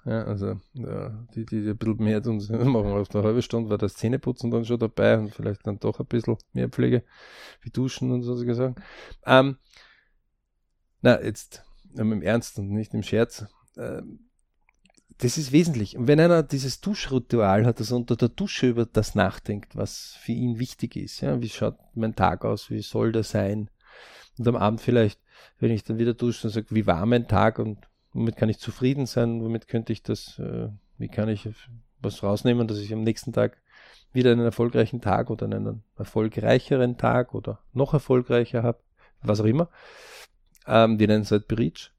Ja, 0.07 0.23
also 0.23 0.57
ja, 0.73 1.27
die, 1.35 1.45
die 1.45 1.69
ein 1.69 1.77
bisschen 1.77 1.97
mehr 1.97 2.23
tun, 2.23 2.37
machen 2.49 2.93
auf 2.93 3.13
eine 3.13 3.25
halbe 3.25 3.41
Stunde, 3.41 3.69
war 3.69 3.77
das 3.77 3.95
Zähneputzen 3.95 4.49
dann 4.49 4.63
schon 4.63 4.79
dabei 4.79 5.17
und 5.17 5.35
vielleicht 5.35 5.67
dann 5.67 5.79
doch 5.79 5.99
ein 5.99 6.05
bisschen 6.05 6.37
mehr 6.53 6.69
Pflege, 6.69 7.03
wie 7.61 7.71
Duschen 7.71 8.11
und 8.11 8.23
so 8.23 8.33
gesagt. 8.45 8.79
Ähm, 9.25 9.57
na, 11.01 11.21
jetzt 11.21 11.65
ähm, 11.97 12.13
im 12.13 12.21
Ernst 12.21 12.57
und 12.57 12.69
nicht 12.69 12.93
im 12.93 13.03
Scherz. 13.03 13.47
Ähm, 13.75 14.29
das 15.17 15.37
ist 15.37 15.51
wesentlich. 15.51 15.97
Und 15.97 16.07
wenn 16.07 16.21
einer 16.21 16.41
dieses 16.41 16.79
Duschritual 16.79 17.65
hat, 17.65 17.81
dass 17.81 17.91
er 17.91 17.97
unter 17.97 18.15
der 18.15 18.29
Dusche 18.29 18.69
über 18.69 18.85
das 18.85 19.13
nachdenkt, 19.13 19.75
was 19.75 20.15
für 20.21 20.31
ihn 20.31 20.57
wichtig 20.57 20.95
ist, 20.95 21.19
ja, 21.19 21.41
wie 21.41 21.49
schaut 21.49 21.75
mein 21.95 22.15
Tag 22.15 22.45
aus, 22.45 22.69
wie 22.69 22.81
soll 22.81 23.11
der 23.11 23.23
sein? 23.23 23.69
Und 24.37 24.47
am 24.47 24.55
Abend 24.55 24.79
vielleicht, 24.79 25.19
wenn 25.59 25.71
ich 25.71 25.83
dann 25.83 25.97
wieder 25.97 26.13
dusche, 26.13 26.43
dann 26.43 26.51
sage, 26.51 26.67
wie 26.69 26.87
war 26.87 27.05
mein 27.05 27.27
Tag 27.27 27.59
und 27.59 27.89
womit 28.17 28.35
kann 28.35 28.49
ich 28.49 28.57
zufrieden 28.57 29.05
sein, 29.05 29.41
womit 29.43 29.67
könnte 29.67 29.93
ich 29.93 30.01
das, 30.01 30.39
äh, 30.39 30.69
wie 30.97 31.07
kann 31.07 31.29
ich 31.29 31.47
was 32.01 32.23
rausnehmen, 32.23 32.67
dass 32.67 32.79
ich 32.79 32.91
am 32.91 33.03
nächsten 33.03 33.31
Tag 33.31 33.61
wieder 34.11 34.31
einen 34.31 34.45
erfolgreichen 34.45 35.01
Tag 35.01 35.29
oder 35.29 35.45
einen 35.45 35.83
erfolgreicheren 35.95 36.97
Tag 36.97 37.35
oder 37.35 37.59
noch 37.73 37.93
erfolgreicher 37.93 38.63
habe, 38.63 38.79
was 39.21 39.39
auch 39.39 39.45
immer. 39.45 39.69
Ähm, 40.65 40.97
wir 40.99 41.07
nennen 41.07 41.21
es 41.21 41.31
halt 41.31 41.47
Bridge. 41.47 41.89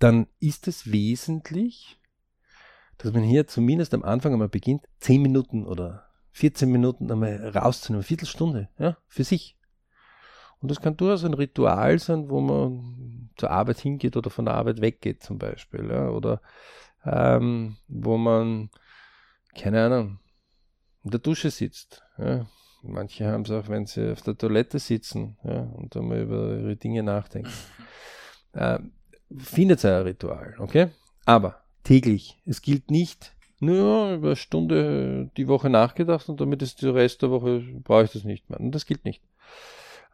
Dann 0.00 0.26
ist 0.40 0.66
es 0.66 0.90
wesentlich, 0.90 2.00
dass 2.98 3.12
man 3.12 3.22
hier 3.22 3.46
zumindest 3.46 3.94
am 3.94 4.02
Anfang 4.02 4.32
einmal 4.32 4.48
beginnt, 4.48 4.88
10 4.98 5.22
Minuten 5.22 5.66
oder 5.66 6.06
14 6.32 6.70
Minuten 6.70 7.10
einmal 7.12 7.50
rauszunehmen, 7.50 8.00
eine 8.00 8.06
Viertelstunde, 8.06 8.68
ja, 8.78 8.96
für 9.06 9.24
sich. 9.24 9.56
Und 10.60 10.70
das 10.70 10.80
kann 10.80 10.96
durchaus 10.96 11.24
ein 11.24 11.34
Ritual 11.34 11.98
sein, 11.98 12.28
wo 12.28 12.40
man 12.40 13.30
zur 13.36 13.50
Arbeit 13.50 13.80
hingeht 13.80 14.16
oder 14.16 14.30
von 14.30 14.44
der 14.44 14.54
Arbeit 14.54 14.80
weggeht 14.80 15.22
zum 15.22 15.38
Beispiel. 15.38 15.88
Ja, 15.90 16.10
oder 16.10 16.40
ähm, 17.04 17.76
wo 17.88 18.18
man, 18.18 18.70
keine 19.54 19.84
Ahnung, 19.84 20.18
in 21.02 21.10
der 21.10 21.20
Dusche 21.20 21.50
sitzt. 21.50 22.02
Ja. 22.18 22.46
Manche 22.82 23.26
haben 23.26 23.42
es 23.42 23.50
auch, 23.50 23.68
wenn 23.68 23.86
sie 23.86 24.12
auf 24.12 24.22
der 24.22 24.36
Toilette 24.36 24.78
sitzen 24.78 25.36
ja, 25.44 25.60
und 25.60 25.94
dann 25.94 26.08
mal 26.08 26.20
über 26.20 26.56
ihre 26.56 26.76
Dinge 26.76 27.02
nachdenken. 27.02 27.50
Ähm, 28.52 28.90
findet 29.38 29.84
ein 29.84 30.02
Ritual, 30.02 30.56
okay? 30.58 30.88
Aber 31.24 31.60
täglich. 31.84 32.36
Es 32.46 32.62
gilt 32.62 32.90
nicht, 32.90 33.32
nur 33.60 34.14
über 34.14 34.26
eine 34.26 34.36
Stunde 34.36 35.30
die 35.36 35.46
Woche 35.46 35.70
nachgedacht 35.70 36.28
und 36.28 36.40
damit 36.40 36.60
ist 36.60 36.82
der 36.82 36.96
Rest 36.96 37.22
der 37.22 37.30
Woche, 37.30 37.60
brauche 37.84 38.02
ich 38.02 38.10
das 38.10 38.24
nicht 38.24 38.50
mehr. 38.50 38.58
Und 38.58 38.72
das 38.72 38.86
gilt 38.86 39.04
nicht 39.04 39.22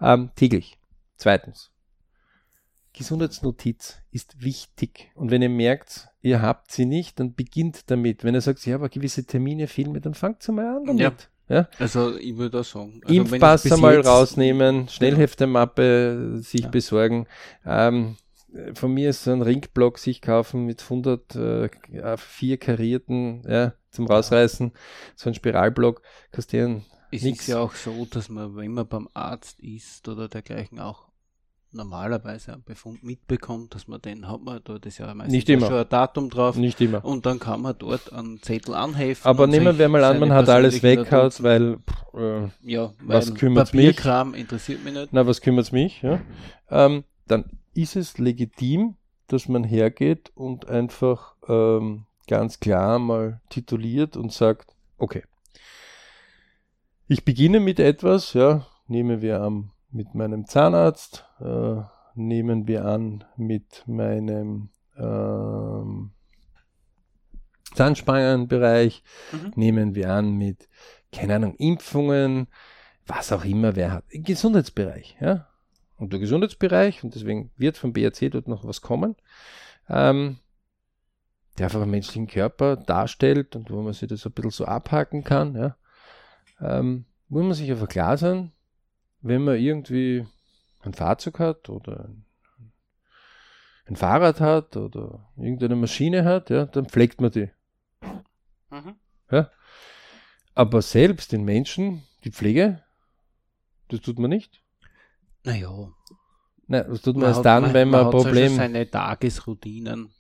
ähm, 0.01 0.31
täglich. 0.37 0.79
Zweitens, 1.17 1.71
Gesundheitsnotiz 2.93 3.99
ist 4.11 4.43
wichtig. 4.43 5.11
Und 5.15 5.31
wenn 5.31 5.43
ihr 5.43 5.51
merkt, 5.51 6.09
ihr 6.23 6.41
habt 6.41 6.73
sie 6.73 6.87
nicht, 6.87 7.21
dann 7.21 7.35
beginnt 7.35 7.91
damit. 7.91 8.25
Wenn 8.25 8.35
ihr 8.35 8.41
sagt, 8.41 8.65
ja, 8.67 8.77
aber 8.77 8.89
gewisse 8.89 9.25
Termine 9.25 9.67
fehlen 9.67 9.93
mir, 9.93 10.01
dann 10.01 10.15
fangt 10.15 10.43
sie 10.43 10.53
mal 10.53 10.77
an 10.77 10.85
damit. 10.87 11.01
Ja. 11.01 11.13
Ja? 11.49 11.69
Also 11.79 12.17
ich 12.17 12.37
würde 12.37 12.59
das 12.59 12.71
sagen. 12.71 13.01
Also 13.05 13.15
Impfpass 13.15 13.71
einmal 13.71 14.01
rausnehmen, 14.01 14.89
Schnellheftemappe 14.89 16.39
sich 16.41 16.63
ja. 16.63 16.69
besorgen. 16.69 17.27
Ähm, 17.65 18.17
von 18.75 18.93
mir 18.93 19.11
ist 19.11 19.25
so 19.25 19.33
ein 19.33 19.43
Ringblock 19.43 19.99
sich 19.99 20.23
kaufen 20.23 20.65
mit 20.65 20.83
100 20.83 21.37
äh, 21.37 21.69
vier 22.17 22.57
karierten 22.57 23.43
ja, 23.49 23.75
zum 23.91 24.07
Rausreißen. 24.07 24.73
So 25.15 25.31
ein 25.31 25.35
Spiralblock 25.35 26.03
kostet 26.33 26.83
es 27.11 27.23
Nix. 27.23 27.41
ist 27.41 27.47
ja 27.49 27.59
auch 27.59 27.75
so, 27.75 28.07
dass 28.11 28.29
man, 28.29 28.57
wenn 28.57 28.73
man 28.73 28.87
beim 28.87 29.09
Arzt 29.15 29.61
ist 29.61 30.07
oder 30.09 30.29
dergleichen 30.29 30.81
auch 30.81 31.07
normalerweise 31.73 32.53
einen 32.53 32.63
Befund 32.63 33.03
mitbekommt, 33.03 33.75
dass 33.75 33.87
man 33.87 34.01
den 34.01 34.29
hat 34.29 34.43
man 34.43 34.61
da 34.65 34.79
das 34.79 34.99
ja 34.99 35.13
meistens 35.15 35.33
Nicht 35.33 35.49
immer. 35.49 35.67
schon 35.67 35.77
ein 35.77 35.89
Datum 35.89 36.31
drauf. 36.31 36.57
Nicht 36.57 36.81
immer. 36.81 37.05
Und 37.05 37.27
dann 37.27 37.39
kann 37.39 37.61
man 37.63 37.75
dort 37.79 38.13
einen 38.13 38.43
Zettel 38.43 38.75
anheften. 38.75 39.29
Aber 39.29 39.47
nehmen 39.47 39.79
wir 39.79 39.89
mal 39.89 40.03
an, 40.05 40.19
man 40.19 40.33
hat 40.33 40.49
alles 40.49 40.83
weggehaut, 40.83 41.43
weil, 41.43 41.79
äh, 42.15 42.49
ja, 42.63 42.93
weil 43.01 43.19
was 43.19 43.35
kümmert 43.35 43.75
mich? 43.75 43.99
interessiert 44.35 44.85
mich 44.85 44.95
nicht. 44.95 45.09
Na, 45.13 45.27
was 45.27 45.41
kümmert 45.41 45.73
mich? 45.73 46.03
Ja? 46.03 46.21
Ähm, 46.71 47.05
dann 47.27 47.45
ist 47.75 47.97
es 47.97 48.19
legitim, 48.19 48.97
dass 49.29 49.49
man 49.49 49.65
hergeht 49.65 50.33
und 50.35 50.69
einfach 50.69 51.35
ähm, 51.49 52.07
ganz 52.27 52.61
klar 52.61 52.99
mal 52.99 53.41
tituliert 53.51 54.17
und 54.17 54.33
sagt, 54.33 54.75
okay, 54.99 55.25
ich 57.09 57.25
beginne 57.25 57.61
mit 57.61 57.79
etwas, 57.79 58.33
ja, 58.33 58.67
nehmen 58.89 59.23
wir 59.23 59.41
an 59.41 59.71
mit 59.91 60.15
meinem 60.15 60.47
Zahnarzt, 60.47 61.25
äh, 61.41 61.83
nehmen 62.15 62.67
wir 62.67 62.85
an 62.85 63.25
mit 63.37 63.85
meinem 63.87 64.71
ähm, 64.97 66.11
Zahnspangenbereich, 67.75 69.03
mhm. 69.33 69.53
nehmen 69.55 69.95
wir 69.95 70.13
an 70.13 70.37
mit, 70.37 70.69
keine 71.13 71.37
Ahnung, 71.37 71.55
Impfungen, 71.57 72.49
was 73.07 73.33
auch 73.33 73.45
immer 73.45 73.77
wer 73.77 73.93
hat. 73.93 74.05
Gesundheitsbereich, 74.11 75.17
ja. 75.21 75.47
Und 75.99 76.13
der 76.13 76.21
Gesundheitsbereich, 76.21 77.05
und 77.05 77.15
deswegen 77.15 77.51
wird 77.57 77.79
vom 77.79 77.93
BRC 77.93 78.31
dort 78.31 78.49
noch 78.49 78.65
was 78.65 78.83
kommen, 78.83 79.17
ähm, 79.89 80.39
der 81.57 81.67
einfach 81.67 81.81
einen 81.81 81.91
menschlichen 81.91 82.27
Körper 82.27 82.77
darstellt 82.77 83.57
und 83.57 83.71
wo 83.71 83.81
man 83.81 83.93
sich 83.93 84.09
das 84.09 84.27
ein 84.27 84.33
bisschen 84.33 84.51
so 84.51 84.65
abhaken 84.67 85.25
kann, 85.25 85.55
ja 85.55 85.77
ähm, 86.61 87.05
muss 87.29 87.43
man 87.43 87.55
sich 87.55 87.71
einfach 87.71 87.89
klar 87.89 88.17
sein, 88.17 88.53
wenn 89.21 89.45
man 89.45 89.57
irgendwie 89.57 90.27
ein 90.83 90.95
Fahrzeug 90.95 91.39
hat 91.39 91.69
oder 91.69 92.11
ein 93.87 93.97
Fahrrad 93.97 94.41
hat 94.41 94.77
oder 94.77 95.29
irgendeine 95.37 95.77
Maschine 95.77 96.25
hat, 96.25 96.51
ja, 96.51 96.67
dann 96.67 96.87
pflegt 96.87 97.21
man 97.21 97.31
die. 97.31 97.51
Mhm. 98.71 98.97
Ja? 99.31 99.51
Aber 100.55 100.83
selbst 100.83 101.33
den 101.33 101.45
Menschen, 101.45 102.03
die 102.25 102.31
Pflege 102.31 102.83
Das 103.89 104.01
tut 104.01 104.19
man 104.19 104.31
nicht. 104.31 104.63
Naja. 105.45 105.93
Nein, 106.67 106.85
das 106.89 107.03
tut 107.03 107.15
man, 107.15 107.23
man 107.23 107.31
erst 107.31 107.45
dann, 107.45 107.63
man, 107.63 107.75
wenn 107.75 107.91
man, 107.91 108.07
man 108.07 108.07
ein 108.07 108.23
Problem. 108.23 108.51
hat 108.53 108.57
seine 108.57 108.91
Tagesroutinen. 108.91 110.11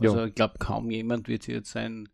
Also 0.00 0.18
ja. 0.18 0.26
ich 0.26 0.34
glaube, 0.34 0.58
kaum 0.58 0.90
jemand 0.90 1.26
wird 1.26 1.46
jetzt 1.48 1.72
sein 1.72 2.08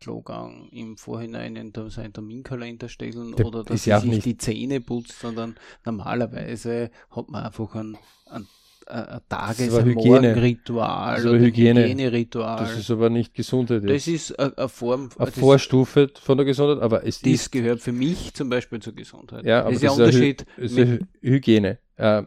Klogang 0.00 0.68
im 0.70 0.96
Vorhinein 0.96 1.56
in 1.56 1.72
seinen 1.88 2.12
Terminkalender 2.12 2.88
stellen 2.88 3.34
Der 3.36 3.46
oder 3.46 3.64
dass 3.64 3.86
er 3.86 4.00
sich 4.00 4.10
nicht. 4.10 4.24
die 4.24 4.36
Zähne 4.36 4.80
putzt, 4.80 5.18
sondern 5.18 5.56
normalerweise 5.84 6.90
hat 7.10 7.28
man 7.30 7.44
einfach 7.44 7.74
einen, 7.74 7.96
einen 8.26 8.46
ein 8.86 9.20
Tages-, 9.28 9.74
ein 9.74 9.92
Morgenritual, 9.92 11.20
so 11.20 11.34
Hygiene. 11.34 11.84
Hygieneritual. 11.84 12.58
Das 12.58 12.78
ist 12.78 12.90
aber 12.90 13.08
nicht 13.08 13.32
Gesundheit. 13.34 13.88
Das 13.88 14.06
ist 14.06 14.38
eine 14.38 14.68
Form, 14.68 15.08
eine 15.18 15.32
Vorstufe 15.32 16.10
von 16.20 16.36
der 16.36 16.44
Gesundheit, 16.44 16.82
aber 16.82 17.06
es 17.06 17.20
das 17.20 17.32
ist, 17.32 17.52
gehört 17.52 17.80
für 17.80 17.92
mich 17.92 18.34
zum 18.34 18.50
Beispiel 18.50 18.80
zur 18.80 18.94
Gesundheit. 18.94 19.44
Ja, 19.44 19.60
aber 19.60 19.70
das 19.70 19.76
ist 19.76 19.82
ja 19.84 19.90
Unterschied. 19.92 20.44
Ist 20.58 20.78
Hygiene. 21.22 21.78
Äh, 21.96 22.24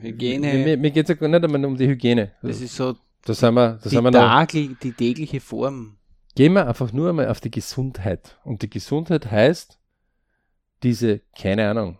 Hygiene. 0.00 0.54
Mir, 0.54 0.76
mir 0.76 0.90
geht 0.90 1.08
es 1.08 1.20
ja 1.20 1.28
nicht 1.28 1.44
einmal 1.44 1.64
um 1.64 1.76
die 1.76 1.86
Hygiene. 1.86 2.32
Das 2.42 2.60
ist 2.60 2.74
so 2.74 2.96
das 3.26 3.42
haben 3.42 3.54
wir, 3.54 3.80
das 3.82 3.90
die, 3.90 3.96
haben 3.96 4.04
wir 4.04 4.10
noch, 4.12 4.46
die 4.46 4.92
tägliche 4.92 5.40
Form. 5.40 5.96
Gehen 6.36 6.52
wir 6.52 6.68
einfach 6.68 6.92
nur 6.92 7.08
einmal 7.08 7.28
auf 7.28 7.40
die 7.40 7.50
Gesundheit. 7.50 8.38
Und 8.44 8.60
die 8.60 8.68
Gesundheit 8.68 9.30
heißt, 9.30 9.78
diese, 10.82 11.22
keine 11.34 11.68
Ahnung, 11.68 11.98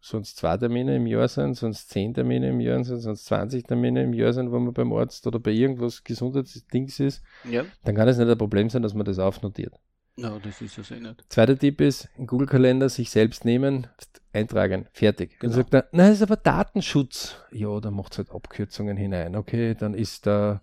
sonst 0.00 0.36
zwei 0.36 0.56
Termine 0.56 0.94
im 0.94 1.06
Jahr 1.08 1.26
sind, 1.26 1.54
sonst 1.54 1.90
zehn 1.90 2.14
Termine 2.14 2.48
im 2.48 2.60
Jahr 2.60 2.82
sind, 2.84 3.00
sonst 3.00 3.24
20 3.26 3.66
Termine 3.66 4.04
im 4.04 4.14
Jahr 4.14 4.32
sind, 4.32 4.52
wo 4.52 4.58
man 4.60 4.72
beim 4.72 4.92
Arzt 4.92 5.26
oder 5.26 5.40
bei 5.40 5.50
irgendwas 5.50 6.04
Gesundheitsdings 6.04 7.00
ist, 7.00 7.24
ja. 7.42 7.64
dann 7.82 7.96
kann 7.96 8.06
es 8.06 8.18
nicht 8.18 8.30
ein 8.30 8.38
Problem 8.38 8.70
sein, 8.70 8.82
dass 8.82 8.94
man 8.94 9.04
das 9.04 9.18
aufnotiert. 9.18 9.74
No, 10.16 10.38
das 10.38 10.60
ist 10.60 10.78
es 10.78 10.90
eh 10.92 11.00
nicht. 11.00 11.24
Zweiter 11.28 11.58
Tipp 11.58 11.80
ist, 11.80 12.08
im 12.16 12.28
Google-Kalender 12.28 12.88
sich 12.88 13.10
selbst 13.10 13.44
nehmen, 13.44 13.88
eintragen, 14.32 14.86
fertig. 14.92 15.40
Genau. 15.40 15.52
Dann 15.52 15.62
sagt 15.62 15.74
er, 15.74 15.88
na, 15.90 16.08
das 16.08 16.18
ist 16.18 16.22
aber 16.22 16.36
Datenschutz. 16.36 17.36
Ja, 17.50 17.80
dann 17.80 17.94
macht 17.94 18.12
es 18.12 18.18
halt 18.18 18.30
Abkürzungen 18.30 18.96
hinein. 18.96 19.34
Okay, 19.34 19.74
dann 19.74 19.94
ist 19.94 20.26
der 20.26 20.62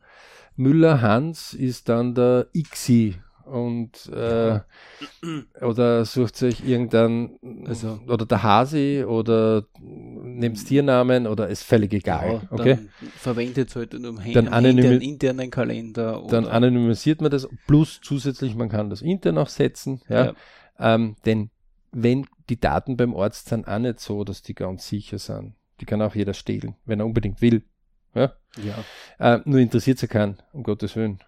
Müller 0.57 1.01
Hans, 1.01 1.53
ist 1.53 1.87
dann 1.89 2.13
der 2.13 2.47
Xi 2.71 3.15
und 3.47 4.11
äh, 4.13 4.59
oder 5.61 6.05
sucht 6.05 6.35
sich 6.35 6.67
irgendein 6.67 7.39
also, 7.65 7.99
oder 8.07 8.25
der 8.25 8.43
Hasi 8.43 9.05
oder 9.07 9.63
nehmt 9.79 10.65
Tiernamen 10.65 11.27
oder 11.27 11.47
ist 11.47 11.63
völlig 11.63 11.93
egal. 11.93 12.41
Ja, 12.43 12.51
okay? 12.51 12.77
Verwendet 13.15 13.69
es 13.69 13.75
halt 13.75 13.95
um 13.95 14.19
dann 14.33 14.47
einen 14.49 14.77
internen 15.01 15.49
Kalender. 15.49 16.23
Dann 16.29 16.45
anonymisiert 16.45 17.21
man 17.21 17.31
das, 17.31 17.47
plus 17.67 18.01
zusätzlich, 18.03 18.55
man 18.55 18.69
kann 18.69 18.89
das 18.89 19.01
intern 19.01 19.37
auch 19.37 19.49
setzen, 19.49 20.01
ja. 20.09 20.25
ja. 20.25 20.33
Ähm, 20.79 21.15
denn 21.25 21.49
wenn 21.91 22.27
die 22.49 22.59
Daten 22.59 22.97
beim 22.97 23.15
Arzt 23.15 23.49
sind 23.49 23.67
auch 23.67 23.79
nicht 23.79 23.99
so, 23.99 24.23
dass 24.23 24.41
die 24.41 24.53
ganz 24.53 24.87
sicher 24.87 25.19
sind. 25.19 25.55
Die 25.79 25.85
kann 25.85 26.01
auch 26.01 26.15
jeder 26.15 26.33
stehlen, 26.33 26.75
wenn 26.85 26.99
er 26.99 27.05
unbedingt 27.05 27.41
will. 27.41 27.63
Ja. 28.17 28.33
ja. 29.19 29.35
Äh, 29.35 29.41
nur 29.45 29.59
interessiert 29.59 29.99
sie 29.99 30.07
keinen, 30.07 30.37
um 30.51 30.63
Gottes 30.63 30.95
Willen 30.95 31.19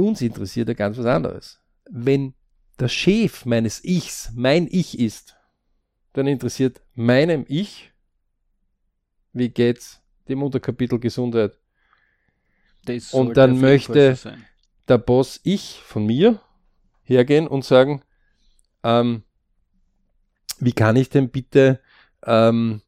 uns 0.00 0.20
interessiert 0.20 0.68
ja 0.68 0.74
ganz 0.74 0.98
was 0.98 1.06
anderes. 1.06 1.60
Wenn 1.88 2.34
der 2.78 2.88
Chef 2.88 3.44
meines 3.44 3.84
Ichs 3.84 4.30
mein 4.34 4.66
Ich 4.70 4.98
ist, 4.98 5.36
dann 6.12 6.26
interessiert 6.26 6.80
meinem 6.94 7.44
Ich, 7.48 7.92
wie 9.32 9.48
geht's 9.48 10.00
dem 10.28 10.42
Unterkapitel 10.42 10.98
Gesundheit. 10.98 11.58
und 13.12 13.36
dann 13.36 13.60
möchte 13.60 14.16
der 14.88 14.98
Boss 14.98 15.40
Ich 15.44 15.80
von 15.84 16.06
mir 16.06 16.40
hergehen 17.02 17.46
und 17.46 17.64
sagen, 17.64 18.02
ähm, 18.82 19.24
wie 20.58 20.72
kann 20.72 20.96
ich 20.96 21.08
denn 21.10 21.30
bitte 21.30 21.80
ähm, 22.24 22.82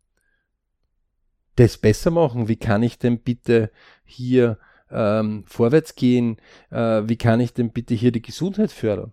das 1.56 1.78
besser 1.78 2.10
machen? 2.10 2.48
Wie 2.48 2.56
kann 2.56 2.82
ich 2.82 2.98
denn 2.98 3.18
bitte 3.20 3.70
hier 4.04 4.58
ähm, 4.90 5.44
vorwärts 5.46 5.94
gehen? 5.94 6.38
Äh, 6.70 7.02
wie 7.08 7.16
kann 7.16 7.40
ich 7.40 7.52
denn 7.52 7.72
bitte 7.72 7.94
hier 7.94 8.12
die 8.12 8.22
Gesundheit 8.22 8.72
fördern? 8.72 9.12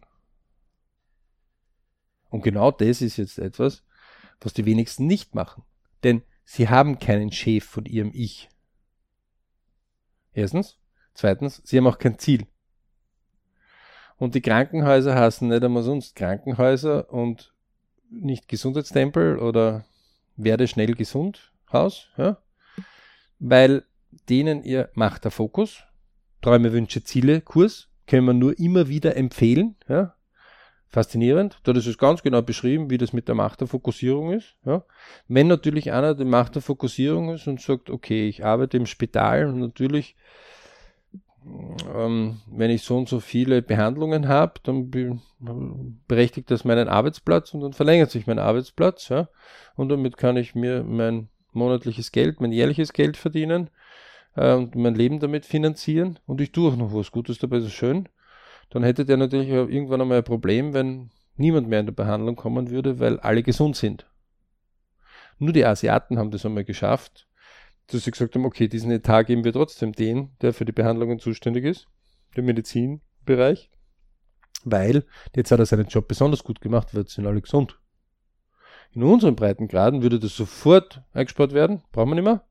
Und 2.30 2.44
genau 2.44 2.72
das 2.72 3.02
ist 3.02 3.18
jetzt 3.18 3.40
etwas, 3.40 3.84
was 4.40 4.54
die 4.54 4.66
wenigsten 4.66 5.08
nicht 5.08 5.36
machen. 5.36 5.64
Denn 6.04 6.22
sie 6.46 6.70
haben 6.70 7.00
keinen 7.00 7.32
Chef 7.32 7.66
von 7.66 7.86
ihrem 7.86 8.12
Ich. 8.14 8.50
Erstens. 10.34 10.78
Zweitens, 11.14 11.62
sie 11.66 11.78
haben 11.78 11.88
auch 11.88 11.98
kein 11.98 12.18
Ziel. 12.18 12.48
Und 14.16 14.36
die 14.36 14.42
Krankenhäuser 14.42 15.16
heißen 15.16 15.48
nicht 15.48 15.64
einmal 15.64 15.84
sonst 15.84 16.16
Krankenhäuser 16.16 17.12
und 17.12 17.54
nicht 18.10 18.48
Gesundheitstempel 18.48 19.38
oder 19.38 19.86
werde 20.36 20.68
schnell 20.68 20.94
gesund 20.94 21.49
Haus, 21.72 22.08
ja? 22.18 22.38
weil 23.40 23.84
denen 24.28 24.64
ihr 24.64 24.90
macht 24.94 25.24
der 25.24 25.32
Fokus, 25.32 25.84
Träume, 26.42 26.72
Wünsche, 26.72 27.04
Ziele, 27.04 27.42
Kurs, 27.42 27.90
können 28.08 28.26
wir 28.26 28.34
nur 28.34 28.58
immer 28.58 28.88
wieder 28.88 29.16
empfehlen. 29.16 29.76
Ja? 29.88 30.16
Faszinierend. 30.88 31.60
Dort 31.64 31.78
ist 31.78 31.86
es 31.86 31.98
ganz 31.98 32.24
genau 32.24 32.42
beschrieben, 32.42 32.90
wie 32.90 32.98
das 32.98 33.14
mit 33.14 33.28
der 33.28 33.36
Macht 33.36 33.62
der 33.62 33.68
Fokussierung 33.68 34.32
ist. 34.32 34.56
Ja? 34.66 34.84
Wenn 35.28 35.48
natürlich 35.48 35.92
einer 35.92 36.16
die 36.16 36.26
Macht 36.26 36.56
der 36.56 36.62
Fokussierung 36.62 37.34
ist 37.34 37.48
und 37.48 37.62
sagt, 37.62 37.90
okay, 37.90 38.28
ich 38.28 38.44
arbeite 38.44 38.78
im 38.78 38.88
Spital 38.88 39.46
und 39.46 39.60
natürlich, 39.60 40.16
ähm, 41.96 42.40
wenn 42.48 42.72
ich 42.72 42.82
so 42.82 42.98
und 42.98 43.08
so 43.08 43.20
viele 43.20 43.62
Behandlungen 43.62 44.28
habe, 44.28 44.54
dann 44.64 44.90
be 44.90 45.20
berechtigt 46.08 46.52
das 46.52 46.66
meinen 46.66 46.90
Arbeitsplatz 46.90 47.54
und 47.54 47.62
dann 47.62 47.72
verlängert 47.72 48.12
sich 48.12 48.28
mein 48.28 48.40
Arbeitsplatz. 48.40 49.10
Ja? 49.10 49.30
Und 49.76 49.90
damit 49.90 50.18
kann 50.18 50.38
ich 50.38 50.56
mir 50.56 50.84
mein 50.84 51.30
monatliches 51.52 52.12
Geld, 52.12 52.42
mein 52.42 52.52
jährliches 52.52 52.94
Geld 52.94 53.18
verdienen 53.18 53.70
äh, 54.36 54.54
und 54.54 54.76
mein 54.76 54.96
Leben 54.96 55.20
damit 55.20 55.46
finanzieren 55.46 56.20
und 56.26 56.42
ich 56.42 56.52
tue 56.52 56.72
auch 56.72 56.76
noch 56.78 56.94
was 56.94 57.12
Gutes 57.12 57.40
dabei, 57.40 57.60
so 57.60 57.70
schön, 57.70 58.10
dann 58.70 58.84
hätte 58.84 59.06
der 59.06 59.18
natürlich 59.18 59.50
irgendwann 59.50 60.02
einmal 60.02 60.20
ein 60.20 60.24
Problem, 60.24 60.74
wenn 60.74 61.10
niemand 61.36 61.68
mehr 61.68 61.80
in 61.80 61.88
der 61.88 61.94
Behandlung 61.94 62.36
kommen 62.36 62.70
würde, 62.70 63.00
weil 63.00 63.20
alle 63.20 63.44
gesund 63.44 63.76
sind. 63.76 64.06
Nur 65.40 65.54
die 65.54 65.66
Asiaten 65.66 66.20
haben 66.20 66.32
das 66.32 66.46
einmal 66.46 66.66
geschafft, 66.66 67.28
dass 67.88 68.04
sie 68.04 68.12
gesagt 68.12 68.36
haben, 68.36 68.46
okay, 68.46 68.68
diesen 68.68 68.92
Etat 68.92 69.24
geben 69.24 69.44
wir 69.44 69.54
trotzdem 69.54 69.94
den, 69.94 70.32
der 70.42 70.54
für 70.54 70.66
die 70.66 70.72
Behandlungen 70.72 71.20
zuständig 71.20 71.66
ist, 71.66 71.88
der 72.36 72.44
Medizinbereich, 72.44 73.72
weil 74.64 75.06
jetzt 75.36 75.52
hat 75.52 75.60
er 75.60 75.66
seinen 75.66 75.88
Job 75.88 76.08
besonders 76.08 76.44
gut 76.44 76.62
gemacht, 76.62 76.94
wird 76.94 77.10
sind 77.10 77.26
alle 77.26 77.42
gesund. 77.42 77.80
In 78.92 79.04
unseren 79.04 79.36
Breitengraden 79.36 80.02
würde 80.02 80.20
das 80.20 80.36
sofort 80.36 81.04
eingespart 81.14 81.54
werden, 81.54 81.84
brauchen 81.92 82.10
wir 82.10 82.16
nicht 82.16 82.24
mehr. 82.24 82.44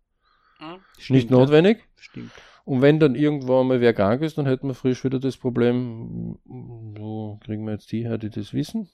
Stimmt, 0.99 1.17
nicht 1.17 1.31
notwendig. 1.31 1.79
Ja. 1.79 2.03
Stimmt. 2.03 2.33
Und 2.65 2.83
wenn 2.83 3.01
dann 3.01 3.15
irgendwo 3.15 3.61
einmal 3.61 3.81
wer 3.81 3.95
krank 3.95 4.21
ist, 4.21 4.37
dann 4.37 4.47
hätten 4.47 4.69
wir 4.69 4.75
frisch 4.75 5.03
wieder 5.03 5.19
das 5.19 5.37
Problem, 5.37 6.39
wo 6.45 7.39
kriegen 7.43 7.65
wir 7.65 7.73
jetzt 7.73 7.91
die 7.93 8.05
her, 8.05 8.19
die 8.19 8.29
das 8.29 8.53
wissen? 8.53 8.91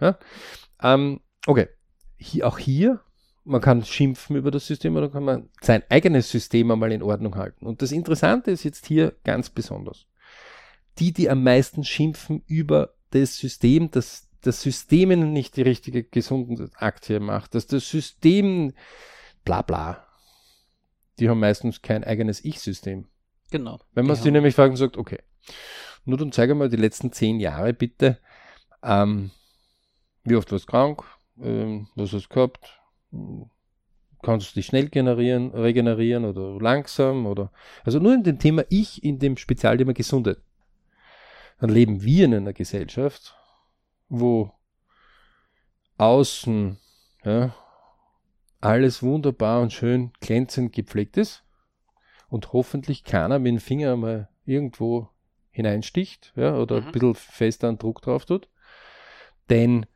Ja? 0.00 0.16
Ähm, 0.80 1.20
okay. 1.46 1.68
Hier, 2.18 2.46
auch 2.46 2.58
hier, 2.58 3.00
man 3.44 3.60
kann 3.60 3.84
schimpfen 3.84 4.36
über 4.36 4.50
das 4.50 4.66
System 4.66 4.96
oder 4.96 5.08
kann 5.08 5.24
man 5.24 5.48
sein 5.60 5.82
eigenes 5.88 6.30
System 6.30 6.70
einmal 6.70 6.92
in 6.92 7.02
Ordnung 7.02 7.34
halten. 7.34 7.66
Und 7.66 7.82
das 7.82 7.92
Interessante 7.92 8.50
ist 8.50 8.62
jetzt 8.62 8.86
hier 8.86 9.16
ganz 9.24 9.50
besonders. 9.50 10.06
Die, 10.98 11.12
die 11.12 11.30
am 11.30 11.42
meisten 11.42 11.82
schimpfen 11.82 12.42
über 12.46 12.94
das 13.10 13.38
System, 13.38 13.90
dass 13.90 14.27
das 14.42 14.62
System 14.62 15.32
nicht 15.32 15.56
die 15.56 15.62
richtige 15.62 16.04
gesunde 16.04 16.70
Aktie 16.76 17.20
macht, 17.20 17.54
dass 17.54 17.66
das 17.66 17.88
System 17.88 18.72
bla 19.44 19.62
bla 19.62 20.08
die 21.18 21.28
haben 21.28 21.40
meistens 21.40 21.82
kein 21.82 22.04
eigenes 22.04 22.44
Ich-System. 22.44 23.06
Genau. 23.50 23.78
Wenn 23.92 24.06
man 24.06 24.16
sie 24.16 24.30
nämlich 24.30 24.54
fragt 24.54 24.70
und 24.70 24.76
sagt, 24.76 24.96
okay, 24.96 25.18
nur 26.04 26.18
dann 26.18 26.32
zeige 26.32 26.54
mal 26.54 26.68
die 26.68 26.76
letzten 26.76 27.12
zehn 27.12 27.40
Jahre 27.40 27.72
bitte, 27.72 28.18
ähm, 28.82 29.30
wie 30.24 30.36
oft 30.36 30.52
warst 30.52 30.68
du 30.68 30.70
krank, 30.70 31.02
ähm, 31.40 31.88
was 31.94 32.12
hast 32.12 32.26
du 32.26 32.34
gehabt, 32.34 32.80
kannst 34.22 34.50
du 34.50 34.54
dich 34.54 34.66
schnell 34.66 34.88
generieren, 34.88 35.50
regenerieren 35.50 36.24
oder 36.24 36.60
langsam 36.60 37.26
oder, 37.26 37.50
also 37.84 37.98
nur 37.98 38.14
in 38.14 38.22
dem 38.22 38.38
Thema 38.38 38.64
Ich, 38.68 39.02
in 39.02 39.18
dem 39.18 39.36
Spezialthema 39.36 39.92
Gesundheit. 39.92 40.38
Dann 41.60 41.70
leben 41.70 42.02
wir 42.02 42.26
in 42.26 42.34
einer 42.34 42.52
Gesellschaft, 42.52 43.36
wo 44.08 44.52
außen, 45.96 46.78
ja, 47.24 47.54
alles 48.60 49.02
wunderbar 49.02 49.60
und 49.60 49.72
schön 49.72 50.12
glänzend 50.20 50.72
gepflegt 50.72 51.16
ist 51.16 51.44
und 52.28 52.52
hoffentlich 52.52 53.04
keiner 53.04 53.38
mit 53.38 53.52
dem 53.52 53.60
Finger 53.60 53.96
mal 53.96 54.28
irgendwo 54.44 55.08
hineinsticht 55.50 56.32
ja, 56.36 56.56
oder 56.56 56.80
mhm. 56.80 56.86
ein 56.86 56.92
bisschen 56.92 57.14
fester 57.14 57.68
einen 57.68 57.78
Druck 57.78 58.02
drauf 58.02 58.26
tut. 58.26 58.48
Denn 59.50 59.86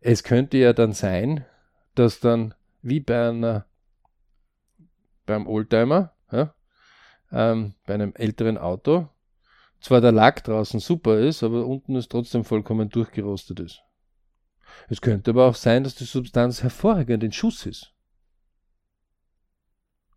es 0.00 0.22
könnte 0.22 0.58
ja 0.58 0.72
dann 0.72 0.92
sein, 0.92 1.44
dass 1.94 2.20
dann 2.20 2.54
wie 2.82 3.00
bei 3.00 3.28
einer 3.28 3.66
beim 5.24 5.46
Oldtimer, 5.46 6.12
ja, 6.30 6.54
ähm, 7.32 7.74
bei 7.86 7.94
einem 7.94 8.14
älteren 8.14 8.58
Auto, 8.58 9.08
zwar 9.80 10.00
der 10.00 10.12
Lack 10.12 10.44
draußen 10.44 10.80
super 10.80 11.18
ist, 11.18 11.42
aber 11.42 11.66
unten 11.66 11.96
ist 11.96 12.10
trotzdem 12.10 12.44
vollkommen 12.44 12.88
durchgerostet 12.88 13.60
ist. 13.60 13.82
Es 14.88 15.00
könnte 15.00 15.30
aber 15.30 15.46
auch 15.46 15.54
sein, 15.54 15.84
dass 15.84 15.94
die 15.94 16.04
Substanz 16.04 16.62
hervorragend 16.62 17.22
in 17.22 17.32
Schuss 17.32 17.66
ist. 17.66 17.94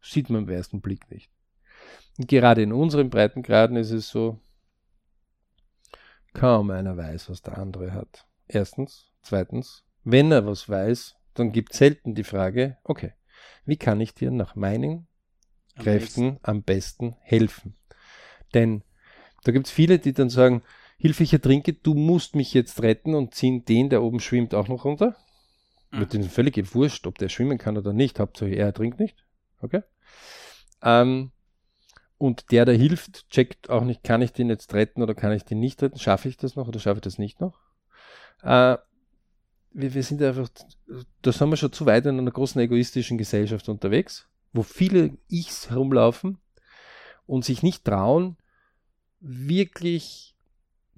Sieht 0.02 0.30
man 0.30 0.44
im 0.44 0.50
ersten 0.50 0.82
Blick 0.82 1.10
nicht. 1.12 1.30
Und 2.18 2.28
gerade 2.28 2.62
in 2.62 2.74
unseren 2.74 3.10
Breitengraden 3.10 3.78
ist 3.78 3.92
es 3.92 4.10
so, 4.10 4.40
kaum 6.34 6.72
einer 6.72 6.98
weiß, 6.98 7.30
was 7.30 7.42
der 7.42 7.58
andere 7.58 7.94
hat. 7.94 8.26
Erstens. 8.48 9.12
Zweitens, 9.22 9.84
wenn 10.04 10.32
er 10.32 10.46
was 10.46 10.70
weiß, 10.70 11.16
dann 11.34 11.52
gibt 11.52 11.74
es 11.74 11.80
selten 11.80 12.16
die 12.16 12.24
Frage, 12.24 12.78
okay, 12.84 13.14
wie 13.66 13.78
kann 13.78 14.02
ich 14.02 14.14
dir 14.14 14.32
nach 14.32 14.56
meinen 14.56 15.08
am 15.76 15.84
Kräften 15.84 16.34
besten. 16.34 16.40
am 16.42 16.64
besten 16.64 17.16
helfen? 17.20 17.78
Denn 18.54 18.84
da 19.44 19.52
gibt 19.52 19.68
es 19.68 19.72
viele, 19.72 20.00
die 20.00 20.14
dann 20.14 20.30
sagen, 20.30 20.64
Hilfe, 20.98 21.24
ich 21.24 21.32
ertrinke, 21.34 21.74
du 21.74 21.94
musst 21.94 22.36
mich 22.36 22.54
jetzt 22.54 22.82
retten 22.82 23.16
und 23.16 23.34
ziehen 23.34 23.64
den, 23.64 23.90
der 23.90 24.04
oben 24.04 24.20
schwimmt, 24.20 24.54
auch 24.54 24.68
noch 24.68 24.84
runter. 24.84 25.16
Mhm. 25.92 26.00
Wird 26.00 26.14
ihnen 26.14 26.30
völlig 26.30 26.76
wurscht, 26.76 27.08
ob 27.08 27.18
der 27.18 27.30
schwimmen 27.30 27.58
kann 27.58 27.78
oder 27.78 27.94
nicht. 27.94 28.20
Hauptsache 28.20 28.52
er 28.52 28.66
ertrinkt 28.68 29.00
nicht. 29.00 29.26
Okay? 29.62 29.82
Ähm, 30.82 31.32
und 32.18 32.52
der, 32.52 32.66
der 32.66 32.76
hilft, 32.76 33.30
checkt 33.30 33.70
auch 33.70 33.86
nicht, 33.86 34.04
kann 34.04 34.22
ich 34.22 34.34
den 34.34 34.50
jetzt 34.50 34.74
retten 34.74 35.02
oder 35.02 35.16
kann 35.16 35.32
ich 35.32 35.46
den 35.46 35.60
nicht 35.62 35.82
retten? 35.82 36.00
Schaffe 36.00 36.28
ich 36.28 36.36
das 36.36 36.58
noch 36.58 36.68
oder 36.68 36.80
schaffe 36.80 36.98
ich 36.98 37.04
das 37.04 37.18
nicht 37.18 37.40
noch? 37.40 37.58
Äh, 38.44 38.78
wir, 39.72 39.94
wir 39.94 40.04
sind 40.04 40.22
einfach, 40.22 40.50
da 41.22 41.32
sind 41.32 41.50
wir 41.50 41.56
schon 41.56 41.72
zu 41.72 41.86
weit 41.86 42.06
in 42.06 42.20
einer 42.20 42.32
großen 42.32 42.60
egoistischen 42.60 43.18
Gesellschaft 43.18 43.70
unterwegs, 43.70 44.28
wo 44.52 44.64
viele 44.64 45.18
Ichs 45.30 45.70
herumlaufen 45.70 46.40
und 47.26 47.46
sich 47.46 47.64
nicht 47.64 47.86
trauen, 47.86 48.36
wirklich 49.20 50.36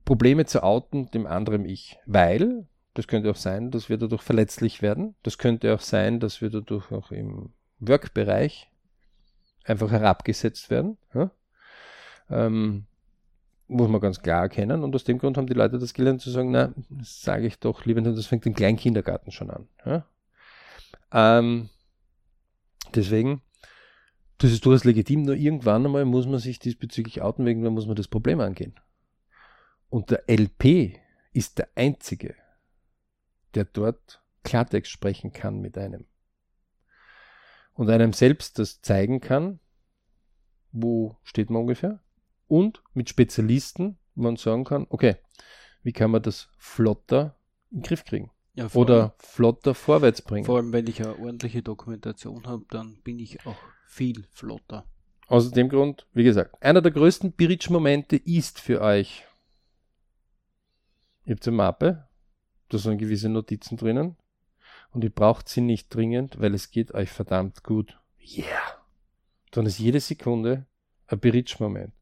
Probleme 0.05 0.45
zu 0.45 0.63
outen 0.63 1.09
dem 1.11 1.26
anderen 1.26 1.65
Ich. 1.65 1.97
Weil, 2.05 2.67
das 2.93 3.07
könnte 3.07 3.32
auch 3.32 3.36
sein, 3.36 3.72
dass 3.72 3.89
wir 3.89 3.97
dadurch 3.97 4.22
verletzlich 4.22 4.82
werden. 4.82 5.15
Das 5.24 5.38
könnte 5.38 5.74
auch 5.74 5.80
sein, 5.80 6.19
dass 6.19 6.41
wir 6.41 6.49
dadurch 6.49 6.91
auch 6.91 7.11
im 7.11 7.51
Workbereich 7.80 8.69
einfach 9.63 9.91
herabgesetzt 9.91 10.69
werden. 10.69 10.97
Ja? 11.13 11.32
Ähm, 12.30 12.86
muss 13.67 13.89
man 13.89 14.01
ganz 14.01 14.22
klar 14.22 14.43
erkennen. 14.43 14.84
Und 14.84 14.93
aus 14.95 15.03
dem 15.03 15.17
Grund 15.17 15.38
haben 15.38 15.47
die 15.47 15.53
Leute 15.53 15.80
das 15.80 15.93
gelernt 15.93 16.22
zu 16.22 16.30
sagen, 16.30 16.51
na, 16.51 16.74
sage 17.01 17.47
ich 17.47 17.59
doch 17.59 17.86
lieber 17.86 18.01
das 18.01 18.26
fängt 18.26 18.45
im 18.45 18.53
kleinen 18.53 18.78
Kindergarten 18.78 19.32
schon 19.32 19.49
an. 19.49 19.67
Ja? 19.86 20.05
Ähm, 21.13 21.69
deswegen, 22.93 23.41
das 24.42 24.52
ist 24.52 24.66
durchaus 24.66 24.84
legitim, 24.86 25.24
nur 25.24 25.36
irgendwann 25.36 25.86
einmal 25.86 26.06
muss 26.06 26.26
man 26.26 26.39
sich 26.39 26.60
diesbezüglich 26.60 27.22
outen, 27.22 27.46
irgendwann 27.46 27.74
muss 27.74 27.86
man 27.86 27.96
das 27.96 28.08
Problem 28.08 28.39
angehen. 28.39 28.74
Und 29.89 30.10
der 30.10 30.24
LP 30.28 31.00
ist 31.32 31.60
der 31.60 31.70
Einzige, 31.76 32.36
der 33.54 33.66
dort 33.66 34.24
Klartext 34.44 34.92
sprechen 34.92 35.32
kann 35.32 35.60
mit 35.60 35.78
einem 35.78 36.06
und 37.74 37.89
einem 37.89 38.14
selbst 38.14 38.60
das 38.60 38.82
zeigen 38.82 39.22
kann, 39.22 39.60
wo 40.72 41.18
steht 41.24 41.50
man 41.50 41.62
ungefähr, 41.62 42.02
und 42.48 42.84
mit 42.94 43.10
Spezialisten 43.10 43.98
man 44.16 44.36
sagen 44.36 44.66
kann, 44.66 44.88
okay, 44.89 45.16
wie 45.84 45.94
kann 45.94 46.12
man 46.12 46.22
das 46.22 46.50
flotter 46.58 47.36
in 47.70 47.78
den 47.78 47.84
Griff 47.84 48.04
kriegen? 48.04 48.32
Ja, 48.54 48.68
oder 48.74 49.16
flotter 49.20 49.74
vorwärts 49.74 50.22
bringen. 50.22 50.46
Vor 50.46 50.58
allem, 50.58 50.74
wenn 50.74 50.88
ich 50.88 51.02
eine 51.02 51.18
ordentliche 51.18 51.64
Dokumentation 51.64 52.46
habe, 52.48 52.66
dann 52.70 52.98
bin 53.04 53.20
ich 53.20 53.46
auch 53.46 53.56
viel 53.92 54.26
flotter. 54.32 54.86
Aus 55.28 55.52
dem 55.52 55.70
Grund, 55.70 56.08
wie 56.14 56.24
gesagt, 56.24 56.62
einer 56.64 56.82
der 56.82 56.92
größten 56.92 57.34
Bridge-Momente 57.34 58.16
ist 58.16 58.60
für 58.60 58.82
euch, 58.82 59.26
ihr 61.26 61.36
habt 61.36 61.46
eine 61.46 61.58
Mappe, 61.58 62.08
da 62.70 62.78
sind 62.78 62.98
gewisse 62.98 63.28
Notizen 63.28 63.78
drinnen, 63.78 64.16
und 64.92 65.04
ihr 65.04 65.10
braucht 65.10 65.50
sie 65.50 65.62
nicht 65.62 65.94
dringend, 65.94 66.39
weil 66.39 66.54
es 66.54 66.72
geht 66.72 66.94
euch 66.94 67.10
verdammt 67.10 67.64
gut. 67.64 68.00
Yeah. 68.20 68.46
Dann 69.52 69.66
ist 69.66 69.80
jede 69.80 70.00
Sekunde 70.00 70.66
ein 71.08 71.20
Bridge-Moment. 71.20 71.94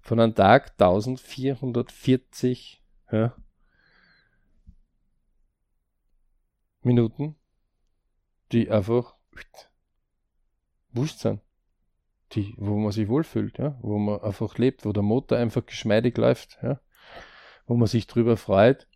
Von 0.00 0.20
einem 0.20 0.34
Tag 0.34 0.72
1440 0.72 2.82
ja, 3.10 3.34
Minuten, 6.82 7.36
die 8.50 8.70
einfach 8.70 9.16
wurscht 10.92 11.18
sind. 11.18 11.40
Die, 12.32 12.54
wo 12.56 12.78
man 12.78 12.92
sich 12.92 13.08
wohlfühlt, 13.08 13.58
ja, 13.58 13.78
wo 13.82 13.98
man 13.98 14.20
einfach 14.22 14.56
lebt, 14.56 14.86
wo 14.86 14.92
der 14.92 15.02
Motor 15.02 15.36
einfach 15.36 15.66
geschmeidig 15.66 16.16
läuft, 16.16 16.58
ja, 16.62 16.80
wo 17.66 17.76
man 17.76 17.88
sich 17.88 18.06
drüber 18.06 18.38
freut, 18.38 18.86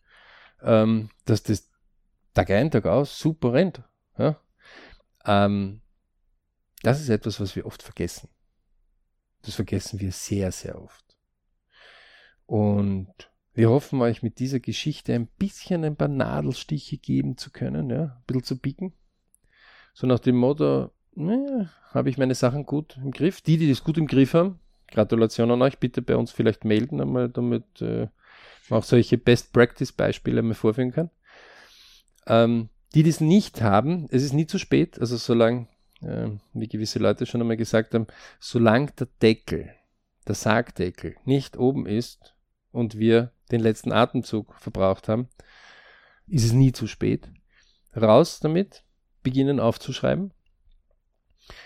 ähm, 0.62 1.10
dass 1.26 1.42
das 1.42 1.70
Tag 2.32 2.50
ein, 2.50 2.70
Tag 2.70 2.86
aus 2.86 3.18
super 3.18 3.52
rennt. 3.52 3.82
Ja? 4.18 4.40
Ähm, 5.24 5.82
das 6.82 7.00
ist 7.00 7.08
etwas, 7.08 7.40
was 7.40 7.56
wir 7.56 7.66
oft 7.66 7.82
vergessen. 7.82 8.28
Das 9.42 9.54
vergessen 9.54 10.00
wir 10.00 10.12
sehr, 10.12 10.52
sehr 10.52 10.80
oft. 10.80 11.16
Und 12.46 13.30
wir 13.54 13.70
hoffen 13.70 14.00
euch 14.02 14.22
mit 14.22 14.38
dieser 14.38 14.60
Geschichte 14.60 15.14
ein 15.14 15.28
bisschen 15.28 15.84
ein 15.84 15.96
paar 15.96 16.08
Nadelstiche 16.08 16.98
geben 16.98 17.38
zu 17.38 17.50
können, 17.50 17.90
ja, 17.90 18.02
ein 18.02 18.22
bisschen 18.26 18.44
zu 18.44 18.58
biegen. 18.58 18.92
So 19.94 20.06
nach 20.06 20.18
dem 20.18 20.36
Motto, 20.36 20.90
ne, 21.16 21.70
habe 21.92 22.10
ich 22.10 22.18
meine 22.18 22.34
Sachen 22.34 22.66
gut 22.66 22.96
im 22.96 23.10
Griff. 23.10 23.40
Die, 23.40 23.56
die 23.56 23.68
das 23.68 23.82
gut 23.82 23.98
im 23.98 24.06
Griff 24.06 24.34
haben, 24.34 24.60
Gratulation 24.88 25.50
an 25.50 25.62
euch, 25.62 25.78
bitte 25.78 26.02
bei 26.02 26.16
uns 26.16 26.30
vielleicht 26.30 26.64
melden, 26.64 27.00
einmal 27.00 27.28
damit 27.28 27.80
äh, 27.80 28.08
auch 28.70 28.84
solche 28.84 29.18
Best 29.18 29.52
Practice 29.52 29.92
Beispiele 29.92 30.42
mal 30.42 30.54
vorführen 30.54 30.92
kann. 30.92 31.10
Ähm, 32.26 32.68
die 32.94 33.02
das 33.02 33.20
nicht 33.20 33.62
haben, 33.62 34.06
es 34.10 34.22
ist 34.22 34.32
nie 34.32 34.46
zu 34.46 34.58
spät, 34.58 34.98
also 35.00 35.16
solange, 35.16 35.68
äh, 36.00 36.28
wie 36.54 36.68
gewisse 36.68 36.98
Leute 36.98 37.26
schon 37.26 37.40
einmal 37.40 37.56
gesagt 37.56 37.94
haben, 37.94 38.06
solange 38.40 38.92
der 38.92 39.08
Deckel, 39.22 39.74
der 40.26 40.34
Sargdeckel 40.34 41.16
nicht 41.24 41.56
oben 41.56 41.86
ist 41.86 42.34
und 42.72 42.98
wir 42.98 43.32
den 43.50 43.60
letzten 43.60 43.92
Atemzug 43.92 44.54
verbraucht 44.58 45.08
haben, 45.08 45.28
ist 46.26 46.44
es 46.44 46.52
nie 46.52 46.72
zu 46.72 46.86
spät. 46.86 47.28
Raus 47.94 48.40
damit, 48.40 48.82
beginnen 49.22 49.60
aufzuschreiben. 49.60 50.32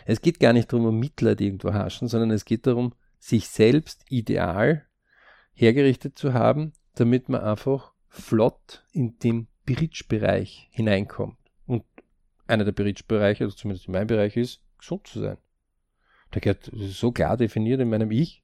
Es 0.04 0.20
geht 0.20 0.40
gar 0.40 0.52
nicht 0.52 0.72
darum, 0.72 0.86
um 0.86 0.98
Mitleid 0.98 1.40
irgendwo 1.40 1.72
haschen, 1.72 2.08
sondern 2.08 2.30
es 2.30 2.44
geht 2.44 2.66
darum, 2.66 2.94
sich 3.18 3.48
selbst 3.48 4.04
ideal 4.08 4.86
hergerichtet 5.52 6.18
zu 6.18 6.32
haben, 6.32 6.72
damit 6.94 7.28
man 7.28 7.42
einfach 7.42 7.92
flott 8.08 8.84
in 8.92 9.18
dem 9.18 9.46
Bridge-Bereich 9.66 10.68
hineinkommt. 10.72 11.38
Und 11.66 11.84
einer 12.46 12.64
der 12.64 12.72
Bridge-Bereiche, 12.72 13.44
also 13.44 13.56
zumindest 13.56 13.86
in 13.86 13.92
meinem 13.92 14.06
Bereich, 14.06 14.36
ist, 14.36 14.60
gesund 14.78 15.06
zu 15.06 15.20
sein. 15.20 15.38
Der 16.34 16.40
gehört 16.40 16.70
so 16.74 17.12
klar 17.12 17.36
definiert 17.36 17.80
in 17.80 17.90
meinem 17.90 18.10
Ich, 18.10 18.42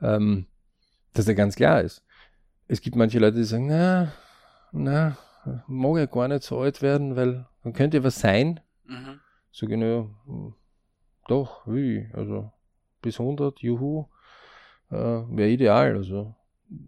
ähm, 0.00 0.46
dass 1.12 1.28
er 1.28 1.34
ganz 1.34 1.56
klar 1.56 1.82
ist. 1.82 2.02
Es 2.68 2.80
gibt 2.80 2.96
manche 2.96 3.18
Leute, 3.18 3.36
die 3.36 3.44
sagen, 3.44 3.66
na, 3.66 4.12
na, 4.72 5.16
mag 5.66 5.98
ja 5.98 6.06
gar 6.06 6.28
nicht 6.28 6.42
so 6.42 6.58
alt 6.58 6.82
werden, 6.82 7.16
weil 7.16 7.46
dann 7.62 7.72
könnte 7.72 7.98
ja 7.98 8.04
was 8.04 8.20
sein. 8.20 8.60
Mhm. 8.84 9.20
So 9.56 9.66
genau, 9.66 10.10
doch, 11.28 11.66
wie, 11.66 12.10
also 12.12 12.52
bis 13.00 13.18
100, 13.18 13.60
juhu, 13.60 14.04
äh, 14.90 14.94
wäre 14.94 15.48
ideal, 15.48 15.96
also 15.96 16.34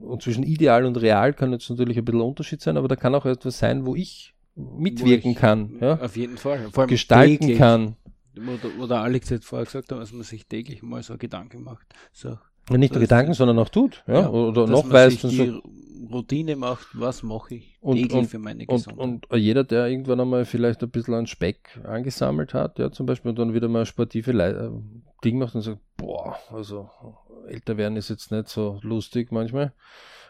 und 0.00 0.20
zwischen 0.20 0.42
ideal 0.42 0.84
und 0.84 1.00
real 1.00 1.32
kann 1.32 1.50
jetzt 1.52 1.70
natürlich 1.70 1.96
ein 1.96 2.04
bisschen 2.04 2.20
Unterschied 2.20 2.60
sein, 2.60 2.76
aber 2.76 2.86
da 2.86 2.94
kann 2.94 3.14
auch 3.14 3.24
etwas 3.24 3.58
sein, 3.58 3.86
wo 3.86 3.96
ich 3.96 4.34
mitwirken 4.54 5.30
wo 5.30 5.32
ich, 5.32 5.36
kann. 5.38 5.78
Ja? 5.80 5.98
Auf 5.98 6.14
jeden 6.18 6.36
Fall. 6.36 6.68
Vor 6.70 6.82
allem 6.82 6.90
gestalten 6.90 7.38
täglich. 7.46 7.56
kann. 7.56 7.96
Oder, 8.36 8.82
oder 8.84 9.00
Alex 9.00 9.30
hat 9.30 9.44
vorher 9.44 9.64
gesagt, 9.64 9.90
dass 9.90 10.12
man 10.12 10.24
sich 10.24 10.46
täglich 10.46 10.82
mal 10.82 11.02
so 11.02 11.16
Gedanken 11.16 11.62
macht. 11.62 11.86
So, 12.12 12.36
nicht 12.76 12.92
nur 12.92 13.00
Gedanken, 13.00 13.34
sondern 13.34 13.58
auch 13.58 13.68
tut. 13.68 14.04
Ja? 14.06 14.20
ja 14.20 14.28
oder 14.30 14.66
noch 14.66 14.90
weiß. 14.90 15.22
Die 15.22 15.60
Routine 16.10 16.56
macht, 16.56 16.88
was 16.94 17.22
mache 17.22 17.56
ich 17.56 17.76
und, 17.80 18.12
und, 18.12 18.26
für 18.26 18.38
meine 18.38 18.66
Gesundheit. 18.66 18.98
Und, 18.98 19.30
und, 19.30 19.38
jeder, 19.38 19.64
der 19.64 19.86
irgendwann 19.88 20.20
einmal 20.20 20.44
vielleicht 20.44 20.82
ein 20.82 20.90
bisschen 20.90 21.14
an 21.14 21.26
Speck 21.26 21.78
angesammelt 21.84 22.54
hat, 22.54 22.78
ja, 22.78 22.90
zum 22.90 23.06
Beispiel, 23.06 23.30
und 23.30 23.38
dann 23.38 23.54
wieder 23.54 23.68
mal 23.68 23.86
sportive 23.86 24.32
Le 24.32 24.50
äh, 24.50 25.24
Ding 25.24 25.38
macht 25.38 25.54
und 25.54 25.62
sagt, 25.62 25.80
boah, 25.96 26.38
also 26.50 26.88
älter 27.48 27.76
werden 27.76 27.96
ist 27.96 28.10
jetzt 28.10 28.30
nicht 28.30 28.48
so 28.48 28.78
lustig 28.82 29.32
manchmal. 29.32 29.72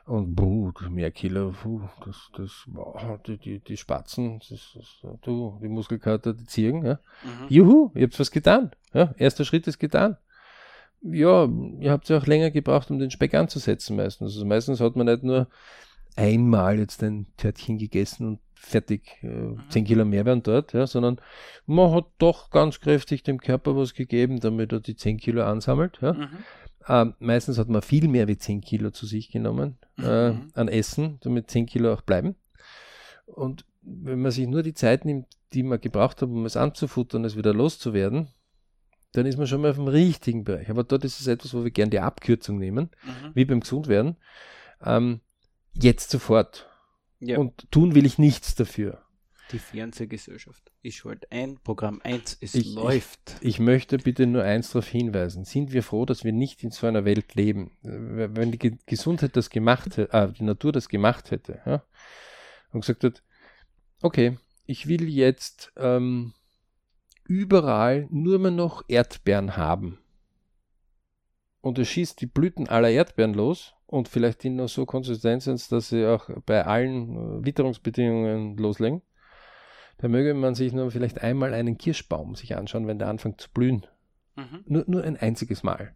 Und 0.07 0.35
buh, 0.35 0.73
mehr 0.89 1.11
Kilo, 1.11 1.53
puh, 1.63 1.83
das, 2.05 2.31
das, 2.35 2.65
boah, 2.67 3.21
die, 3.27 3.37
die, 3.37 3.59
die 3.61 3.77
Spatzen, 3.77 4.41
das, 4.49 4.75
das, 4.75 5.21
du, 5.21 5.59
die 5.63 5.69
Muskelkater, 5.69 6.33
die 6.33 6.47
Ziegen, 6.47 6.85
ja. 6.85 6.99
Mhm. 7.23 7.47
Juhu, 7.51 7.91
ihr 7.95 8.05
habt 8.07 8.19
was 8.19 8.31
getan. 8.31 8.71
Ja, 8.95 9.15
erster 9.19 9.45
Schritt 9.45 9.67
ist 9.67 9.79
getan. 9.79 10.17
Ja, 11.01 11.49
ihr 11.81 11.91
habt 11.93 12.09
ja 12.09 12.19
auch 12.19 12.27
länger 12.27 12.51
gebraucht, 12.51 12.91
um 12.91 12.99
den 12.99 13.11
Speck 13.11 13.35
anzusetzen 13.35 13.97
meistens. 13.97 14.35
Also 14.35 14.45
meistens 14.45 14.81
hat 14.81 14.97
man 14.97 15.07
nicht 15.07 15.23
nur 15.23 15.49
einmal 16.17 16.79
jetzt 16.79 17.03
ein 17.03 17.27
Törtchen 17.37 17.79
gegessen 17.79 18.27
und 18.27 18.41
fertig, 18.55 19.19
äh, 19.23 19.27
mhm. 19.27 19.63
10 19.69 19.85
Kilo 19.85 20.05
mehr 20.05 20.25
werden 20.25 20.43
dort, 20.43 20.73
ja, 20.73 20.87
sondern 20.87 21.21
man 21.67 21.93
hat 21.93 22.07
doch 22.19 22.51
ganz 22.51 22.81
kräftig 22.81 23.23
dem 23.23 23.39
Körper 23.39 23.77
was 23.77 23.95
gegeben, 23.95 24.41
damit 24.41 24.73
er 24.73 24.81
die 24.81 24.97
10 24.97 25.19
Kilo 25.19 25.45
ansammelt. 25.45 25.99
Ja. 26.03 26.13
Mhm. 26.13 26.29
Ähm, 26.89 27.15
meistens 27.19 27.59
hat 27.59 27.69
man 27.69 27.83
viel 27.83 28.09
mehr 28.09 28.29
wie 28.29 28.39
10 28.39 28.61
Kilo 28.61 28.91
zu 28.91 29.07
sich 29.07 29.31
genommen 29.31 29.79
äh, 29.99 30.31
mhm. 30.31 30.49
an 30.55 30.69
Essen, 30.69 31.19
damit 31.21 31.51
10 31.51 31.67
Kilo 31.67 31.93
auch 31.93 32.03
bleiben. 32.03 32.35
Und 33.27 33.65
wenn 33.83 34.21
man 34.21 34.33
sich 34.33 34.47
nur 34.47 34.63
die 34.63 34.75
Zeit 34.75 35.05
nimmt, 35.05 35.27
die 35.53 35.63
man 35.63 35.81
gebraucht 35.81 36.21
hat, 36.23 36.29
um 36.29 36.45
es 36.45 36.57
anzufuttern, 36.57 37.25
es 37.25 37.37
wieder 37.37 37.55
loszuwerden, 37.55 38.29
dann 39.13 39.27
ist 39.27 39.39
man 39.39 39.47
schon 39.47 39.63
mal 39.63 39.71
auf 39.71 39.77
dem 39.77 39.89
richtigen 39.89 40.45
Bereich. 40.45 40.71
Aber 40.71 40.85
dort 40.85 41.05
ist 41.05 41.21
es 41.21 41.27
etwas, 41.27 41.55
wo 41.55 41.65
wir 41.65 41.71
gerne 41.71 41.91
die 41.91 42.01
Abkürzung 42.01 42.59
nehmen, 42.59 42.91
mhm. 43.05 43.31
wie 43.35 43.45
beim 43.45 43.61
Gesundwerden. 43.61 44.17
Ähm, 44.85 45.21
jetzt 45.75 46.11
sofort. 46.11 46.69
Ja. 47.21 47.39
Und 47.39 47.71
tun 47.71 47.95
will 47.95 48.07
ich 48.07 48.19
nichts 48.19 48.55
dafür. 48.55 49.03
Die 49.51 49.59
Fernsehgesellschaft. 49.59 50.71
Ich 50.83 51.07
wollte 51.07 51.33
ein 51.33 51.59
Programm 51.65 52.01
1, 52.05 52.37
es 52.43 52.55
ich, 52.55 52.75
läuft. 52.75 53.37
Ich, 53.41 53.49
ich, 53.49 53.59
möchte 53.61 53.97
bitte 53.97 54.27
nur 54.27 54.43
eins 54.43 54.71
darauf 54.71 54.87
hinweisen. 54.87 55.45
Sind 55.45 55.73
wir 55.73 55.83
froh, 55.83 56.05
dass 56.05 56.23
wir 56.23 56.33
nicht 56.33 56.63
in 56.63 56.71
so 56.71 56.87
einer 56.87 57.07
Welt 57.07 57.35
leben? 57.35 57.73
Wenn 57.83 58.53
die 58.53 58.77
Gesundheit 58.85 59.37
das 59.37 59.49
gemacht 59.49 59.97
hätte, 59.97 60.13
äh, 60.13 60.31
die 60.31 60.45
Natur 60.45 60.73
das 60.73 60.91
gemacht 60.91 61.31
hätte, 61.31 61.63
ja, 61.65 61.83
und 62.73 62.83
gesagt 62.83 63.05
hat, 63.05 63.23
okay, 64.03 64.37
ich 64.67 64.87
will 64.87 65.09
jetzt 65.09 65.73
ähm, 65.77 66.35
überall 67.29 68.09
nur 68.11 68.41
mehr 68.41 68.51
noch 68.51 68.83
Erdbeeren 68.89 69.57
haben. 69.57 69.99
Und 71.61 71.79
er 71.79 71.85
schießt 71.85 72.21
die 72.21 72.27
Blüten 72.27 72.69
aller 72.69 72.91
Erdbeeren 72.91 73.35
los 73.35 73.75
und 73.87 74.09
vielleicht 74.09 74.43
die 74.43 74.51
noch 74.51 74.69
so 74.69 74.87
konsistent 74.87 75.43
sind, 75.43 75.71
dass 75.71 75.91
sie 75.91 76.07
auch 76.07 76.29
bei 76.47 76.65
allen 76.65 77.43
äh, 77.43 77.45
Witterungsbedingungen 77.45 78.57
loslegen. 78.57 79.03
Da 79.99 80.09
möge 80.09 80.35
man 80.35 80.55
sich 80.55 80.73
nur 80.73 80.91
vielleicht 80.91 81.23
einmal 81.23 81.53
einen 81.53 81.77
Kirschbaum 81.77 82.35
sich 82.35 82.57
anschauen, 82.57 82.87
wenn 82.87 82.99
der 82.99 83.09
anfängt 83.09 83.41
zu 83.41 83.51
blühen. 83.51 83.87
Mhm. 84.37 84.63
Nur, 84.67 84.85
nur 84.87 85.05
ein 85.05 85.17
einziges 85.17 85.63
Mal. 85.63 85.95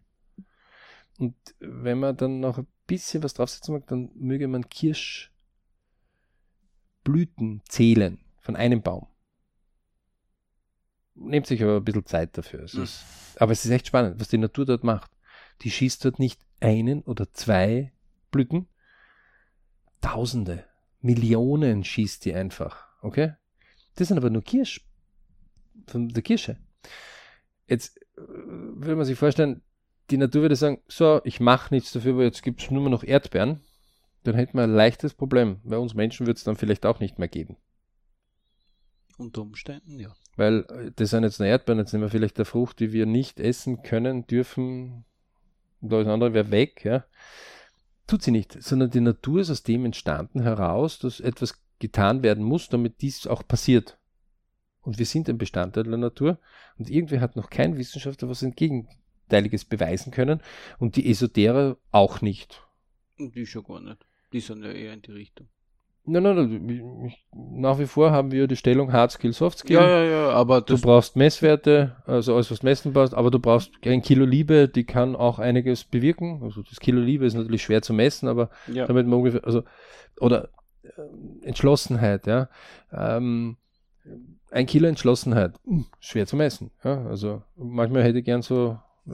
Und 1.17 1.35
wenn 1.59 1.99
man 1.99 2.17
dann 2.17 2.39
noch 2.39 2.57
ein 2.57 2.67
bisschen 2.85 3.23
was 3.23 3.33
draufsetzen 3.33 3.73
mag, 3.73 3.87
dann 3.87 4.11
möge 4.15 4.47
man 4.47 4.67
Kirschblüten 4.67 5.31
zählen 7.65 8.19
von 8.39 8.55
einem 8.55 8.81
Baum. 8.81 9.07
Nehmt 11.15 11.47
sich 11.47 11.61
aber 11.63 11.77
ein 11.77 11.83
bisschen 11.83 12.05
Zeit 12.05 12.37
dafür. 12.37 12.63
Es 12.63 12.73
mhm. 12.73 12.83
ist, 12.83 13.03
aber 13.37 13.51
es 13.51 13.65
ist 13.65 13.71
echt 13.71 13.87
spannend, 13.87 14.19
was 14.19 14.29
die 14.29 14.37
Natur 14.37 14.65
dort 14.65 14.83
macht. 14.83 15.11
Die 15.61 15.71
schießt 15.71 16.03
dort 16.03 16.19
nicht 16.19 16.41
einen 16.59 17.01
oder 17.03 17.31
zwei 17.31 17.91
Blüten, 18.31 18.67
Tausende, 20.01 20.65
Millionen 20.99 21.85
schießt 21.85 22.25
die 22.25 22.33
einfach. 22.33 22.87
Okay? 23.01 23.35
Das 23.95 24.09
sind 24.09 24.17
aber 24.17 24.29
nur 24.29 24.43
Kirsch. 24.43 24.85
Von 25.87 26.09
der 26.09 26.23
Kirsche. 26.23 26.57
Jetzt 27.67 27.97
äh, 28.17 28.21
würde 28.27 28.97
man 28.97 29.05
sich 29.05 29.17
vorstellen, 29.17 29.61
die 30.09 30.17
Natur 30.17 30.41
würde 30.41 30.57
sagen, 30.57 30.81
so, 30.87 31.21
ich 31.23 31.39
mache 31.39 31.73
nichts 31.73 31.93
dafür, 31.93 32.13
aber 32.13 32.23
jetzt 32.23 32.43
gibt 32.43 32.61
es 32.61 32.69
nur 32.69 32.89
noch 32.89 33.03
Erdbeeren. 33.03 33.61
Dann 34.23 34.35
hätten 34.35 34.57
wir 34.57 34.63
ein 34.63 34.73
leichtes 34.73 35.13
Problem. 35.13 35.61
Bei 35.63 35.77
uns 35.77 35.93
Menschen 35.93 36.25
würde 36.25 36.37
es 36.37 36.43
dann 36.43 36.57
vielleicht 36.57 36.85
auch 36.85 36.99
nicht 36.99 37.17
mehr 37.17 37.29
geben. 37.29 37.55
Unter 39.17 39.41
Umständen, 39.41 39.99
ja. 39.99 40.13
Weil 40.35 40.65
äh, 40.69 40.91
das 40.95 41.11
sind 41.11 41.23
jetzt 41.23 41.39
eine 41.39 41.49
Erdbeeren, 41.49 41.79
jetzt 41.79 41.93
nehmen 41.93 42.03
wir 42.03 42.09
vielleicht 42.09 42.37
eine 42.37 42.45
Frucht, 42.45 42.79
die 42.79 42.91
wir 42.91 43.05
nicht 43.05 43.39
essen 43.39 43.83
können, 43.83 44.25
dürfen. 44.27 45.05
Und 45.81 45.93
alles 45.93 46.07
andere 46.07 46.33
wäre 46.33 46.51
weg, 46.51 46.83
ja. 46.85 47.05
Tut 48.07 48.23
sie 48.23 48.31
nicht, 48.31 48.61
sondern 48.61 48.89
die 48.89 49.01
Natur 49.01 49.41
ist 49.41 49.49
aus 49.49 49.63
dem 49.63 49.85
entstanden 49.85 50.41
heraus, 50.41 50.99
dass 50.99 51.19
etwas 51.19 51.61
getan 51.79 52.23
werden 52.23 52.43
muss, 52.43 52.69
damit 52.69 53.01
dies 53.01 53.27
auch 53.27 53.47
passiert. 53.47 53.97
Und 54.81 54.99
wir 54.99 55.05
sind 55.05 55.29
ein 55.29 55.37
Bestandteil 55.37 55.83
der 55.83 55.97
Natur 55.97 56.39
und 56.77 56.89
irgendwie 56.89 57.19
hat 57.19 57.35
noch 57.37 57.49
kein 57.49 57.77
Wissenschaftler 57.77 58.27
was 58.27 58.43
Entgegenteiliges 58.43 59.65
beweisen 59.65 60.11
können 60.11 60.41
und 60.79 60.97
die 60.97 61.09
Esoterer 61.09 61.77
auch 61.91 62.21
nicht. 62.21 62.61
Die 63.17 63.45
schon 63.45 63.63
gar 63.63 63.79
nicht. 63.79 64.05
Die 64.33 64.41
sind 64.41 64.63
ja 64.63 64.71
eher 64.71 64.93
in 64.93 65.01
die 65.01 65.11
Richtung. 65.11 65.47
Nein, 66.05 66.23
nein. 66.23 67.13
Nach 67.31 67.79
wie 67.79 67.85
vor 67.85 68.11
haben 68.11 68.31
wir 68.31 68.47
die 68.47 68.57
Stellung 68.57 68.91
Hard 68.91 69.11
Skill, 69.11 69.31
Soft 69.31 69.59
Skill. 69.59 69.77
Ja, 69.77 69.87
ja, 69.87 70.03
ja, 70.03 70.29
aber 70.31 70.59
du 70.59 70.79
brauchst 70.79 71.15
Messwerte, 71.15 71.95
also 72.05 72.35
alles, 72.35 72.51
was 72.51 72.61
messen 72.61 72.91
brauchst, 72.91 73.13
aber 73.13 73.31
du 73.31 73.39
brauchst 73.39 73.71
ein 73.85 74.01
Kilo 74.01 74.25
Liebe, 74.25 74.67
die 74.67 74.83
kann 74.83 75.15
auch 75.15 75.39
einiges 75.39 75.85
bewirken. 75.85 76.41
Also 76.43 76.61
das 76.61 76.81
Kilo 76.81 76.99
Liebe 76.99 77.25
ist 77.25 77.35
natürlich 77.35 77.63
schwer 77.63 77.81
zu 77.81 77.93
messen, 77.93 78.27
aber 78.27 78.49
ja. 78.67 78.85
damit 78.85 79.07
man 79.07 79.19
ungefähr, 79.19 79.45
also, 79.45 79.63
oder 80.19 80.49
äh, 80.83 81.45
Entschlossenheit, 81.47 82.27
ja. 82.27 82.49
Ähm, 82.91 83.55
ein 84.51 84.65
Kilo 84.65 84.87
Entschlossenheit, 84.87 85.59
hm, 85.65 85.85
schwer 85.99 86.27
zu 86.27 86.35
messen. 86.35 86.71
Ja? 86.83 87.05
Also 87.05 87.43
manchmal 87.55 88.03
hätte 88.03 88.19
ich 88.19 88.25
gern 88.25 88.41
so, 88.41 88.77
äh, 89.07 89.11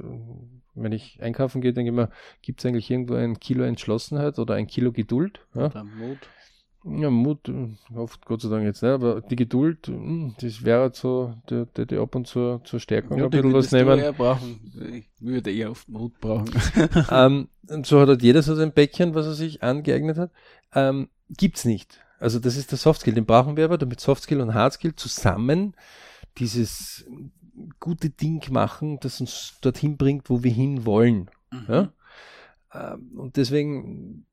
wenn 0.75 0.91
ich 0.91 1.21
einkaufen 1.21 1.61
gehe, 1.61 1.73
denke 1.73 1.91
ich 1.91 1.95
mir, 1.95 2.09
gibt 2.41 2.59
es 2.59 2.65
eigentlich 2.65 2.89
irgendwo 2.89 3.13
ein 3.13 3.39
Kilo 3.39 3.63
Entschlossenheit 3.63 4.39
oder 4.39 4.55
ein 4.55 4.67
Kilo 4.67 4.91
Geduld? 4.91 5.39
Ja? 5.53 5.67
Oder 5.67 5.83
Mut. 5.83 6.17
Ja, 6.85 7.09
Mut, 7.09 7.49
äh, 7.49 7.75
oft 7.95 8.25
Gott 8.25 8.41
sei 8.41 8.49
Dank 8.49 8.63
jetzt 8.63 8.81
nicht, 8.81 8.91
aber 8.91 9.21
die 9.21 9.35
Geduld, 9.35 9.87
hm, 9.87 10.35
das 10.39 10.63
wäre 10.63 10.91
so, 10.93 11.33
der, 11.49 11.65
der, 11.65 11.85
der 11.85 12.01
ab 12.01 12.15
und 12.15 12.25
zu 12.25 12.61
zur 12.63 12.79
Stärkung 12.79 13.17
ja, 13.17 13.25
ein 13.25 13.29
bisschen 13.29 13.53
was 13.53 13.71
nehmen. 13.71 13.99
Eher 13.99 14.13
brauchen. 14.13 14.71
Ich 14.93 15.09
würde 15.19 15.51
eher 15.51 15.71
oft 15.71 15.89
Mut 15.89 16.17
brauchen. 16.21 16.49
ähm, 17.11 17.49
und 17.67 17.85
so 17.85 17.99
hat 17.99 18.07
halt 18.07 18.23
jeder 18.23 18.41
so 18.41 18.55
sein 18.55 18.71
Bäckchen, 18.71 19.13
was 19.13 19.25
er 19.25 19.33
sich 19.33 19.61
angeeignet 19.61 20.17
hat. 20.17 20.31
Ähm, 20.73 21.09
gibt's 21.29 21.65
nicht. 21.65 21.99
Also 22.19 22.39
das 22.39 22.55
ist 22.55 22.71
der 22.71 22.77
Softskill, 22.77 23.13
den 23.13 23.25
brauchen 23.25 23.57
wir 23.57 23.65
aber, 23.65 23.77
damit 23.77 23.99
Softskill 23.99 24.41
und 24.41 24.53
Hardskill 24.53 24.95
zusammen 24.95 25.75
dieses 26.37 27.05
gute 27.79 28.09
Ding 28.09 28.51
machen, 28.51 28.99
das 29.01 29.19
uns 29.19 29.57
dorthin 29.61 29.97
bringt, 29.97 30.29
wo 30.29 30.43
wir 30.43 30.51
hin 30.51 30.85
wollen. 30.85 31.29
Mhm. 31.51 31.65
Ja? 31.67 31.93
Ähm, 32.73 33.11
und 33.15 33.37
deswegen, 33.37 34.25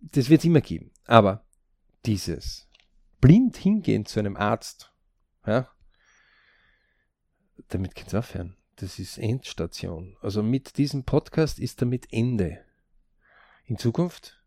das 0.00 0.30
wird 0.30 0.40
es 0.40 0.44
immer 0.44 0.60
geben. 0.60 0.90
Aber 1.08 1.42
dieses 2.04 2.68
blind 3.20 3.56
hingehen 3.56 4.04
zu 4.06 4.20
einem 4.20 4.36
Arzt, 4.36 4.92
ja, 5.46 5.68
damit 7.68 7.94
es 8.06 8.14
aufhören. 8.14 8.56
Das 8.76 8.98
ist 9.00 9.18
Endstation. 9.18 10.16
Also 10.22 10.42
mit 10.42 10.76
diesem 10.76 11.04
Podcast 11.04 11.58
ist 11.58 11.82
damit 11.82 12.12
Ende. 12.12 12.64
In 13.64 13.78
Zukunft 13.78 14.44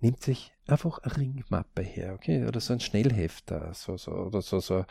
nimmt 0.00 0.22
sich 0.22 0.52
einfach 0.66 0.98
eine 0.98 1.16
Ringmappe 1.16 1.82
her, 1.82 2.12
okay? 2.12 2.46
Oder 2.46 2.60
so 2.60 2.74
ein 2.74 2.80
Schnellhefter, 2.80 3.72
so, 3.72 3.96
so, 3.96 4.12
oder 4.12 4.42
so, 4.42 4.60
so 4.60 4.84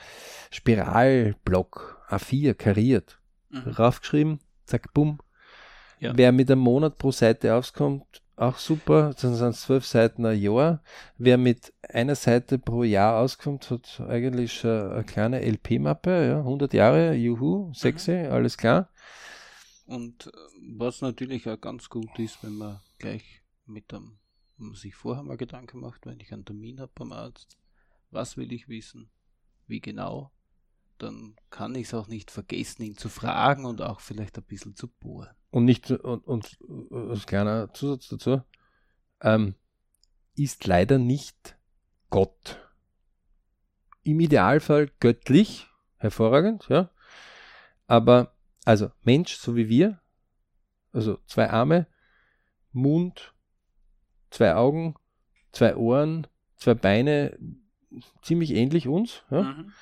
Spiralblock, 0.52 2.04
A4 2.10 2.56
kariert, 2.56 3.22
mhm. 3.50 3.70
raufgeschrieben, 3.70 4.40
zack, 4.66 4.92
bumm. 4.94 5.20
Ja. 6.00 6.18
Wer 6.18 6.32
mit 6.32 6.50
einem 6.52 6.62
Monat 6.62 6.98
pro 6.98 7.12
Seite 7.12 7.54
auskommt, 7.54 8.24
auch 8.38 8.58
super, 8.58 9.14
dann 9.22 9.36
sind 9.36 9.50
es 9.50 9.62
zwölf 9.62 9.86
Seiten 9.86 10.26
ein 10.26 10.40
Jahr. 10.40 10.82
Wer 11.18 11.38
mit 11.38 11.74
einer 11.90 12.16
Seite 12.16 12.58
pro 12.60 12.84
Jahr 12.84 13.20
auskommt, 13.20 13.70
hat 13.70 14.02
eigentlich 14.08 14.64
eine 14.64 15.04
kleine 15.06 15.42
LP-Mappe, 15.42 16.28
ja, 16.28 16.38
100 16.40 16.74
Jahre, 16.74 17.14
juhu, 17.14 17.74
sexy, 17.74 18.14
mhm. 18.14 18.32
alles 18.32 18.58
klar. 18.58 18.90
Und 19.88 20.28
äh, 20.28 20.32
was 20.78 21.02
natürlich 21.02 21.50
auch 21.50 21.60
ganz 21.60 21.90
gut 21.90 22.18
ist, 22.20 22.44
wenn 22.44 22.56
man 22.56 22.80
gleich 23.00 23.42
mit 23.66 23.94
einem 23.94 24.20
wenn 24.58 24.68
man 24.68 24.76
sich 24.76 24.96
vorher 24.96 25.24
mal 25.24 25.38
Gedanken 25.38 25.80
macht, 25.80 26.06
wenn 26.06 26.20
ich 26.20 26.34
einen 26.34 26.46
Termin 26.46 26.80
habe 26.80 26.92
beim 26.96 27.12
Arzt, 27.12 27.58
was 28.10 28.38
will 28.38 28.52
ich 28.52 28.68
wissen, 28.68 29.10
wie 29.68 29.80
genau, 29.80 30.32
dann 30.98 31.36
kann 31.50 31.76
ich 31.76 31.88
es 31.88 31.94
auch 31.94 32.08
nicht 32.08 32.32
vergessen, 32.32 32.84
ihn 32.84 32.98
zu 32.98 33.10
fragen 33.10 33.66
und 33.66 33.82
auch 33.82 34.00
vielleicht 34.00 34.38
ein 34.38 34.44
bisschen 34.44 34.76
zu 34.76 34.88
bohren. 34.88 35.36
Und 35.50 35.66
nicht, 35.66 35.90
und, 35.92 36.26
und 36.26 36.58
als 36.92 37.26
kleiner 37.26 37.74
Zusatz 37.74 38.08
dazu, 38.10 38.42
ähm, 39.22 39.56
ist 40.36 40.68
leider 40.68 40.98
nicht 40.98 41.58
Gott. 42.10 42.60
Im 44.04 44.20
Idealfall 44.20 44.90
göttlich, 45.00 45.68
hervorragend, 45.98 46.68
ja. 46.70 46.92
Aber, 47.88 48.36
also 48.66 48.92
Mensch, 49.04 49.38
so 49.38 49.56
wie 49.56 49.70
wir, 49.70 50.00
also 50.92 51.20
zwei 51.26 51.50
Arme, 51.50 51.88
Mund, 52.72 53.34
zwei 54.30 54.56
Augen, 54.56 54.96
zwei 55.52 55.76
Ohren, 55.76 56.28
zwei 56.56 56.74
Beine, 56.74 57.38
ziemlich 58.22 58.52
ähnlich 58.52 58.88
uns. 58.88 59.24
Ja? 59.30 59.44
Mhm. 59.44 59.74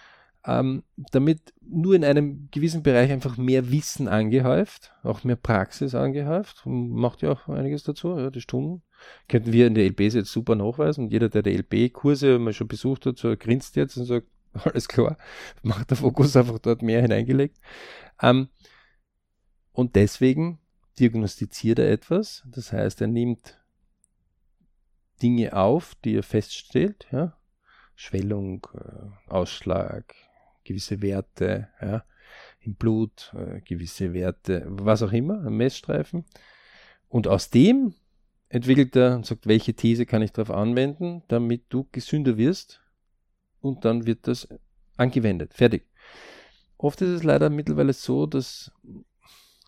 Ähm, 0.48 0.84
damit 1.12 1.54
nur 1.62 1.96
in 1.96 2.04
einem 2.04 2.50
gewissen 2.52 2.84
Bereich 2.84 3.12
einfach 3.12 3.38
mehr 3.38 3.72
Wissen 3.72 4.08
angehäuft, 4.08 4.94
auch 5.02 5.24
mehr 5.24 5.36
Praxis 5.36 5.96
angehäuft. 5.96 6.62
Macht 6.66 7.24
ja 7.24 7.32
auch 7.32 7.48
einiges 7.48 7.84
dazu, 7.84 8.18
ja, 8.18 8.30
die 8.30 8.42
Stunden. 8.42 8.84
Könnten 9.28 9.52
wir 9.52 9.66
in 9.66 9.74
der 9.74 9.86
LBs 9.86 10.14
jetzt 10.14 10.32
super 10.32 10.56
nachweisen. 10.56 11.06
Und 11.06 11.12
jeder, 11.12 11.30
der 11.30 11.42
die 11.42 11.58
LB-Kurse 11.58 12.38
mal 12.38 12.54
schon 12.54 12.68
besucht 12.68 13.06
hat, 13.08 13.18
so 13.18 13.36
grinst 13.36 13.76
jetzt 13.76 13.98
und 13.98 14.06
sagt, 14.06 14.28
alles 14.54 14.88
klar, 14.88 15.18
macht 15.64 15.90
der 15.90 15.98
Fokus 15.98 16.36
einfach 16.38 16.60
dort 16.60 16.82
mehr 16.82 17.02
hineingelegt. 17.02 17.58
Ähm, 18.22 18.50
und 19.72 19.96
deswegen 19.96 20.60
diagnostiziert 21.00 21.80
er 21.80 21.92
etwas. 21.92 22.44
Das 22.46 22.72
heißt, 22.72 23.02
er 23.02 23.08
nimmt 23.08 23.60
Dinge 25.22 25.54
auf, 25.54 25.96
die 26.04 26.16
er 26.16 26.24
feststellt, 26.24 27.08
ja. 27.12 27.38
Schwellung, 27.96 28.68
äh, 28.74 29.32
Ausschlag, 29.32 30.14
gewisse 30.66 31.02
Werte, 31.02 31.70
ja, 31.82 32.04
im 32.60 32.76
Blut, 32.76 33.34
äh, 33.34 33.62
gewisse 33.62 34.14
Werte, 34.14 34.66
was 34.68 35.02
auch 35.02 35.14
immer, 35.14 35.46
ein 35.46 35.54
Messstreifen. 35.54 36.26
Und 37.08 37.28
aus 37.28 37.50
dem 37.50 37.94
entwickelt 38.50 38.96
er 38.96 39.16
und 39.16 39.26
sagt, 39.26 39.48
welche 39.48 39.74
These 39.74 40.06
kann 40.06 40.22
ich 40.22 40.34
darauf 40.34 40.52
anwenden, 40.52 41.24
damit 41.28 41.66
du 41.70 41.88
gesünder 41.92 42.38
wirst 42.38 42.82
und 43.62 43.86
dann 43.86 44.06
wird 44.06 44.28
das 44.28 44.48
angewendet. 44.98 45.54
Fertig. 45.54 45.88
Oft 46.78 47.02
ist 47.02 47.10
es 47.10 47.24
leider 47.24 47.50
mittlerweile 47.50 47.94
so, 47.94 48.26
dass 48.26 48.72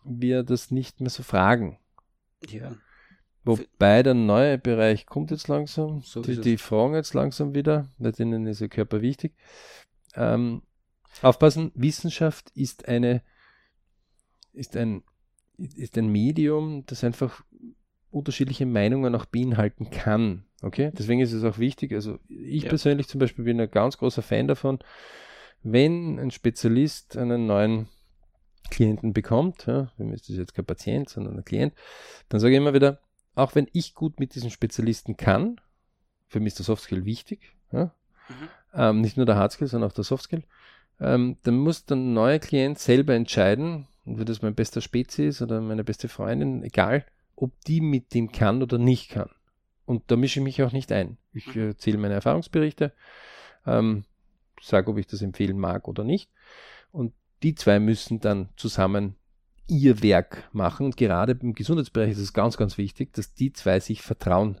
wir 0.04 0.42
das 0.42 0.70
nicht 0.70 1.00
mehr 1.00 1.10
so 1.10 1.22
fragen. 1.22 1.78
Ja. 2.48 2.76
Wobei 3.44 4.02
der 4.02 4.14
neue 4.14 4.58
Bereich 4.58 5.06
kommt 5.06 5.30
jetzt 5.30 5.48
langsam, 5.48 6.02
so 6.02 6.20
die, 6.20 6.40
die 6.40 6.58
fragen 6.58 6.94
jetzt 6.94 7.14
langsam 7.14 7.54
wieder, 7.54 7.88
weil 7.98 8.12
denen 8.12 8.46
ist 8.46 8.60
der 8.60 8.68
Körper 8.68 9.00
wichtig. 9.00 9.34
Ähm, 10.14 10.62
aufpassen, 11.22 11.72
Wissenschaft 11.74 12.50
ist 12.54 12.88
eine, 12.88 13.22
ist 14.52 14.76
ein, 14.76 15.02
ist 15.56 15.98
ein 15.98 16.08
Medium, 16.08 16.84
das 16.86 17.04
einfach 17.04 17.42
unterschiedliche 18.10 18.66
Meinungen 18.66 19.14
auch 19.14 19.26
beinhalten 19.26 19.90
kann. 19.90 20.44
Okay? 20.62 20.90
Deswegen 20.96 21.20
ist 21.20 21.32
es 21.32 21.44
auch 21.44 21.58
wichtig. 21.58 21.92
Also 21.92 22.18
ich 22.28 22.64
ja. 22.64 22.68
persönlich 22.68 23.08
zum 23.08 23.20
Beispiel 23.20 23.44
bin 23.44 23.60
ein 23.60 23.70
ganz 23.70 23.98
großer 23.98 24.22
Fan 24.22 24.48
davon, 24.48 24.78
wenn 25.62 26.18
ein 26.18 26.30
Spezialist 26.30 27.16
einen 27.16 27.46
neuen 27.46 27.88
Klienten 28.70 29.12
bekommt, 29.12 29.66
ja, 29.66 29.90
für 29.96 30.04
mich 30.04 30.20
ist 30.20 30.30
das 30.30 30.36
jetzt 30.36 30.54
kein 30.54 30.66
Patient, 30.66 31.08
sondern 31.08 31.36
ein 31.36 31.44
Klient, 31.44 31.74
dann 32.28 32.40
sage 32.40 32.52
ich 32.52 32.58
immer 32.58 32.74
wieder, 32.74 33.00
auch 33.34 33.54
wenn 33.54 33.68
ich 33.72 33.94
gut 33.94 34.20
mit 34.20 34.34
diesem 34.34 34.50
Spezialisten 34.50 35.16
kann, 35.16 35.60
für 36.26 36.40
mich 36.40 36.48
ist 36.48 36.58
der 36.58 36.64
Softskill 36.64 37.04
wichtig, 37.04 37.56
ja, 37.72 37.94
mhm. 38.28 38.48
ähm, 38.74 39.00
nicht 39.00 39.16
nur 39.16 39.26
der 39.26 39.36
Hardskill, 39.36 39.68
sondern 39.68 39.90
auch 39.90 39.94
der 39.94 40.04
Softskill, 40.04 40.44
ähm, 41.00 41.36
dann 41.42 41.56
muss 41.56 41.84
der 41.84 41.96
neue 41.96 42.40
Klient 42.40 42.78
selber 42.78 43.14
entscheiden, 43.14 43.86
ob 44.04 44.24
das 44.24 44.42
mein 44.42 44.54
bester 44.54 44.80
Spezies 44.80 45.42
oder 45.42 45.60
meine 45.60 45.84
beste 45.84 46.08
Freundin, 46.08 46.62
egal, 46.62 47.04
ob 47.36 47.52
die 47.66 47.80
mit 47.80 48.14
dem 48.14 48.32
kann 48.32 48.62
oder 48.62 48.78
nicht 48.78 49.10
kann. 49.10 49.30
Und 49.84 50.10
da 50.10 50.16
mische 50.16 50.40
ich 50.40 50.44
mich 50.44 50.62
auch 50.62 50.72
nicht 50.72 50.92
ein. 50.92 51.16
Ich 51.32 51.54
mhm. 51.54 51.68
erzähle 51.68 51.98
meine 51.98 52.14
Erfahrungsberichte, 52.14 52.92
ähm, 53.66 54.04
sage, 54.60 54.90
ob 54.90 54.98
ich 54.98 55.06
das 55.06 55.22
empfehlen 55.22 55.58
mag 55.58 55.88
oder 55.88 56.04
nicht. 56.04 56.30
Und 56.90 57.12
die 57.42 57.54
zwei 57.54 57.78
müssen 57.78 58.20
dann 58.20 58.48
zusammen 58.56 59.14
ihr 59.68 60.02
Werk 60.02 60.48
machen. 60.52 60.86
Und 60.86 60.96
gerade 60.96 61.38
im 61.40 61.54
Gesundheitsbereich 61.54 62.10
ist 62.10 62.18
es 62.18 62.32
ganz, 62.32 62.56
ganz 62.56 62.78
wichtig, 62.78 63.12
dass 63.12 63.34
die 63.34 63.52
zwei 63.52 63.80
sich 63.80 64.02
vertrauen. 64.02 64.60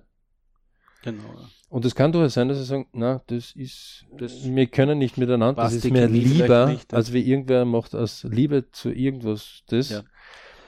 Genau. 1.02 1.22
Und 1.70 1.84
es 1.84 1.94
kann 1.94 2.12
durchaus 2.12 2.34
sein, 2.34 2.48
dass 2.48 2.58
sie 2.58 2.64
sagen, 2.64 2.86
na, 2.92 3.22
das 3.26 3.52
ist, 3.52 4.06
das 4.16 4.44
wir 4.44 4.66
können 4.66 4.98
nicht 4.98 5.18
miteinander, 5.18 5.62
das 5.62 5.74
ist 5.74 5.90
mir 5.90 6.08
lieber, 6.08 6.66
nicht, 6.66 6.94
als 6.94 7.12
wie 7.12 7.20
irgendwer 7.20 7.64
macht 7.64 7.94
aus 7.94 8.24
Liebe 8.24 8.70
zu 8.72 8.90
irgendwas 8.90 9.62
das, 9.68 9.90
ja. 9.90 10.02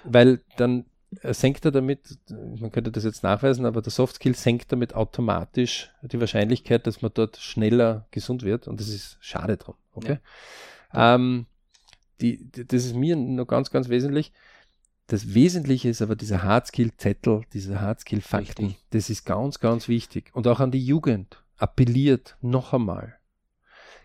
weil 0.05 0.41
dann 0.57 0.85
senkt 1.33 1.65
er 1.65 1.73
damit, 1.73 2.19
man 2.61 2.71
könnte 2.71 2.93
das 2.93 3.05
jetzt 3.05 3.23
nachweisen, 3.23 3.67
aber 3.67 3.83
der 3.83 3.91
Softskill 3.91 4.37
senkt 4.37 4.71
damit 4.71 4.95
automatisch 4.95 5.91
die 6.03 6.21
Wahrscheinlichkeit, 6.21 6.87
dass 6.87 7.03
man 7.03 7.11
dort 7.13 7.39
schneller 7.39 8.07
gesund 8.11 8.43
wird 8.45 8.69
und 8.69 8.79
das 8.79 8.89
ist 8.89 9.17
schade 9.21 9.57
drum. 9.57 9.75
Okay? 9.95 10.19
Ja. 10.93 11.15
Ähm, 11.17 11.47
die, 12.21 12.51
das 12.53 12.85
ist 12.85 12.95
mir 12.95 13.17
noch 13.17 13.47
ganz, 13.47 13.71
ganz 13.71 13.89
wesentlich. 13.89 14.33
Das 15.11 15.35
Wesentliche 15.35 15.89
ist 15.89 16.03
aber 16.03 16.15
dieser 16.15 16.45
Hardskill-Zettel, 16.45 17.43
diese 17.53 17.81
Hardskill-Fakten. 17.81 18.77
Das 18.91 19.11
ist 19.11 19.25
ganz, 19.25 19.59
ganz 19.59 19.89
wichtig. 19.89 20.31
Und 20.35 20.47
auch 20.47 20.61
an 20.61 20.71
die 20.71 20.87
Jugend 20.87 21.43
appelliert 21.57 22.37
noch 22.43 22.73
einmal. 22.73 23.17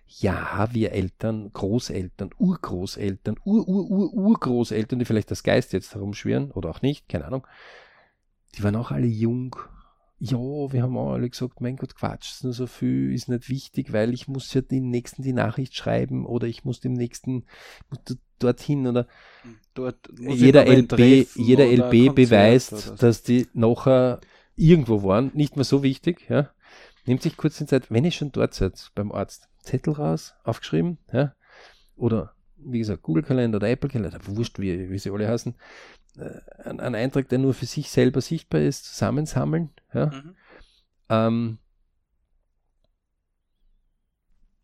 Ja, 0.07 0.67
wir 0.71 0.93
Eltern, 0.93 1.51
Großeltern, 1.53 2.31
Urgroßeltern, 2.39 3.35
Ur-Ur-Ur-Urgroßeltern, 3.45 4.97
die 4.97 5.05
vielleicht 5.05 5.29
das 5.29 5.43
Geist 5.43 5.73
jetzt 5.73 5.93
herumschwirren 5.93 6.49
oder 6.49 6.71
auch 6.71 6.81
nicht, 6.81 7.07
keine 7.07 7.25
Ahnung, 7.25 7.45
die 8.55 8.63
waren 8.63 8.75
auch 8.75 8.89
alle 8.89 9.05
jung 9.05 9.55
ja, 10.17 10.37
wir 10.37 10.81
haben 10.81 10.97
auch 10.97 11.11
alle 11.11 11.29
gesagt, 11.29 11.59
mein 11.59 11.75
Gott, 11.75 11.93
Quatsch, 11.95 12.41
nur 12.43 12.53
so 12.53 12.67
viel 12.67 13.13
ist 13.13 13.27
nicht 13.27 13.49
wichtig, 13.49 13.91
weil 13.91 14.13
ich 14.13 14.29
muss 14.29 14.53
ja 14.53 14.61
den 14.61 14.89
nächsten 14.89 15.23
die 15.23 15.33
Nachricht 15.33 15.75
schreiben 15.75 16.25
oder 16.25 16.47
ich 16.47 16.63
muss 16.63 16.79
dem 16.79 16.93
nächsten 16.93 17.43
dorthin 18.39 18.87
oder 18.87 19.07
Dort 19.75 20.09
jeder 20.17 20.65
LB, 20.65 21.27
jeder 21.35 21.65
LB 21.65 22.15
beweist, 22.15 22.93
dass 23.03 23.23
die 23.23 23.47
nachher 23.53 24.21
irgendwo 24.55 25.03
waren, 25.03 25.31
nicht 25.33 25.57
mehr 25.57 25.65
so 25.65 25.83
wichtig, 25.83 26.29
ja. 26.29 26.49
Nehmt 27.05 27.21
sich 27.21 27.35
kurz 27.35 27.57
die 27.57 27.65
Zeit, 27.65 27.91
wenn 27.91 28.05
ihr 28.05 28.11
schon 28.11 28.31
dort 28.31 28.53
seid 28.53 28.91
beim 28.95 29.11
Arzt, 29.11 29.49
Zettel 29.59 29.93
raus, 29.93 30.33
aufgeschrieben, 30.45 30.97
ja, 31.11 31.35
oder 31.97 32.33
wie 32.57 32.79
gesagt, 32.79 33.03
Google-Kalender 33.03 33.57
oder 33.57 33.69
Apple-Kalender, 33.69 34.17
wurscht, 34.27 34.59
wie, 34.59 34.89
wie 34.89 34.97
sie 34.97 35.11
alle 35.11 35.27
heißen, 35.27 35.55
äh, 36.17 36.69
einen 36.69 36.95
Eintrag, 36.95 37.27
der 37.27 37.39
nur 37.39 37.53
für 37.53 37.65
sich 37.65 37.89
selber 37.89 38.21
sichtbar 38.21 38.61
ist, 38.61 38.85
zusammensammeln. 38.85 39.71
Ja? 39.93 40.05
Mhm. 40.07 40.35
Ähm, 41.09 41.57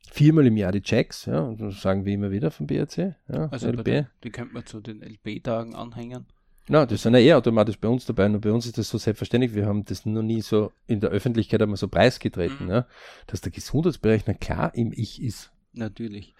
viermal 0.09 0.47
im 0.47 0.57
Jahr 0.57 0.71
die 0.71 0.81
Checks, 0.81 1.25
ja, 1.25 1.41
und 1.41 1.61
das 1.61 1.81
sagen 1.81 2.05
wir 2.05 2.13
immer 2.13 2.31
wieder 2.31 2.51
vom 2.51 2.67
BRC. 2.67 3.15
Ja, 3.27 3.47
also 3.49 3.69
LB. 3.69 3.83
Den, 3.83 4.07
die 4.23 4.29
könnte 4.31 4.53
man 4.53 4.65
zu 4.65 4.79
den 4.79 5.01
LB-Tagen 5.01 5.75
anhängen. 5.75 6.25
Na, 6.67 6.85
das 6.85 7.01
sind 7.01 7.13
ja 7.13 7.19
eh 7.19 7.33
automatisch 7.33 7.77
bei 7.79 7.87
uns 7.87 8.05
dabei. 8.05 8.27
Nur 8.27 8.39
bei 8.39 8.51
uns 8.51 8.65
ist 8.65 8.77
das 8.77 8.89
so 8.89 8.97
selbstverständlich. 8.97 9.53
Wir 9.53 9.65
haben 9.65 9.83
das 9.83 10.05
noch 10.05 10.21
nie 10.21 10.41
so 10.41 10.71
in 10.87 10.99
der 10.99 11.09
Öffentlichkeit 11.09 11.61
einmal 11.61 11.77
so 11.77 11.87
preisgetreten, 11.87 12.67
mhm. 12.67 12.71
ja, 12.71 12.87
dass 13.27 13.41
der 13.41 13.51
Gesundheitsbereich 13.51 14.23
na 14.27 14.33
klar 14.33 14.73
im 14.75 14.93
Ich 14.93 15.21
ist. 15.21 15.51
Natürlich. 15.73 16.33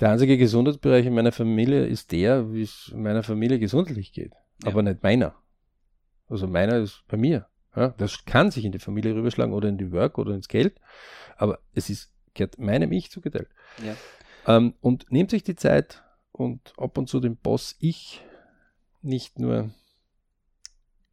Der 0.00 0.10
einzige 0.10 0.38
Gesundheitsbereich 0.38 1.06
in 1.06 1.14
meiner 1.14 1.32
Familie 1.32 1.86
ist 1.86 2.12
der, 2.12 2.52
wie 2.52 2.62
es 2.62 2.92
meiner 2.94 3.22
Familie 3.22 3.58
gesundheitlich 3.58 4.12
geht. 4.12 4.32
Ja. 4.62 4.70
Aber 4.70 4.82
nicht 4.82 5.02
meiner. 5.02 5.34
Also 6.28 6.46
meiner 6.46 6.78
ist 6.78 7.04
bei 7.08 7.16
mir. 7.16 7.46
Ja, 7.76 7.88
das 7.88 8.24
kann 8.24 8.50
sich 8.50 8.64
in 8.64 8.72
die 8.72 8.78
Familie 8.78 9.14
rüberschlagen 9.14 9.52
oder 9.52 9.68
in 9.68 9.78
die 9.78 9.90
Work 9.92 10.18
oder 10.18 10.34
ins 10.34 10.48
Geld. 10.48 10.80
Aber 11.36 11.58
es 11.74 11.90
ist 11.90 12.13
gehört 12.34 12.58
meinem 12.58 12.92
Ich 12.92 13.10
zugeteilt. 13.10 13.48
Ja. 13.82 13.96
Ähm, 14.46 14.74
und 14.80 15.10
nehmt 15.10 15.30
sich 15.30 15.42
die 15.42 15.56
Zeit 15.56 16.02
und 16.32 16.72
ab 16.76 16.98
und 16.98 17.08
zu 17.08 17.20
den 17.20 17.36
Boss 17.36 17.76
Ich 17.78 18.22
nicht 19.02 19.38
nur 19.38 19.70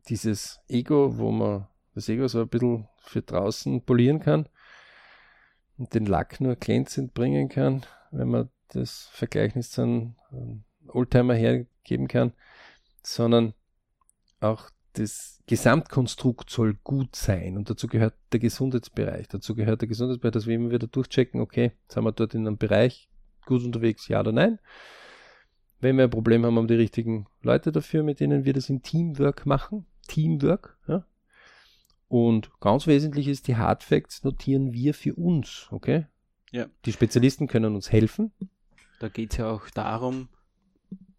dieses 0.07 0.59
Ego, 0.67 1.17
wo 1.17 1.32
man 1.32 1.67
das 1.93 2.09
Ego 2.09 2.28
so 2.28 2.41
ein 2.41 2.47
bisschen 2.47 2.88
für 2.97 3.22
draußen 3.22 3.84
polieren 3.84 4.19
kann 4.19 4.47
und 5.78 5.93
den 5.93 6.05
Lack 6.05 6.41
nur 6.41 6.55
glänzend 6.55 7.13
bringen 7.13 7.49
kann, 7.49 7.86
wenn 8.11 8.30
man 8.30 8.49
das 8.69 9.09
Vergleichnis 9.11 9.72
zu 9.72 9.82
einem 9.82 10.15
Oldtimer 10.88 11.34
hergeben 11.34 12.07
kann, 12.07 12.34
sondern 13.03 13.53
auch 14.39 14.69
das 14.94 15.42
Gesamtkonstrukt 15.48 16.50
soll 16.50 16.76
gut 16.84 17.16
sein 17.16 17.58
und 17.58 17.70
dazu 17.70 17.88
gehört 17.88 18.14
der 18.32 18.39
Gesundheitsbereich. 18.39 19.28
Dazu 19.28 19.56
gehört 19.56 19.82
der 19.82 19.88
Gesundheitsbereich, 19.88 20.34
dass 20.34 20.48
wir 20.48 20.56
immer 20.56 20.72
wieder 20.72 20.88
durchchecken, 20.88 21.42
okay, 21.42 21.72
sind 21.88 22.04
wir 22.04 22.12
dort 22.12 22.34
in 22.34 22.48
einem 22.48 22.58
Bereich 22.58 23.10
gut 23.46 23.64
unterwegs, 23.64 24.08
ja 24.08 24.20
oder 24.20 24.32
nein. 24.32 24.60
Wenn 25.80 25.98
wir 25.98 26.04
ein 26.04 26.10
Problem 26.10 26.46
haben, 26.46 26.56
haben 26.58 26.70
wir 26.70 26.76
die 26.76 26.84
richtigen 26.84 27.28
Leute 27.42 27.72
dafür, 27.72 28.04
mit 28.04 28.20
denen 28.20 28.46
wir 28.46 28.54
das 28.54 28.70
im 28.70 28.84
Teamwork 28.84 29.46
machen. 29.46 29.86
Teamwork, 30.08 30.78
ja. 30.88 31.06
Und 32.08 32.52
ganz 32.60 32.88
wesentlich 32.88 33.28
ist, 33.28 33.48
die 33.48 33.56
Hard 33.56 33.84
Facts 33.84 34.24
notieren 34.24 34.74
wir 34.74 34.94
für 34.94 35.16
uns, 35.16 35.68
okay? 35.72 36.08
Ja. 36.52 36.68
Die 36.86 36.92
Spezialisten 36.92 37.48
können 37.48 37.74
uns 37.74 37.92
helfen, 37.92 38.32
da 39.02 39.10
geht 39.10 39.32
es 39.32 39.38
ja 39.38 39.50
auch 39.50 39.68
darum, 39.72 40.30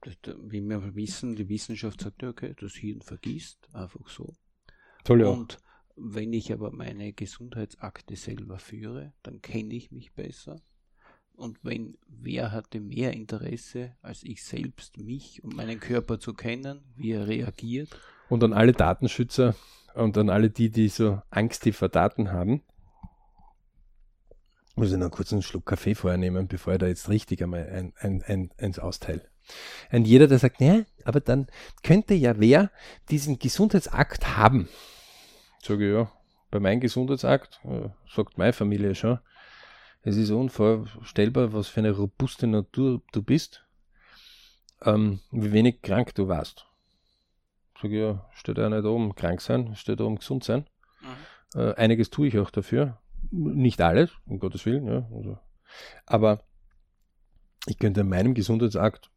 wie 0.04 0.60
wir 0.60 0.94
wissen, 0.94 1.36
die 1.36 1.48
Wissenschaft 1.48 2.00
sagt, 2.00 2.22
okay, 2.22 2.54
das 2.58 2.74
Hirn 2.74 3.02
vergisst, 3.02 3.68
einfach 3.72 4.08
so. 4.08 4.34
Toll, 5.04 5.20
ja. 5.20 5.28
Und 5.28 5.58
wenn 5.96 6.32
ich 6.32 6.52
aber 6.52 6.70
meine 6.72 7.12
Gesundheitsakte 7.12 8.16
selber 8.16 8.58
führe, 8.58 9.12
dann 9.22 9.42
kenne 9.42 9.74
ich 9.74 9.90
mich 9.90 10.12
besser. 10.12 10.60
Und 11.34 11.58
wenn 11.62 11.98
wer 12.06 12.52
hatte 12.52 12.80
mehr 12.80 13.12
Interesse 13.12 13.96
als 14.02 14.22
ich 14.22 14.44
selbst, 14.44 14.98
mich 14.98 15.42
und 15.42 15.56
meinen 15.56 15.80
Körper 15.80 16.20
zu 16.20 16.34
kennen, 16.34 16.82
wie 16.94 17.12
er 17.12 17.26
reagiert. 17.26 17.88
Und 18.28 18.44
an 18.44 18.52
alle 18.52 18.72
Datenschützer 18.72 19.54
und 19.94 20.16
an 20.18 20.30
alle 20.30 20.50
die, 20.50 20.70
die 20.70 20.88
so 20.88 21.20
Angst 21.30 21.68
vor 21.74 21.88
Daten 21.88 22.32
haben, 22.32 22.62
muss 24.74 24.92
ich 24.92 24.98
noch 24.98 25.10
kurz 25.10 25.32
einen 25.32 25.42
Schluck 25.42 25.66
Kaffee 25.66 25.94
vorher 25.94 26.18
nehmen, 26.18 26.48
bevor 26.48 26.74
ich 26.74 26.78
da 26.78 26.86
jetzt 26.86 27.08
richtig 27.08 27.42
einmal 27.42 27.68
ein, 27.68 27.92
ein, 27.96 28.22
ein, 28.22 28.50
eins 28.58 28.78
austeile. 28.78 29.31
Und 29.90 30.06
jeder, 30.06 30.26
der 30.26 30.38
sagt, 30.38 30.60
ne, 30.60 30.86
aber 31.04 31.20
dann 31.20 31.46
könnte 31.82 32.14
ja 32.14 32.38
wer 32.38 32.70
diesen 33.10 33.38
Gesundheitsakt 33.38 34.36
haben. 34.36 34.68
Sage 35.62 35.88
ich, 35.88 35.94
ja, 35.94 36.10
bei 36.50 36.60
meinem 36.60 36.80
Gesundheitsakt, 36.80 37.60
äh, 37.64 37.88
sagt 38.14 38.38
meine 38.38 38.52
Familie 38.52 38.94
schon, 38.94 39.18
es 40.02 40.16
ist 40.16 40.30
unvorstellbar, 40.30 41.52
was 41.52 41.68
für 41.68 41.80
eine 41.80 41.92
robuste 41.92 42.46
Natur 42.46 43.02
du 43.12 43.22
bist, 43.22 43.64
ähm, 44.84 45.20
wie 45.30 45.52
wenig 45.52 45.82
krank 45.82 46.14
du 46.14 46.28
warst. 46.28 46.66
Sage 47.80 47.94
ich, 47.94 48.00
ja, 48.00 48.28
steht 48.32 48.58
ja 48.58 48.68
nicht 48.68 48.84
oben 48.84 49.14
krank 49.14 49.40
sein, 49.40 49.76
steht 49.76 50.00
oben 50.00 50.16
gesund 50.16 50.44
sein. 50.44 50.66
Mhm. 51.54 51.60
Äh, 51.60 51.74
einiges 51.74 52.10
tue 52.10 52.28
ich 52.28 52.38
auch 52.38 52.50
dafür, 52.50 52.98
nicht 53.30 53.80
alles, 53.80 54.10
um 54.26 54.38
Gottes 54.38 54.66
Willen, 54.66 54.86
ja. 54.86 55.08
Also. 55.14 55.38
Aber 56.06 56.42
ich 57.66 57.78
könnte 57.78 58.00
in 58.00 58.08
meinem 58.08 58.34
Gesundheitsakt 58.34 59.10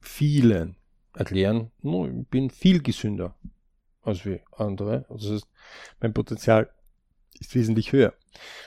vielen 0.00 0.76
erklären, 1.14 1.70
no, 1.82 2.06
ich 2.06 2.26
bin 2.28 2.50
viel 2.50 2.82
gesünder 2.82 3.34
als 4.02 4.24
wie 4.24 4.40
andere. 4.52 5.04
Also 5.08 5.32
das 5.32 5.42
heißt, 5.42 5.52
mein 6.00 6.14
Potenzial 6.14 6.70
ist 7.38 7.54
wesentlich 7.54 7.92
höher. 7.92 8.14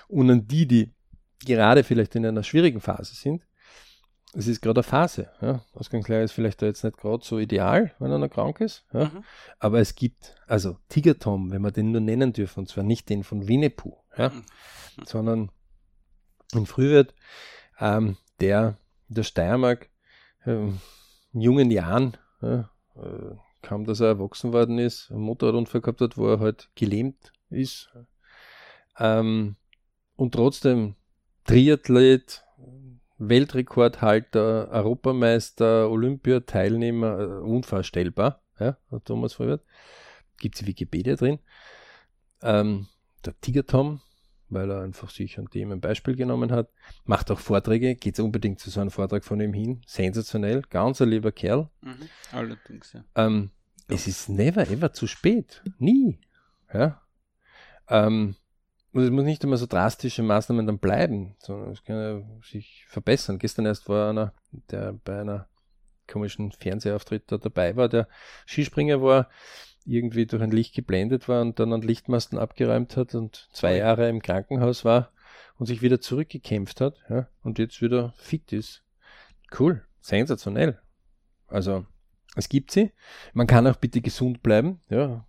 Und 0.08 0.30
an 0.30 0.48
die, 0.48 0.68
die 0.68 0.92
gerade 1.46 1.84
vielleicht 1.84 2.16
in 2.16 2.26
einer 2.26 2.44
schwierigen 2.44 2.82
Phase 2.82 3.16
sind, 3.16 3.44
es 4.34 4.48
ist 4.48 4.62
gerade 4.62 4.80
eine 4.80 4.84
Phase. 4.84 5.30
Ja. 5.42 5.64
Ausgangslage 5.74 6.24
ist 6.24 6.32
vielleicht 6.32 6.62
da 6.62 6.66
jetzt 6.66 6.84
nicht 6.84 6.98
gerade 6.98 7.24
so 7.24 7.38
ideal, 7.38 7.94
wenn 8.00 8.12
einer 8.12 8.30
krank 8.30 8.62
ist. 8.62 8.86
Ja. 8.94 9.06
Mhm. 9.06 9.24
Aber 9.60 9.80
es 9.80 9.96
gibt, 9.96 10.36
also 10.48 10.78
Tiger 10.88 11.20
Tom, 11.20 11.52
wenn 11.52 11.62
wir 11.62 11.72
den 11.72 11.92
nur 11.92 12.02
nennen 12.02 12.32
dürfen, 12.32 12.62
und 12.62 12.70
zwar 12.70 12.84
nicht 12.84 13.10
den 13.10 13.24
von 13.24 13.48
Winnetou, 13.48 13.98
ja, 14.18 14.30
mhm. 14.30 14.44
sondern 15.06 15.52
in 16.54 16.66
Frühwirt, 16.66 17.14
ähm, 17.80 18.18
der 18.40 18.78
in 19.10 19.16
der 19.16 19.24
Steiermark 19.24 19.90
ähm, 20.46 20.80
in 21.34 21.42
jungen 21.42 21.72
Jahren, 21.72 22.18
ja, 22.42 22.70
äh, 22.96 23.36
kaum 23.62 23.86
dass 23.86 24.00
er 24.00 24.08
erwachsen 24.08 24.54
worden 24.54 24.80
ist, 24.80 25.12
einen 25.12 25.22
Motorradunfall 25.22 25.82
gehabt 25.82 26.02
hat, 26.02 26.18
wo 26.18 26.28
er 26.28 26.40
halt 26.40 26.70
gelähmt 26.76 27.32
ist. 27.50 27.90
Ähm, 28.98 29.56
und 30.16 30.34
trotzdem 30.34 30.96
Triathlet, 31.46 32.44
Weltrekordhalter, 33.18 34.70
Europameister, 34.72 35.90
Olympiateilnehmer, 35.90 37.20
äh, 37.20 37.26
unvorstellbar, 37.42 38.42
ja, 38.60 38.78
Thomas 39.06 39.34
Frühwert. 39.34 39.64
Gibt 40.38 40.56
es 40.56 40.66
Wikipedia 40.66 41.16
drin. 41.16 41.40
Ähm, 42.42 42.88
der 43.26 43.40
Tiger 43.40 43.66
Tom, 43.66 44.02
weil 44.52 44.70
er 44.70 44.82
einfach 44.82 45.10
sich 45.10 45.40
an 45.40 45.48
dem 45.54 45.72
ein 45.72 45.82
Beispiel 45.82 46.16
genommen 46.16 46.52
hat, 46.52 46.70
macht 47.06 47.32
auch 47.32 47.40
Vorträge, 47.40 47.96
geht 47.96 48.20
unbedingt 48.20 48.60
zu 48.60 48.70
so 48.70 48.82
einem 48.82 48.92
Vortrag 48.92 49.24
von 49.24 49.40
ihm 49.40 49.54
hin. 49.54 49.82
Sensationell, 49.88 50.62
ganz 50.70 51.02
ein 51.02 51.10
lieber 51.10 51.32
Kerl. 51.32 51.70
Mhm, 51.82 52.10
allerdings, 52.32 52.94
ja. 52.94 53.04
Ähm, 53.16 53.52
ja. 53.90 53.96
Es 53.96 54.08
ist 54.08 54.30
never 54.30 54.70
ever 54.70 54.94
zu 54.94 55.08
spät. 55.08 55.64
Nie. 55.80 56.20
Ja. 56.74 57.02
Ähm, 57.88 58.36
und 58.94 59.04
es 59.04 59.10
muss 59.10 59.24
nicht 59.24 59.44
immer 59.44 59.58
so 59.58 59.66
drastische 59.66 60.22
Maßnahmen 60.22 60.68
dann 60.68 60.80
bleiben, 60.80 61.36
sondern 61.40 61.72
es 61.72 61.84
kann 61.84 61.96
ja 61.96 62.22
sich 62.44 62.86
verbessern. 62.90 63.40
Gestern 63.40 63.66
erst 63.66 63.88
war 63.88 64.10
einer, 64.10 64.34
der 64.70 64.94
bei 64.94 65.22
einer 65.22 65.48
komischen 66.08 66.52
Fernsehauftritt 66.52 67.32
da 67.32 67.38
dabei 67.38 67.76
war, 67.78 67.88
der 67.88 68.08
Skispringer 68.46 69.02
war, 69.02 69.30
irgendwie 69.86 70.26
durch 70.26 70.42
ein 70.42 70.52
Licht 70.52 70.76
geblendet 70.76 71.28
war 71.28 71.42
und 71.42 71.60
dann 71.60 71.74
einen 71.74 71.82
Lichtmasten 71.82 72.38
abgeräumt 72.38 72.98
hat 72.98 73.16
und 73.16 73.50
zwei 73.54 73.78
Jahre 73.78 74.10
im 74.10 74.22
Krankenhaus 74.22 74.86
war 74.86 75.12
und 75.58 75.66
sich 75.66 75.82
wieder 75.82 76.02
zurückgekämpft 76.02 76.82
hat 76.82 76.96
ja, 77.10 77.28
und 77.44 77.60
jetzt 77.60 77.82
wieder 77.82 78.14
fit 78.18 78.52
ist. 78.54 78.84
Cool, 79.58 79.84
sensationell. 80.00 80.80
Also, 81.48 81.86
es 82.36 82.48
gibt 82.48 82.72
sie. 82.72 82.92
Man 83.34 83.48
kann 83.48 83.68
auch 83.68 83.76
bitte 83.76 84.02
gesund 84.02 84.42
bleiben, 84.42 84.80
ja. 84.90 85.26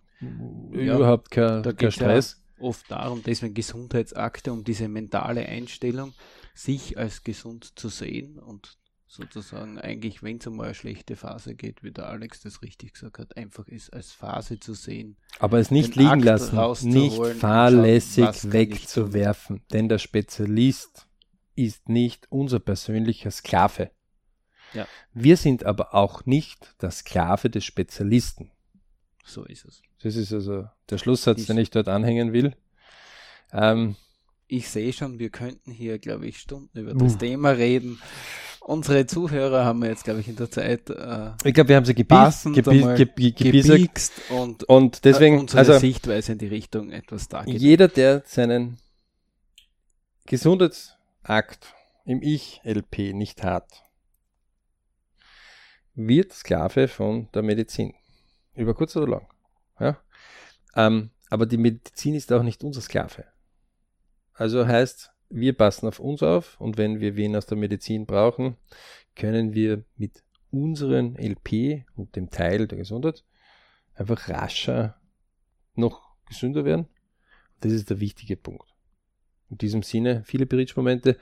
ja 0.71 0.95
Überhaupt 0.95 1.31
kein, 1.31 1.63
kein 1.75 1.91
Stress 1.91 2.43
oft 2.63 2.89
darum, 2.89 3.21
deswegen 3.23 3.53
Gesundheitsakte, 3.53 4.51
um 4.51 4.63
diese 4.63 4.87
mentale 4.87 5.45
Einstellung, 5.45 6.13
sich 6.55 6.97
als 6.97 7.23
gesund 7.23 7.77
zu 7.77 7.89
sehen 7.89 8.39
und 8.39 8.77
sozusagen 9.13 9.77
eigentlich, 9.77 10.23
wenn 10.23 10.37
es 10.37 10.47
einmal 10.47 10.67
eine 10.67 10.75
schlechte 10.75 11.15
Phase 11.15 11.53
geht, 11.53 11.83
wie 11.83 11.91
der 11.91 12.07
Alex 12.07 12.41
das 12.41 12.63
richtig 12.63 12.93
gesagt 12.93 13.19
hat, 13.19 13.37
einfach 13.37 13.67
ist 13.67 13.93
als 13.93 14.11
Phase 14.11 14.59
zu 14.59 14.73
sehen. 14.73 15.17
Aber 15.39 15.59
es 15.59 15.69
nicht 15.69 15.95
liegen 15.95 16.09
Akt 16.09 16.23
lassen, 16.23 16.89
nicht 16.89 17.21
fahrlässig 17.37 18.25
schauen, 18.25 18.53
wegzuwerfen, 18.53 19.61
denn 19.71 19.87
der 19.87 19.99
Spezialist 19.99 21.07
ist 21.55 21.87
nicht 21.89 22.25
unser 22.31 22.59
persönlicher 22.59 23.29
Sklave. 23.29 23.91
Ja. 24.73 24.87
Wir 25.13 25.37
sind 25.37 25.63
aber 25.63 25.93
auch 25.93 26.25
nicht 26.25 26.75
der 26.81 26.89
Sklave 26.89 27.51
des 27.51 27.63
Spezialisten. 27.63 28.51
So 29.23 29.45
ist 29.45 29.65
es. 29.65 29.83
Das 30.01 30.15
ist 30.15 30.33
also 30.33 30.65
der 30.89 30.97
Schlusssatz, 30.97 31.41
ich, 31.41 31.47
den 31.47 31.59
ich 31.59 31.69
dort 31.69 31.87
anhängen 31.87 32.33
will. 32.33 32.55
Ähm, 33.51 33.95
ich 34.47 34.69
sehe 34.69 34.91
schon, 34.91 35.19
wir 35.19 35.29
könnten 35.29 35.71
hier, 35.71 35.99
glaube 35.99 36.27
ich, 36.27 36.39
Stunden 36.39 36.77
über 36.77 36.95
das 36.95 37.13
uh. 37.13 37.17
Thema 37.17 37.51
reden. 37.51 38.01
Unsere 38.65 39.05
Zuhörer 39.05 39.65
haben 39.65 39.81
wir 39.81 39.89
jetzt, 39.89 40.05
glaube 40.05 40.21
ich, 40.21 40.29
in 40.29 40.37
der 40.37 40.49
Zeit. 40.49 40.89
Äh, 40.89 41.31
ich 41.43 41.53
glaube, 41.53 41.67
wir 41.67 41.75
haben 41.75 41.85
sie 41.85 41.93
gebiest, 41.93 42.45
gebiest, 42.45 43.37
gebiest 43.37 44.13
und, 44.29 44.63
und 44.63 45.03
deswegen 45.03 45.37
unsere 45.39 45.59
also, 45.59 45.77
Sichtweise 45.77 46.31
in 46.31 46.37
die 46.37 46.47
Richtung 46.47 46.89
etwas 46.89 47.27
dargelegt. 47.27 47.61
Jeder, 47.61 47.89
der 47.89 48.23
seinen 48.25 48.77
Gesundheitsakt 50.25 51.73
im 52.05 52.21
Ich-LP 52.21 53.13
nicht 53.13 53.43
hat, 53.43 53.83
wird 55.95 56.31
Sklave 56.31 56.87
von 56.87 57.29
der 57.33 57.43
Medizin. 57.43 57.93
Über 58.55 58.73
kurz 58.73 58.95
oder 58.95 59.07
lang. 59.07 59.27
Ja? 59.79 59.97
Ähm, 60.75 61.11
aber 61.29 61.45
die 61.45 61.57
Medizin 61.57 62.15
ist 62.15 62.31
auch 62.31 62.43
nicht 62.43 62.63
unser 62.63 62.81
Sklave. 62.81 63.25
Also 64.33 64.65
heißt, 64.65 65.12
wir 65.33 65.53
passen 65.53 65.87
auf 65.87 65.99
uns 65.99 66.21
auf 66.21 66.59
und 66.61 66.77
wenn 66.77 66.99
wir 66.99 67.15
wen 67.15 67.35
aus 67.35 67.47
der 67.47 67.57
Medizin 67.57 68.05
brauchen, 68.05 68.55
können 69.15 69.53
wir 69.53 69.83
mit 69.97 70.23
unseren 70.51 71.15
LP 71.15 71.85
und 71.95 72.15
dem 72.15 72.29
Teil 72.29 72.67
der 72.67 72.77
Gesundheit 72.77 73.23
einfach 73.95 74.29
rascher 74.29 74.95
noch 75.75 76.15
gesünder 76.27 76.65
werden. 76.65 76.87
Das 77.61 77.71
ist 77.71 77.89
der 77.89 77.99
wichtige 77.99 78.35
Punkt. 78.35 78.67
In 79.49 79.57
diesem 79.57 79.81
Sinne, 79.81 80.23
viele 80.25 80.45
Berichtmomente. 80.45 81.17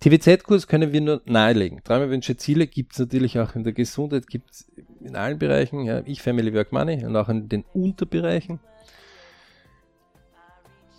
TVZ-Kurs 0.00 0.66
können 0.66 0.92
wir 0.92 1.00
nur 1.00 1.22
nahelegen. 1.26 1.82
Träume, 1.84 2.20
Ziele 2.20 2.66
gibt 2.66 2.92
es 2.92 2.98
natürlich 2.98 3.38
auch 3.38 3.54
in 3.54 3.64
der 3.64 3.72
Gesundheit, 3.72 4.26
gibt 4.26 4.50
es 4.50 4.72
in 5.00 5.14
allen 5.14 5.38
Bereichen. 5.38 5.84
Ja, 5.84 6.02
ich, 6.06 6.22
Family, 6.22 6.54
Work, 6.54 6.72
Money 6.72 7.04
und 7.04 7.16
auch 7.16 7.28
in 7.28 7.48
den 7.48 7.64
Unterbereichen. 7.74 8.60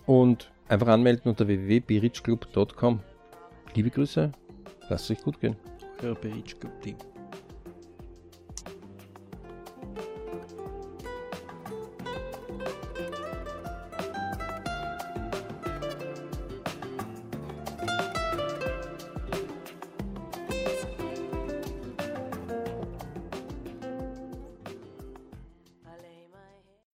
Und 0.06 0.52
einfach 0.72 0.88
anmelden 0.88 1.30
unter 1.30 1.48
www.berichclub.com. 1.48 3.02
Liebe 3.76 3.90
Grüße, 3.90 4.32
lasst 4.90 5.10
es 5.10 5.18
euch 5.18 5.24
gut 5.24 5.40
gehen. 5.40 5.56
Euer 6.02 6.16
Berichtsclub-Team. 6.16 6.96